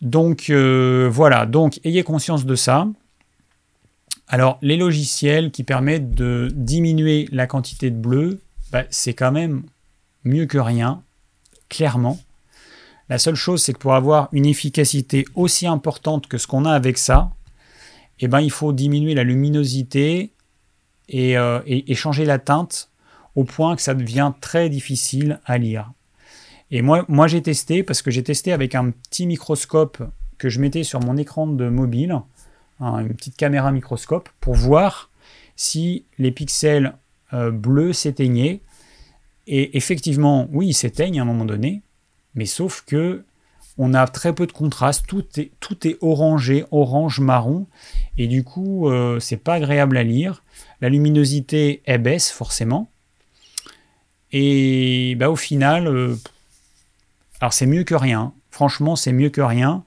[0.02, 2.88] Donc voilà, donc ayez conscience de ça.
[4.28, 8.40] Alors, les logiciels qui permettent de diminuer la quantité de bleu,
[8.72, 9.64] bah, c'est quand même
[10.24, 11.04] mieux que rien,
[11.68, 12.18] clairement.
[13.10, 16.72] La seule chose, c'est que pour avoir une efficacité aussi importante que ce qu'on a
[16.72, 17.32] avec ça,
[18.22, 20.32] eh ben, il faut diminuer la luminosité
[21.14, 22.90] euh, et, changer la teinte
[23.36, 25.92] au point que ça devient très difficile à lire.
[26.72, 30.02] Et moi, moi j'ai testé, parce que j'ai testé avec un petit microscope
[30.38, 32.20] que je mettais sur mon écran de mobile,
[32.80, 35.12] une petite caméra microscope, pour voir
[35.56, 36.96] si les pixels
[37.34, 38.62] euh, bleus s'éteignaient.
[39.48, 41.82] Et effectivement, oui, ils s'éteignent à un moment donné,
[42.36, 43.24] mais sauf que
[43.78, 47.68] on a très peu de contraste, tout est, tout est orangé, orange-marron,
[48.18, 50.44] et du coup, euh, c'est pas agréable à lire.
[50.82, 52.90] La luminosité, elle baisse forcément.
[54.32, 56.16] Et bah, au final, euh,
[57.42, 58.34] alors c'est mieux que rien.
[58.52, 59.84] Franchement, c'est mieux que rien.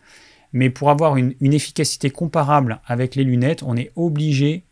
[0.53, 4.65] Mais pour avoir une, efficacité comparable avec les lunettes, on est obligé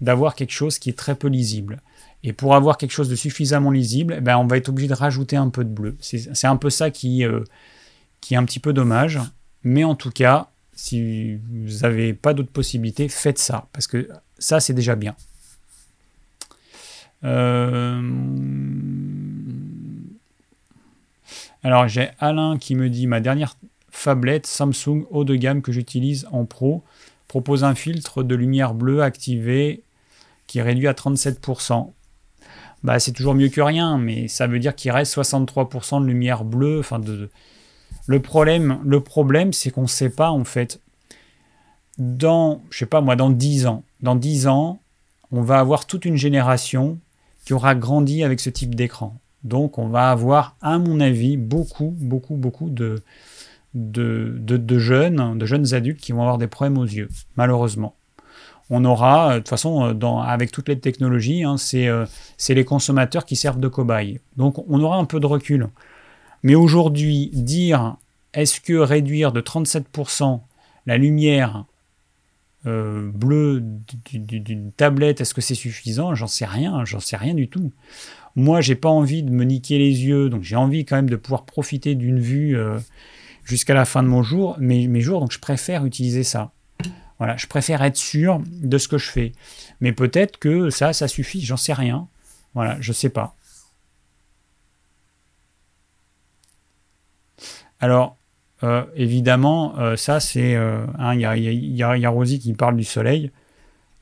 [0.00, 1.80] d'avoir quelque chose qui est très peu lisible.
[2.22, 4.94] Et pour avoir quelque chose de suffisamment lisible, eh ben, on va être obligé de
[4.94, 5.96] rajouter un peu de bleu.
[6.00, 7.42] C'est un peu ça qui, euh,
[8.20, 9.20] qui est un petit peu dommage.
[9.62, 14.08] Mais en tout cas, si vous n'avez pas d'autres possibilités, faites ça, parce que
[14.38, 15.16] ça, c'est déjà bien.
[17.24, 18.00] Euh,
[21.62, 23.56] alors, j'ai Alain qui me dit ma dernière
[23.90, 26.84] phablette Samsung haut de gamme que j'utilise en pro
[27.28, 29.82] propose un filtre de lumière bleue activé
[30.46, 31.90] qui réduit à 37%.
[32.82, 36.44] Bah, c'est toujours mieux que rien, mais ça veut dire qu'il reste 63% de lumière
[36.44, 37.30] bleue, enfin de,
[38.06, 40.80] le problème, le problème c'est qu'on ne sait pas, en fait,
[41.98, 44.80] dans, je pas moi, dans 10 ans, dans 10 ans,
[45.32, 46.98] on va avoir toute une génération
[47.44, 49.18] qui aura grandi avec ce type d'écran.
[49.46, 53.02] Donc on va avoir, à mon avis, beaucoup, beaucoup, beaucoup de,
[53.74, 57.94] de, de, jeunes, de jeunes adultes qui vont avoir des problèmes aux yeux, malheureusement.
[58.70, 62.06] On aura, euh, de toute façon, euh, avec toutes les technologies, hein, euh,
[62.36, 64.20] c'est les consommateurs qui servent de cobayes.
[64.36, 65.68] Donc on aura un peu de recul.
[66.42, 67.96] Mais aujourd'hui, dire
[68.34, 70.40] est-ce que réduire de 37%
[70.86, 71.64] la lumière
[72.64, 73.62] bleue
[74.12, 76.16] d'une tablette, est-ce que c'est suffisant?
[76.16, 77.70] J'en sais rien, j'en sais rien du tout.
[78.36, 81.16] Moi, j'ai pas envie de me niquer les yeux, donc j'ai envie quand même de
[81.16, 82.78] pouvoir profiter d'une vue euh,
[83.44, 86.52] jusqu'à la fin de mon jour, mes, jours, donc je préfère utiliser ça.
[87.18, 89.32] Voilà, je préfère être sûr de ce que je fais.
[89.80, 92.08] Mais peut-être que ça, ça suffit, j'en sais rien.
[92.52, 93.34] Voilà, je sais pas.
[97.80, 98.18] Alors,
[98.62, 100.52] euh, évidemment, euh, ça c'est.
[100.52, 103.30] Il y, a, y, a, Rosie qui parle du soleil.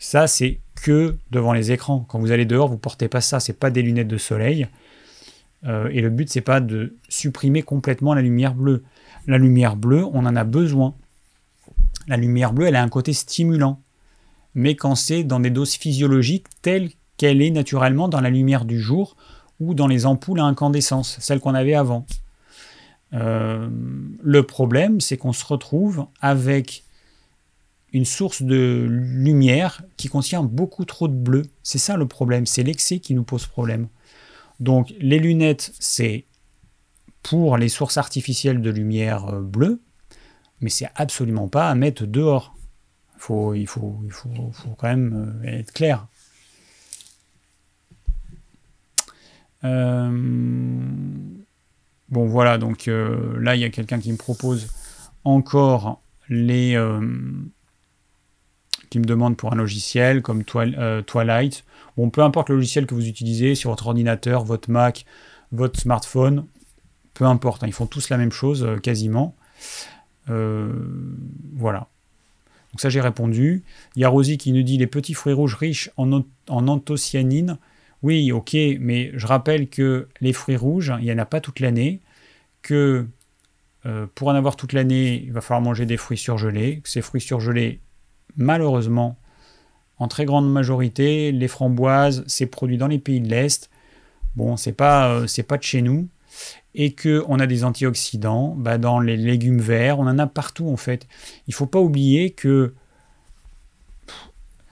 [0.01, 2.05] Ça, c'est que devant les écrans.
[2.09, 3.41] Quand vous allez dehors, vous portez pas ça.
[3.41, 4.69] C'est pas des lunettes de soleil.
[5.67, 8.83] Euh, et le but, c'est pas de supprimer complètement la lumière bleue.
[9.27, 10.95] La lumière bleue, on en a besoin.
[12.07, 13.81] La lumière bleue, elle a un côté stimulant.
[14.55, 18.81] Mais quand c'est dans des doses physiologiques telles qu'elle est naturellement dans la lumière du
[18.81, 19.17] jour
[19.61, 22.07] ou dans les ampoules à incandescence, celles qu'on avait avant.
[23.15, 23.69] Euh,
[24.23, 26.85] le problème, c'est qu'on se retrouve avec
[27.95, 31.43] une source de lumière qui contient beaucoup trop de bleu.
[31.63, 33.87] C'est ça le problème, c'est l'excès qui nous pose problème.
[34.59, 36.27] Donc les lunettes, c'est
[37.23, 39.81] pour les sources artificielles de lumière euh, bleue,
[40.61, 42.57] mais c'est absolument pas à mettre dehors.
[43.17, 46.09] Faut, il, faut, il faut, quand même euh, être clair.
[49.63, 50.11] Euh,
[52.09, 54.69] bon voilà, donc là il y a quelqu'un qui me propose
[55.23, 56.77] encore les...
[58.95, 61.65] qui me demande pour un logiciel comme Twilight.
[61.97, 65.05] Bon, peu importe le logiciel que vous utilisez sur votre ordinateur, votre Mac,
[65.51, 66.47] votre smartphone,
[67.13, 69.35] peu importe, hein, ils font tous la même chose euh, quasiment.
[70.31, 70.73] Euh,
[71.57, 71.89] voilà.
[72.71, 73.65] Donc ça j'ai répondu.
[73.97, 77.59] Il y a Rosie qui nous dit les petits fruits rouges riches en, anthocyanine.
[78.05, 81.59] Oui, ok, mais je rappelle que les fruits rouges, il n'y en a pas toute
[81.59, 82.01] l'année,
[82.63, 83.09] que
[83.87, 86.81] euh, pour en avoir toute l'année, il va falloir manger des fruits surgelés.
[86.85, 87.81] Ces fruits surgelés,
[88.37, 89.17] malheureusement,
[89.99, 93.71] en très grande majorité, les framboises, c'est produit dans les pays de l'Est.
[94.37, 96.09] Bon, c'est pas, c'est pas de chez nous
[96.75, 100.77] et qu'on a des antioxydants bah, dans les légumes verts, on en a partout en
[100.77, 101.07] fait.
[101.47, 102.75] Il ne faut pas oublier que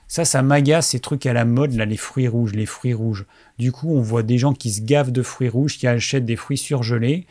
[0.09, 3.25] ça, ça m'agace ces trucs à la mode, là, les fruits rouges, les fruits rouges.
[3.59, 6.37] Du coup, on voit des gens qui se gavent de fruits rouges, qui achètent des
[6.37, 7.27] fruits surgelés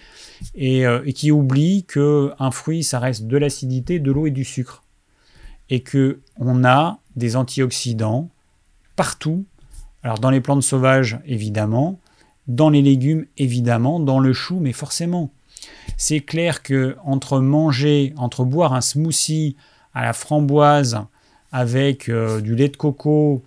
[0.56, 4.44] et, euh, et qui oublient qu'un fruit, ça reste de l'acidité, de l'eau et du
[4.44, 4.82] sucre.
[5.72, 8.30] Et que on a des antioxydants
[8.96, 9.46] partout.
[10.04, 12.00] Alors dans les plantes sauvages, évidemment,
[12.48, 15.32] dans les légumes, évidemment, dans le chou, mais forcément.
[15.98, 19.56] C'est clair que entre manger, entre boire un smoothie
[19.94, 21.00] à la framboise
[21.52, 23.44] avec euh, du lait de coco,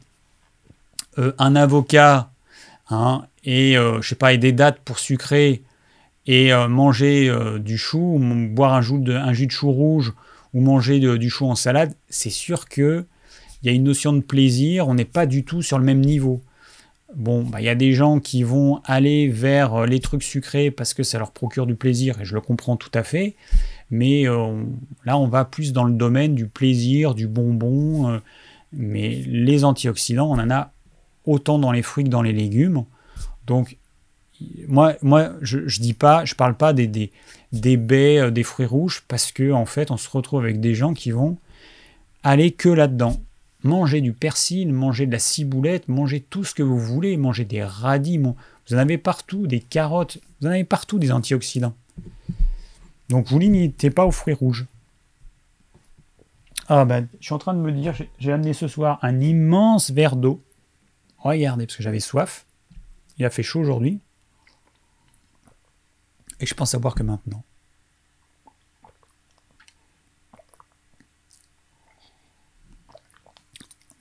[1.18, 2.30] euh, un avocat,
[2.90, 5.62] hein, et euh, je des dattes pour sucrer,
[6.26, 8.18] et manger du chou,
[8.50, 10.14] boire un jus de chou rouge
[10.54, 13.04] ou manger du chou en salade, c'est sûr que
[13.62, 16.00] il y a une notion de plaisir, on n'est pas du tout sur le même
[16.00, 16.42] niveau.
[17.16, 20.70] Bon, bah, il y a des gens qui vont aller vers euh, les trucs sucrés
[20.70, 23.36] parce que ça leur procure du plaisir, et je le comprends tout à fait.
[23.90, 24.64] Mais euh,
[25.04, 28.10] là, on va plus dans le domaine du plaisir, du bonbon.
[28.10, 28.18] Euh,
[28.72, 30.72] mais les antioxydants, on en a
[31.24, 32.84] autant dans les fruits que dans les légumes.
[33.46, 33.78] Donc,
[34.66, 37.12] moi, moi je ne dis pas, je parle pas des, des,
[37.60, 40.94] des baies, des fruits rouges, parce que en fait, on se retrouve avec des gens
[40.94, 41.38] qui vont
[42.22, 43.20] aller que là-dedans.
[43.62, 47.64] Mangez du persil, mangez de la ciboulette, mangez tout ce que vous voulez, mangez des
[47.64, 48.34] radis, vous
[48.74, 51.74] en avez partout, des carottes, vous en avez partout des antioxydants.
[53.08, 54.66] Donc vous limitez pas aux fruits rouges.
[56.68, 59.90] Ah ben, je suis en train de me dire, j'ai amené ce soir un immense
[59.90, 60.42] verre d'eau.
[61.18, 62.46] Regardez, parce que j'avais soif.
[63.18, 64.00] Il a fait chaud aujourd'hui.
[66.40, 67.42] Et je pense boire que maintenant.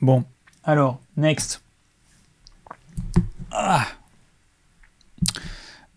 [0.01, 0.25] Bon,
[0.63, 1.63] alors, next.
[3.51, 3.87] Ah.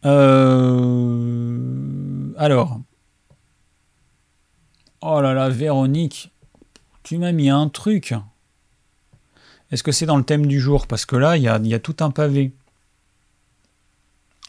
[0.05, 1.67] Euh,
[2.37, 2.81] alors.
[5.01, 6.31] Oh là là, Véronique,
[7.03, 8.15] tu m'as mis un truc.
[9.71, 10.87] Est-ce que c'est dans le thème du jour?
[10.87, 12.53] Parce que là, il y a, tout un pavé.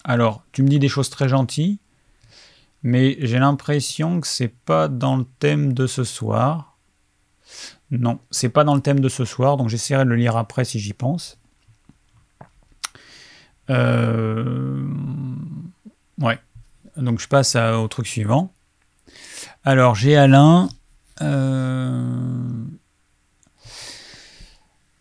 [0.07, 1.79] Alors, tu me dis des choses très gentilles,
[2.81, 6.77] mais j'ai l'impression que c'est pas dans le thème de ce soir.
[7.91, 10.63] Non, c'est pas dans le thème de ce soir, donc j'essaierai de le lire après
[10.63, 11.37] si j'y pense.
[13.69, 14.87] Euh,
[16.21, 16.39] ouais,
[16.95, 18.53] donc je passe au truc suivant.
[19.65, 20.69] Alors j'ai Alain.
[21.21, 22.47] Euh,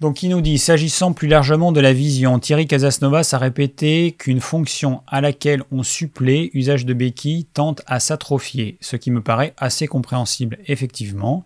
[0.01, 4.41] donc il nous dit, s'agissant plus largement de la vision, Thierry Casasnovas a répété qu'une
[4.41, 9.55] fonction à laquelle on supplée, usage de béquilles, tente à s'atrophier, ce qui me paraît
[9.57, 11.45] assez compréhensible effectivement.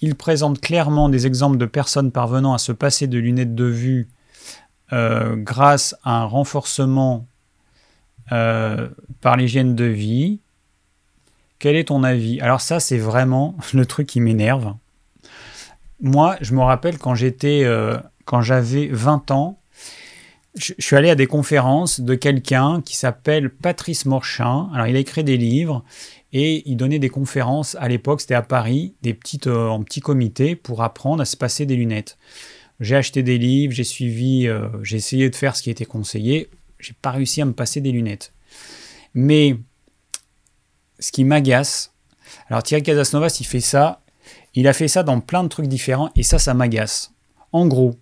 [0.00, 4.08] Il présente clairement des exemples de personnes parvenant à se passer de lunettes de vue
[4.92, 7.26] euh, grâce à un renforcement
[8.30, 8.88] euh,
[9.20, 10.38] par l'hygiène de vie.
[11.58, 12.40] Quel est ton avis?
[12.40, 14.74] Alors ça, c'est vraiment le truc qui m'énerve.
[16.00, 17.98] Moi, je me rappelle quand euh,
[18.40, 19.60] j'avais 20 ans,
[20.54, 24.70] je, suis allé à des conférences de quelqu'un qui s'appelle Patrice Morchin.
[24.74, 25.84] Alors, il a écrit des livres
[26.32, 30.00] et il donnait des conférences à l'époque, c'était à Paris, des petites, euh, en petits
[30.00, 32.16] comités pour apprendre à se passer des lunettes.
[32.80, 36.48] J'ai acheté des livres, j'ai suivi, euh, j'ai essayé de faire ce qui était conseillé,
[36.78, 38.32] j'ai pas réussi à me passer des lunettes.
[39.14, 39.56] Mais
[41.00, 41.92] ce qui m'agace,
[42.48, 44.02] alors Thierry Casasnovas, il fait ça,
[44.60, 47.12] il a fait ça dans plein de trucs différents et ça, ça m'agace.
[47.52, 47.96] En gros,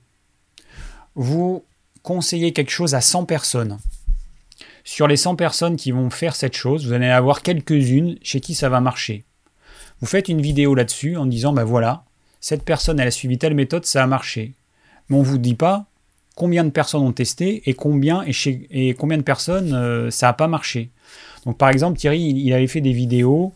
[1.15, 1.65] vous
[2.03, 3.79] conseillez quelque chose à 100 personnes
[4.87, 8.55] sur les 100 personnes qui vont faire cette chose, vous allez avoir quelques-unes chez qui
[8.55, 9.25] ça va marcher.
[10.01, 12.05] Vous faites une vidéo là-dessus en disant, ben voilà,
[12.41, 14.53] cette personne, elle a suivi telle méthode, ça a marché.
[15.09, 15.87] Mais on ne vous dit pas,
[16.37, 20.29] combien de personnes ont testé et combien, et chez, et combien de personnes euh, ça
[20.29, 20.91] n'a pas marché.
[21.45, 23.55] Donc par exemple, Thierry, il avait fait des vidéos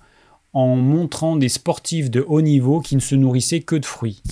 [0.53, 4.23] en montrant des sportifs de haut niveau qui ne se nourrissaient que de fruits.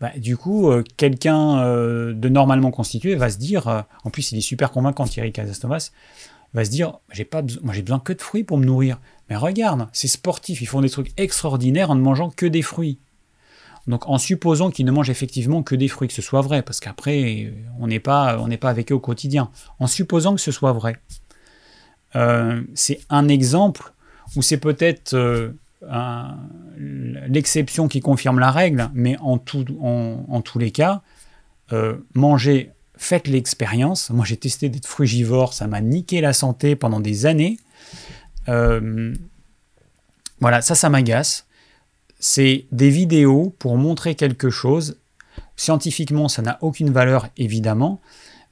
[0.00, 4.38] Bah, du coup, euh, quelqu'un euh, de normalement constitué va se dire, en plus il
[4.38, 5.92] est super convaincant Thierry Casastovas,
[6.54, 8.98] va se dire, j'ai pas moi j'ai besoin que de fruits pour me nourrir.
[9.30, 12.98] Mais regarde, ces sportifs, ils font des trucs extraordinaires en ne mangeant que des fruits.
[13.86, 16.80] Donc en supposant qu'ils ne mangent effectivement que des fruits, que ce soit vrai, parce
[16.80, 19.50] qu'après, on n'est pas, on pas avec eux au quotidien.
[19.78, 20.96] En supposant que ce soit vrai.
[22.14, 23.91] Euh, c'est un exemple
[24.36, 25.50] où c'est peut-être euh,
[27.28, 31.02] l'exception qui confirme la règle, mais en, tout, en, tous les cas,
[31.72, 34.10] euh, manger, faites l'expérience.
[34.10, 37.58] Moi j'ai testé d'être frugivore, ça m'a niqué la santé pendant des années.
[38.46, 39.12] voilà,
[40.60, 41.46] ça, ça m'agace
[42.22, 44.96] c'est des vidéos pour montrer quelque chose.
[45.56, 48.00] Scientifiquement, ça n'a aucune valeur, évidemment,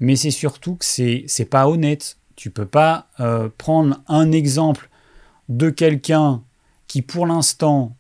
[0.01, 2.19] mais c'est surtout que c'est, pas honnête.
[2.35, 4.90] Tu peux pas euh, prendre un exemple
[5.51, 6.43] de quelqu'un
[6.87, 7.95] qui, pour l'instant,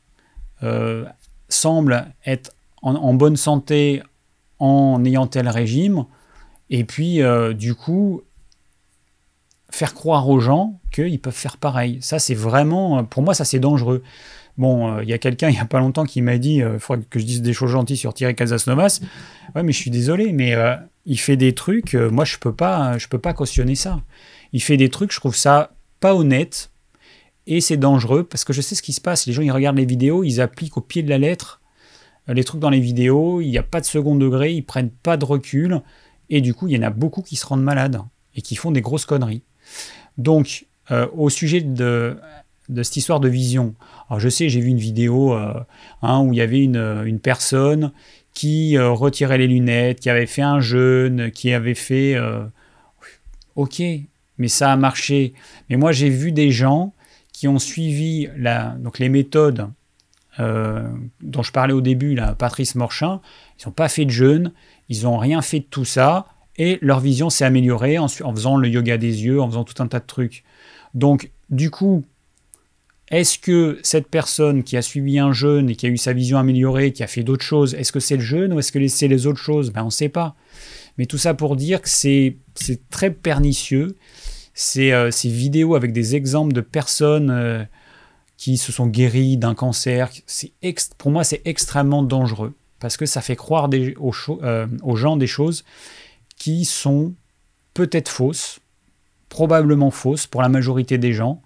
[0.62, 1.04] euh,
[1.48, 4.02] semble être en, bonne santé
[4.58, 6.06] en ayant tel régime,
[6.70, 8.22] et puis, euh, du coup,
[9.70, 11.98] faire croire aux gens qu'ils peuvent faire pareil.
[12.00, 14.02] Ça, c'est vraiment, pour moi, ça, c'est dangereux.
[14.60, 16.62] Bon, euh, il y a quelqu'un il n'y a pas longtemps qui m'a dit, il
[16.62, 19.00] euh, faudrait que je dise des choses gentilles sur Thierry Casasnovas.
[19.54, 22.96] Ouais, mais je suis désolé, mais euh, il fait des trucs, moi je peux pas,
[23.08, 24.02] peux pas cautionner ça.
[24.52, 25.70] Il fait des trucs, je trouve ça
[26.00, 26.69] pas honnête
[27.46, 29.26] et c'est dangereux parce que je sais ce qui se passe.
[29.26, 31.60] Les gens ils regardent les vidéos, ils appliquent au pied de la lettre
[32.28, 35.16] les trucs dans les vidéos, il n'y a pas de second degré, ils prennent pas
[35.16, 35.80] de recul
[36.28, 38.00] et du coup il y en a beaucoup qui se rendent malades
[38.36, 39.42] et qui font des grosses conneries.
[40.16, 40.66] Donc
[41.12, 42.16] au sujet de
[42.82, 43.74] cette histoire de vision.
[44.08, 45.54] Alors je sais, j'ai vu une vidéo euh,
[46.02, 47.92] hein, où il y avait une, personne
[48.32, 52.14] qui euh, retirait les lunettes, qui avait fait un jeûne, qui avait fait...
[52.14, 52.44] Euh,
[53.56, 53.82] ok,
[54.38, 55.34] mais ça a marché.
[55.68, 56.94] Mais moi j'ai vu des gens
[57.40, 59.70] qui ont suivi la, donc les méthodes
[60.38, 63.22] dont je parlais au début, là, Patrice Morchin,
[63.58, 64.52] ils n'ont pas fait de jeûne,
[64.90, 66.26] ils n'ont rien fait de tout ça,
[66.56, 69.82] et leur vision s'est améliorée en, en faisant le yoga des yeux, en faisant tout
[69.82, 70.44] un tas de trucs.
[70.92, 72.04] Donc, du coup,
[73.10, 76.36] est-ce que cette personne qui a suivi un jeûne et qui a eu sa vision
[76.36, 79.08] améliorée, qui a fait d'autres choses, est-ce que c'est le jeûne ou est-ce que c'est
[79.08, 79.72] les autres choses?
[79.72, 80.36] Ben, On ne sait pas.
[80.98, 82.36] Mais tout ça pour dire que c'est
[82.90, 83.96] très pernicieux.
[84.78, 87.64] Euh, ces vidéos avec des exemples de personnes euh,
[88.36, 90.10] qui se sont guéries d'un cancer,
[90.98, 95.64] pour moi c'est extrêmement dangereux parce que ça fait croire euh, aux gens des choses
[96.36, 97.14] qui sont
[97.74, 98.60] peut-être fausses,
[99.28, 101.42] probablement fausses pour la majorité des gens,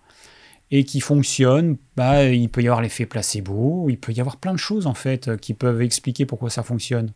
[0.71, 4.53] et qui fonctionne, bah, il peut y avoir l'effet placebo, il peut y avoir plein
[4.53, 7.13] de choses en fait qui peuvent expliquer pourquoi ça fonctionne.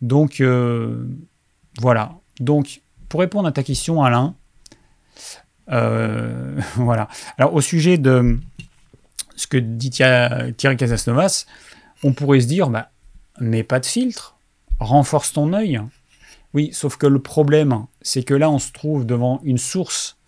[0.00, 0.42] Donc
[1.80, 2.18] voilà.
[2.40, 4.34] Donc pour répondre à ta question, Alain,
[5.70, 7.08] euh, voilà.
[7.38, 8.38] Alors au sujet de
[9.36, 11.46] ce que dit Thierry Casasnovas,
[12.02, 12.90] on pourrait se dire, bah,
[13.40, 14.36] mais pas de filtre,
[14.78, 15.80] renforce ton œil.
[16.54, 20.18] Oui, sauf que le problème, c'est que là, on se trouve devant une source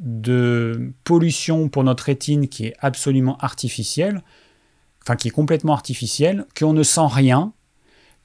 [0.00, 4.22] de pollution pour notre rétine qui est absolument artificielle,
[5.02, 7.52] enfin qui est complètement artificielle, qu'on ne sent rien,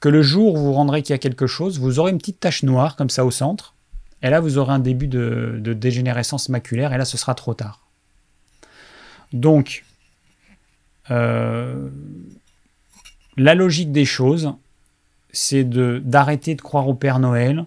[0.00, 2.40] que le jour où vous rendrez qu'il y a quelque chose, vous aurez une petite
[2.40, 3.76] tache noire comme ça au centre,
[4.22, 7.80] et là vous aurez un début de, dégénérescence maculaire, et là ce sera trop tard.
[9.32, 9.84] Donc,
[11.10, 11.88] euh,
[13.36, 14.52] la logique des choses,
[15.32, 17.64] c'est d'arrêter de croire au Père Noël,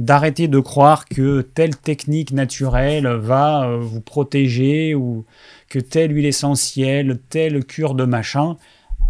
[0.00, 5.26] d'arrêter de croire que telle technique naturelle va euh, vous protéger ou
[5.68, 8.56] que telle huile essentielle, telle cure de machin.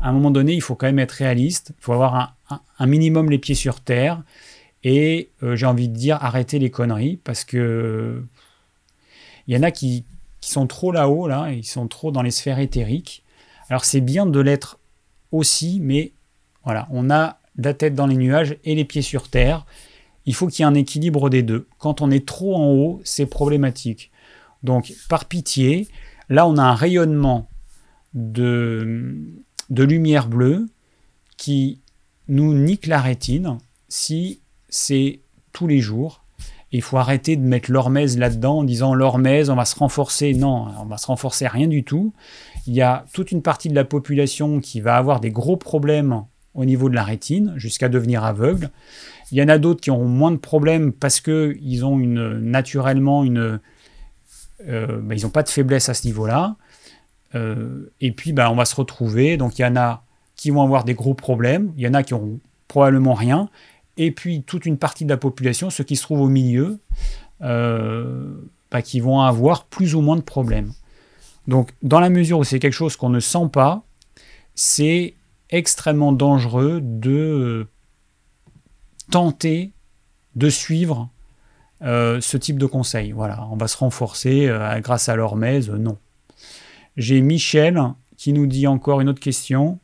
[0.02, 2.35] À un moment donné, il faut quand même être réaliste, il faut avoir
[2.78, 4.23] un, minimum les pieds sur terre
[4.82, 8.24] et euh, j'ai envie de dire arrêter les conneries parce que
[9.47, 10.05] il y en a qui,
[10.40, 13.24] qui sont trop là-haut, là, ils sont trop dans les sphères éthériques.
[13.69, 14.78] Alors c'est bien de l'être
[15.32, 16.12] aussi, mais
[16.65, 19.66] voilà, on a la tête dans les nuages et les pieds sur terre
[20.27, 21.66] il faut qu'il y ait un équilibre des deux.
[21.78, 24.11] Quand on est trop en haut, c'est problématique.
[24.62, 25.89] Donc, par pitié,
[26.28, 27.48] là, on a un rayonnement
[28.15, 29.16] de,
[29.70, 30.69] de lumière bleue
[31.36, 31.81] qui
[32.28, 33.59] nous nique la rétine
[33.89, 34.40] si
[34.70, 35.20] c'est
[35.52, 36.24] tous les jours.
[36.72, 40.34] Il faut arrêter de mettre l'hormèse là-dedans en disant l'hormèse, on va se renforcer.
[40.34, 42.12] Non, on va se renforcer rien du tout.
[42.66, 46.24] Il y a toute une partie de la population qui va avoir des gros problèmes
[46.55, 48.70] au niveau de la rétine jusqu'à devenir aveugle.
[49.32, 53.24] Il y en a d'autres qui auront moins de problèmes parce qu'ils ont une, naturellement
[53.24, 53.60] une.
[54.68, 56.56] Euh, bah, ils n'ont pas de faiblesse à ce niveau-là.
[57.34, 59.36] Euh, et puis, bah, on va se retrouver.
[59.36, 60.05] Donc, il y en a
[60.36, 61.72] qui vont avoir des gros problèmes.
[61.76, 63.48] Il y en a qui auront probablement rien.
[64.01, 66.78] Et puis toute une partie de la population, ceux qui se trouvent au milieu,
[67.43, 68.32] euh,
[68.70, 70.72] bah, qui vont avoir plus ou moins de problèmes.
[71.47, 73.85] Donc, dans la mesure où c'est quelque chose qu'on ne sent pas,
[74.55, 75.16] c'est
[75.51, 77.66] extrêmement dangereux de
[79.10, 79.72] tenter
[80.35, 81.10] de suivre
[81.82, 83.12] euh, ce type de conseil.
[83.12, 85.98] Voilà, on va se renforcer euh, grâce à l'hormèse, non.
[86.97, 87.82] J'ai Michel
[88.16, 89.78] qui nous dit encore une autre question.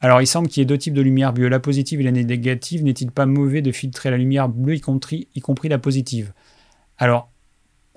[0.00, 2.12] Alors, il semble qu'il y ait deux types de lumière bleue, la positive et la
[2.12, 2.84] négative.
[2.84, 6.32] N'est-il pas mauvais de filtrer la lumière bleue, y compris, la positive?
[6.98, 7.30] Alors,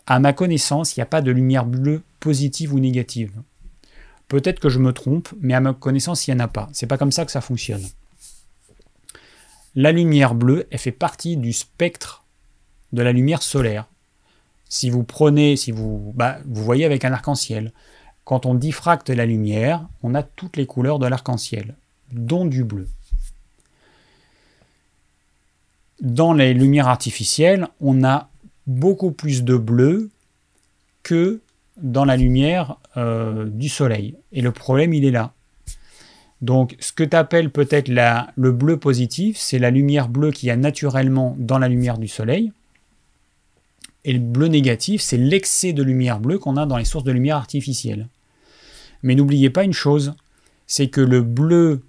[0.07, 3.31] à ma connaissance, il n'y a pas de lumière bleue positive ou négative.
[4.27, 6.69] Peut-être que je me trompe, mais à ma connaissance, il n'y en a pas.
[6.71, 7.85] C'est pas comme ça que ça fonctionne.
[9.75, 12.23] La lumière bleue, elle fait partie du spectre
[12.91, 13.87] de la lumière solaire.
[14.67, 17.73] Si vous prenez, si vous, bah, vous voyez avec un arc-en-ciel,
[18.23, 21.75] quand on diffracte la lumière, on a toutes les couleurs de l'arc-en-ciel,
[22.11, 22.87] dont du bleu.
[26.01, 28.29] Dans les lumières artificielles, on a
[28.67, 30.09] beaucoup plus de bleu
[31.03, 31.41] que
[31.77, 34.15] dans la lumière euh, du soleil.
[34.31, 35.33] Et le problème, il est là.
[36.41, 40.51] Donc, ce que tu appelles peut-être le bleu positif, c'est la lumière bleue qu'il y
[40.51, 42.53] a naturellement dans la lumière du soleil.
[44.05, 47.11] Et le bleu négatif, c'est l'excès de lumière bleue qu'on a dans les sources de
[47.11, 48.07] lumière artificielle.
[49.03, 50.13] Mais n'oubliez pas une chose,
[50.67, 51.81] c'est que le bleu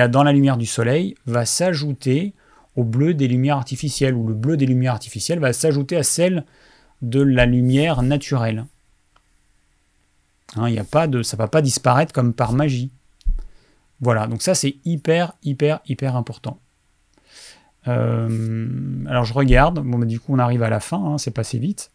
[0.00, 2.34] a dans la lumière du soleil va s'ajouter
[2.76, 6.44] au bleu des lumières artificielles, ou le bleu des lumières artificielles va s'ajouter à celle
[7.02, 8.64] de la lumière naturelle.
[10.56, 12.90] Hein, y a pas de, ça va pas disparaître comme par magie.
[14.00, 16.58] Voilà, donc ça c'est hyper, hyper, hyper important.
[17.88, 21.30] Euh, alors je regarde, bon, bah, du coup on arrive à la fin, hein, c'est
[21.30, 21.90] passé vite.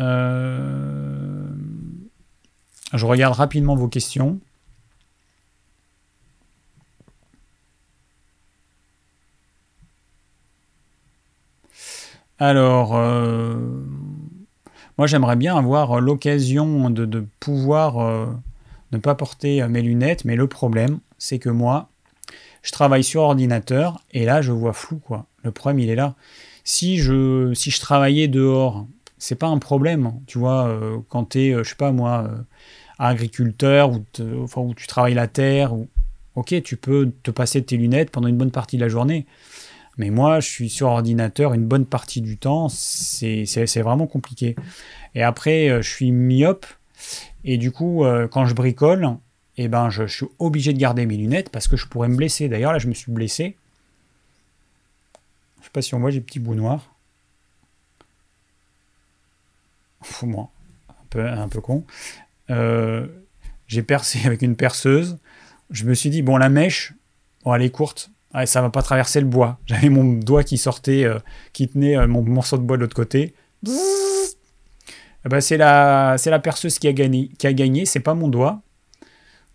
[0.00, 1.07] Euh,
[2.92, 4.40] je regarde rapidement vos questions.
[12.38, 13.56] Alors, euh,
[14.96, 18.26] moi j'aimerais bien avoir l'occasion de, pouvoir euh,
[18.92, 21.88] ne pas porter mes lunettes, mais le problème, c'est que moi,
[22.62, 25.26] je travaille sur ordinateur et là je vois flou quoi.
[25.42, 26.14] Le problème il est là.
[26.64, 28.86] Si je, si je travaillais dehors,
[29.18, 32.30] c'est pas un problème, tu vois, euh, quand tu es, je sais pas moi,
[32.98, 34.04] agriculteur ou,
[34.56, 35.88] où tu travailles la terre, ou,
[36.34, 39.26] ok, tu peux te passer tes lunettes pendant une bonne partie de la journée.
[39.96, 44.54] Mais moi, je suis sur ordinateur une bonne partie du temps, c'est vraiment compliqué.
[45.14, 46.66] Et après, euh, je suis myope,
[47.44, 49.16] et du coup, euh, quand je bricole,
[49.56, 52.48] eh ben, je, suis obligé de garder mes lunettes parce que je pourrais me blesser.
[52.48, 53.56] D'ailleurs, là, je me suis blessé.
[55.60, 56.94] Je sais pas si on voit, j'ai petit bout noir.
[60.22, 60.50] Moi,
[60.88, 61.84] un peu, un peu con.
[62.50, 63.06] Euh,
[63.66, 65.18] j'ai percé avec une perceuse.
[65.70, 66.94] Je me suis dit, bon, la mèche,
[67.44, 69.58] bon, elle est courte ça ça va pas traverser le bois.
[69.66, 71.18] J'avais mon doigt qui sortait, euh,
[71.52, 73.34] qui tenait euh, mon morceau de bois de l'autre côté.
[75.24, 77.86] Ben, c'est la, c'est la perceuse qui a gagné, qui a gagné.
[77.86, 78.60] C'est pas mon doigt.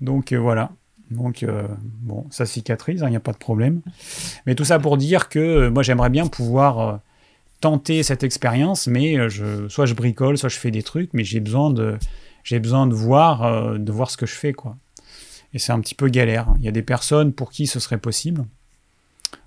[0.02, 0.72] Donc voilà.
[1.11, 1.45] Donc
[2.02, 3.82] bon, ça cicatrise, il hein, n'y a pas de problème.
[4.45, 6.99] Mais tout ça pour dire que moi j'aimerais bien pouvoir
[7.64, 11.40] tenter cette expérience, mais je, soit je bricole, soit je fais des trucs, mais j'ai
[11.40, 11.98] besoin de,
[12.44, 14.76] j'ai besoin de voir, de voir ce que je fais quoi.
[15.53, 16.48] Et c'est un petit peu galère.
[16.57, 18.45] Il y a des personnes pour qui ce serait possible.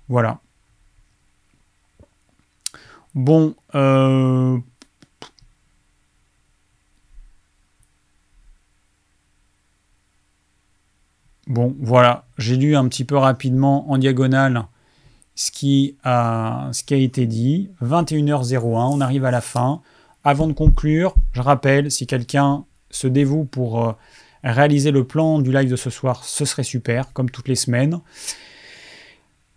[0.09, 0.39] Voilà.
[3.13, 4.57] Bon, euh,
[11.47, 14.65] Bon, voilà, j'ai lu un petit peu rapidement en diagonale
[15.37, 17.69] ce qui a, été dit.
[17.83, 19.81] 21h01, on arrive à la fin.
[20.23, 23.93] Avant de conclure, je rappelle, si quelqu'un se dévoue pour euh,
[24.43, 27.99] réaliser le plan du live de ce soir, ce serait super, comme toutes les semaines.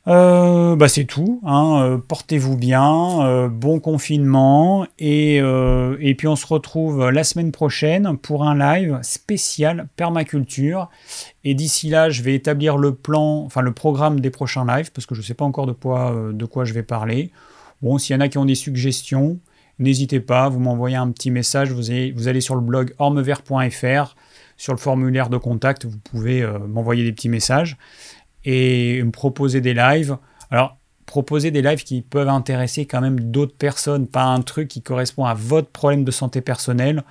[0.09, 1.41] Euh, bah c'est tout.
[1.45, 1.83] Hein.
[1.83, 5.43] Euh, portez-vous bien, euh, bon confinement et,
[6.17, 10.89] puis on se retrouve la semaine prochaine pour un live spécial permaculture.
[11.45, 15.07] Et d'ici là, je vais établir le plan, enfin le programme des prochains lives parce
[15.07, 17.31] que je ne sais pas encore de quoi, je vais parler.
[17.83, 19.39] Bon, s'il y en a qui ont des suggestions,
[19.79, 21.73] n'hésitez pas, vous m'envoyez un petit message.
[21.73, 24.17] Vous, vous allez sur le blog ormevert.fr,
[24.57, 27.79] sur le formulaire de contact, vous pouvez m'envoyer des petits messages
[28.45, 30.17] et me proposer des lives.
[30.51, 30.77] Alors,
[31.07, 35.25] proposer des lives qui peuvent intéresser quand même d'autres personnes, pas un truc qui correspond
[35.25, 37.03] à votre problème de santé personnelle.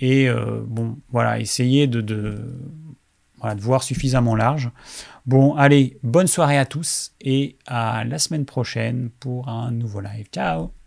[0.00, 2.38] Et euh, bon, voilà, essayez de,
[3.58, 4.70] voir suffisamment large.
[5.26, 10.26] Bon, allez, bonne soirée à tous et à la semaine prochaine pour un nouveau live.
[10.32, 10.77] Ciao